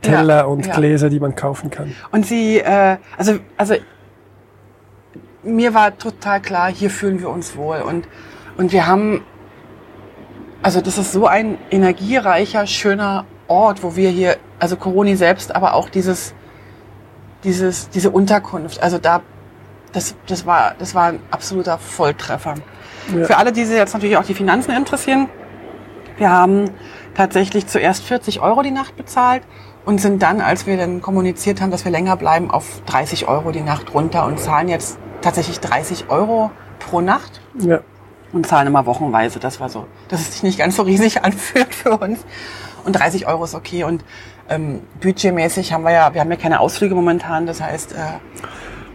Teller 0.00 0.36
Ja, 0.38 0.44
und. 0.44 0.72
Gläser, 0.72 1.10
die 1.10 1.20
man 1.20 1.36
kaufen 1.36 1.68
kann. 1.68 1.92
Und 2.12 2.24
sie, 2.24 2.60
äh, 2.60 2.96
also, 3.18 3.34
also 3.58 3.74
mir 5.42 5.74
war 5.74 5.96
total 5.98 6.40
klar, 6.40 6.70
hier 6.72 6.88
fühlen 6.88 7.20
wir 7.20 7.28
uns 7.28 7.56
wohl. 7.58 7.82
Und, 7.82 8.08
und 8.56 8.72
wir 8.72 8.86
haben, 8.86 9.20
also 10.62 10.80
das 10.80 10.96
ist 10.96 11.12
so 11.12 11.26
ein 11.26 11.58
energiereicher, 11.70 12.66
schöner 12.66 13.26
Ort, 13.48 13.82
wo 13.82 13.96
wir 13.96 14.08
hier, 14.08 14.38
also 14.58 14.76
Coroni 14.76 15.14
selbst, 15.14 15.54
aber 15.54 15.74
auch 15.74 15.90
dieses, 15.90 16.32
dieses, 17.46 17.88
diese 17.88 18.10
Unterkunft, 18.10 18.82
also 18.82 18.98
da, 18.98 19.22
das, 19.92 20.14
das 20.26 20.44
war, 20.44 20.74
das 20.78 20.94
war 20.94 21.04
ein 21.06 21.20
absoluter 21.30 21.78
Volltreffer. 21.78 22.54
Ja. 23.16 23.24
Für 23.24 23.36
alle, 23.38 23.52
die 23.52 23.64
sich 23.64 23.76
jetzt 23.76 23.94
natürlich 23.94 24.16
auch 24.16 24.24
die 24.24 24.34
Finanzen 24.34 24.72
interessieren, 24.72 25.28
wir 26.18 26.30
haben 26.30 26.70
tatsächlich 27.14 27.66
zuerst 27.66 28.04
40 28.04 28.40
Euro 28.40 28.62
die 28.62 28.70
Nacht 28.70 28.96
bezahlt 28.96 29.42
und 29.84 30.00
sind 30.00 30.22
dann, 30.22 30.40
als 30.40 30.66
wir 30.66 30.76
dann 30.76 31.00
kommuniziert 31.00 31.60
haben, 31.60 31.70
dass 31.70 31.84
wir 31.84 31.92
länger 31.92 32.16
bleiben, 32.16 32.50
auf 32.50 32.82
30 32.86 33.28
Euro 33.28 33.52
die 33.52 33.60
Nacht 33.60 33.94
runter 33.94 34.26
und 34.26 34.40
zahlen 34.40 34.68
jetzt 34.68 34.98
tatsächlich 35.22 35.60
30 35.60 36.10
Euro 36.10 36.50
pro 36.80 37.00
Nacht 37.00 37.40
Ja. 37.60 37.80
und 38.32 38.46
zahlen 38.46 38.66
immer 38.66 38.86
wochenweise. 38.86 39.38
Das 39.38 39.60
war 39.60 39.68
so, 39.68 39.86
dass 40.08 40.20
es 40.20 40.32
sich 40.32 40.42
nicht 40.42 40.58
ganz 40.58 40.76
so 40.76 40.82
riesig 40.82 41.22
anfühlt 41.24 41.72
für 41.74 41.96
uns. 41.96 42.24
Und 42.84 42.92
30 42.94 43.26
Euro 43.28 43.44
ist 43.44 43.54
okay. 43.54 43.84
Und 43.84 44.04
ähm, 44.48 44.80
budgetmäßig 45.00 45.72
haben 45.72 45.84
wir 45.84 45.92
ja, 45.92 46.14
wir 46.14 46.20
haben 46.20 46.30
ja 46.30 46.36
keine 46.36 46.60
Ausflüge 46.60 46.94
momentan. 46.94 47.46
Das 47.46 47.60
heißt, 47.60 47.92
äh, 47.92 47.96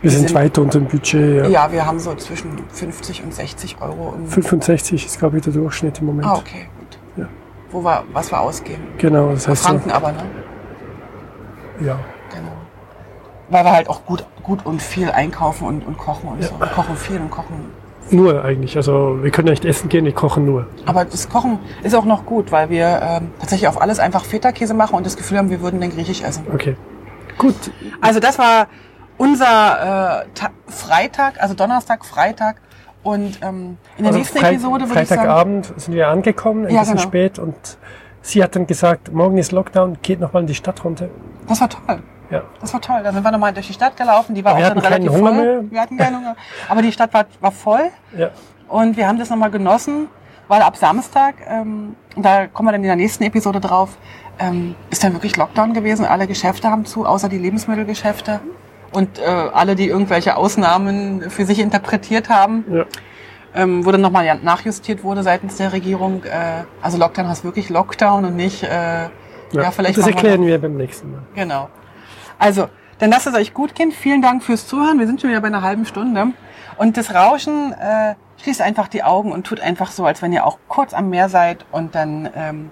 Wir 0.02 0.12
sind, 0.12 0.28
sind- 0.30 0.36
weit 0.36 0.58
unter 0.58 0.80
dem 0.80 0.88
Budget. 0.88 1.44
Ja. 1.46 1.48
ja, 1.50 1.72
wir 1.72 1.86
haben 1.86 2.00
so 2.00 2.14
zwischen 2.16 2.58
50 2.70 3.24
und 3.24 3.34
60 3.34 3.82
Euro. 3.82 4.14
Im, 4.18 4.28
65 4.28 5.06
ist, 5.06 5.20
glaube 5.20 5.38
ich, 5.38 5.44
der 5.44 5.54
Durchschnitt 5.54 6.00
im 6.00 6.06
Moment. 6.08 6.28
ah, 6.28 6.36
okay, 6.36 6.68
gut. 6.80 6.98
Ja. 7.18 7.26
Wo 7.72 7.84
wir, 7.84 8.04
was 8.14 8.32
wir 8.32 8.40
ausgeben. 8.40 8.84
Genau, 8.98 9.32
das 9.32 9.48
heißt 9.48 9.64
so, 9.64 9.70
Franken 9.70 9.92
aber, 9.92 10.12
ne? 10.14 10.24
ja. 11.82 12.00
Genau. 12.34 12.52
Weil 13.50 13.66
wir 13.66 13.72
halt 13.74 13.90
auch 13.90 14.06
gut, 14.06 14.26
gut 14.44 14.66
und 14.66 14.82
viel 14.82 15.12
einkaufen 15.12 15.68
und, 15.68 15.86
und 15.86 15.98
kochen 15.98 16.30
und 16.30 16.44
so. 16.44 16.58
Wir 16.60 16.68
kochen 16.68 16.96
viel 16.96 17.20
und 17.20 17.30
kochen. 17.30 17.72
Nur 18.12 18.44
eigentlich. 18.44 18.76
Also 18.78 19.20
wir 19.22 19.32
können 19.32 19.50
nicht 19.50 19.66
essen 19.66 19.90
gehen, 19.90 20.06
wir 20.06 20.12
kochen 20.14 20.46
nur. 20.46 20.68
Aber 20.86 21.06
das 21.06 21.30
Kochen 21.30 21.60
ist 21.84 21.96
auch 21.96 22.06
noch 22.06 22.26
gut, 22.26 22.52
weil 22.52 22.70
wir 22.70 23.00
ähm, 23.02 23.32
tatsächlich 23.40 23.68
auf 23.68 23.82
alles 23.82 24.00
einfach 24.00 24.26
Feta-Käse 24.26 24.74
machen 24.74 24.96
und 24.96 25.06
das 25.06 25.16
Gefühl 25.18 25.38
haben, 25.38 25.50
wir 25.50 25.62
würden 25.62 25.80
dann 25.82 25.90
griechisch 25.92 26.22
essen. 26.22 26.46
Okay. 26.54 26.76
Gut. 27.38 27.56
Also 28.02 28.20
das 28.20 28.38
war 28.38 28.68
unser 29.18 29.46
äh, 30.24 30.26
Ta 30.36 30.50
Freitag, 30.68 31.42
also 31.42 31.54
Donnerstag, 31.54 32.06
Freitag. 32.06 32.58
Und 33.04 33.40
ähm, 33.42 33.78
in 33.98 34.04
der 34.04 34.08
Also 34.08 34.20
nächsten 34.20 34.38
Freit- 34.40 34.52
Episode 34.54 34.88
würde 34.90 35.02
ich 35.02 35.08
sagen, 35.08 35.22
Freitagabend 35.22 35.74
sind 35.78 35.94
wir 35.96 36.08
angekommen, 36.10 36.66
ein 36.68 36.74
Ja, 36.74 36.82
bisschen 36.82 36.98
genau. 36.98 37.08
spät. 37.08 37.40
Und 37.40 37.56
sie 38.22 38.44
hat 38.44 38.56
dann 38.56 38.68
gesagt, 38.68 39.12
morgen 39.12 39.38
ist 39.38 39.52
Lockdown, 39.52 39.98
geht 40.04 40.20
noch 40.20 40.34
mal 40.34 40.42
in 40.42 40.48
die 40.48 40.54
Stadt 40.56 40.84
runter. 40.86 41.08
das 41.48 41.62
war 41.62 41.70
toll. 41.70 42.00
Ja. 42.32 42.44
Das 42.62 42.74
war 42.74 42.82
toll. 42.82 43.02
Da 43.04 43.12
sind 43.12 43.24
wir 43.24 43.32
nochmal 43.32 43.54
durch 43.54 43.68
die 43.68 43.74
Stadt 43.74 43.96
gelaufen. 43.98 44.34
Die 44.36 44.44
war 44.44 44.52
Aber 44.54 44.60
auch 44.60 44.64
wir 44.64 44.70
dann 44.76 44.80
relativ 44.80 45.12
voll. 45.12 45.34
mehr. 45.34 45.64
Wir 45.70 45.82
hatten 45.82 45.98
keinen 45.98 46.18
Hunger. 46.18 46.36
Aber 46.70 46.82
die 46.82 46.92
Stadt 46.92 47.14
war, 47.14 47.26
war 47.40 47.52
voll. 47.52 47.90
ja. 48.18 48.30
Und 48.68 48.96
wir 48.96 49.06
haben 49.06 49.20
das 49.20 49.30
nochmal 49.30 49.52
genossen, 49.52 50.08
weil 50.48 50.62
ab 50.62 50.78
Samstag, 50.78 51.36
ähm, 51.46 51.96
da 52.16 52.48
kommen 52.48 52.70
wir 52.70 52.72
dann 52.72 52.82
in 52.82 52.88
der 52.88 52.96
nächsten 52.96 53.24
Episode 53.26 53.60
drauf, 53.60 53.98
ähm, 54.40 54.76
ist 54.90 55.04
dann 55.04 55.12
wirklich 55.12 55.36
Lockdown 55.36 55.74
gewesen. 55.74 56.06
Alle 56.06 56.26
Geschäfte 56.26 56.70
haben 56.72 56.86
zu, 56.86 57.06
außer 57.06 57.28
die 57.28 57.38
Lebensmittelgeschäfte. 57.38 58.40
Und 58.94 59.20
äh, 59.20 59.24
alle, 59.26 59.76
die 59.76 59.88
irgendwelche 59.90 60.38
Ausnahmen 60.38 61.30
für 61.30 61.46
sich 61.46 61.60
interpretiert 61.60 62.30
haben, 62.30 62.64
Ja. 62.72 62.86
ähm, 63.56 63.86
wo 63.86 63.92
dann 63.92 64.00
nochmal 64.02 64.26
ja 64.26 64.36
nachjustiert 64.36 65.04
wurde 65.04 65.22
seitens 65.24 65.58
der 65.58 65.74
Regierung. 65.74 66.24
Äh, 66.24 66.64
also 66.82 66.98
Lockdown 66.98 67.28
heißt 67.28 67.44
wirklich 67.44 67.70
Lockdown 67.70 68.24
und 68.24 68.36
nicht, 68.38 68.64
äh, 68.64 69.04
ja, 69.52 69.72
vielleicht 69.72 69.98
das 69.98 70.06
machen 70.06 70.14
wir 70.24 70.30
erklären 70.30 70.46
wir 70.46 70.62
beim 70.62 70.78
nächsten 70.78 71.12
Mal. 71.12 71.22
Genau. 71.36 71.68
Also, 72.42 72.70
dann 72.98 73.12
lasst 73.12 73.28
es 73.28 73.36
euch 73.36 73.54
gut 73.54 73.76
gehen. 73.76 73.92
Vielen 73.92 74.24
Dank 74.24 74.44
fürs 74.44 74.68
Zuhören. 74.68 74.98
Wir 74.98 75.06
sind 75.06 75.22
schon 75.22 75.30
wieder 75.30 75.42
bei 75.42 75.48
einer 75.48 75.62
halben 75.62 75.86
Stunde. 75.86 76.34
Und 76.76 76.98
das 76.98 77.14
Rauschen, 77.14 77.72
äh, 77.74 78.16
schließt 78.42 78.64
einfach 78.64 78.88
die 78.88 79.04
Augen 79.04 79.32
und 79.32 79.46
tut 79.46 79.60
einfach 79.60 79.92
so, 79.92 80.08
als 80.08 80.24
wenn 80.24 80.34
ihr 80.34 80.44
auch 80.44 80.58
kurz 80.68 80.96
am 80.96 81.12
Meer 81.12 81.30
seid. 81.30 81.68
Und 81.72 81.94
dann 81.94 82.28
ähm, 82.36 82.70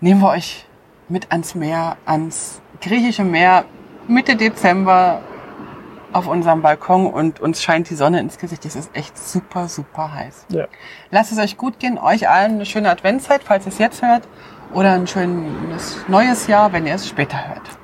nehmen 0.00 0.22
wir 0.22 0.30
euch 0.30 0.66
mit 1.10 1.32
ans 1.32 1.54
Meer, 1.54 1.98
ans 2.06 2.62
griechische 2.80 3.24
Meer, 3.24 3.66
Mitte 4.08 4.36
Dezember 4.36 5.20
auf 6.14 6.26
unserem 6.26 6.62
Balkon 6.62 7.06
und 7.06 7.40
uns 7.40 7.62
scheint 7.62 7.90
die 7.90 7.94
Sonne 7.94 8.20
ins 8.20 8.38
Gesicht. 8.38 8.64
Es 8.64 8.74
ist 8.74 8.96
echt 8.96 9.18
super, 9.18 9.68
super 9.68 10.14
heiß. 10.14 10.46
Ja. 10.48 10.66
Lasst 11.10 11.30
es 11.30 11.38
euch 11.38 11.58
gut 11.58 11.78
gehen. 11.78 11.98
Euch 11.98 12.26
allen 12.26 12.52
eine 12.52 12.64
schöne 12.64 12.88
Adventszeit, 12.88 13.42
falls 13.44 13.66
ihr 13.66 13.72
es 13.72 13.78
jetzt 13.78 14.00
hört. 14.00 14.26
Oder 14.72 14.94
ein 14.94 15.06
schönes 15.06 15.98
neues 16.08 16.46
Jahr, 16.46 16.72
wenn 16.72 16.86
ihr 16.86 16.94
es 16.94 17.06
später 17.06 17.48
hört. 17.48 17.83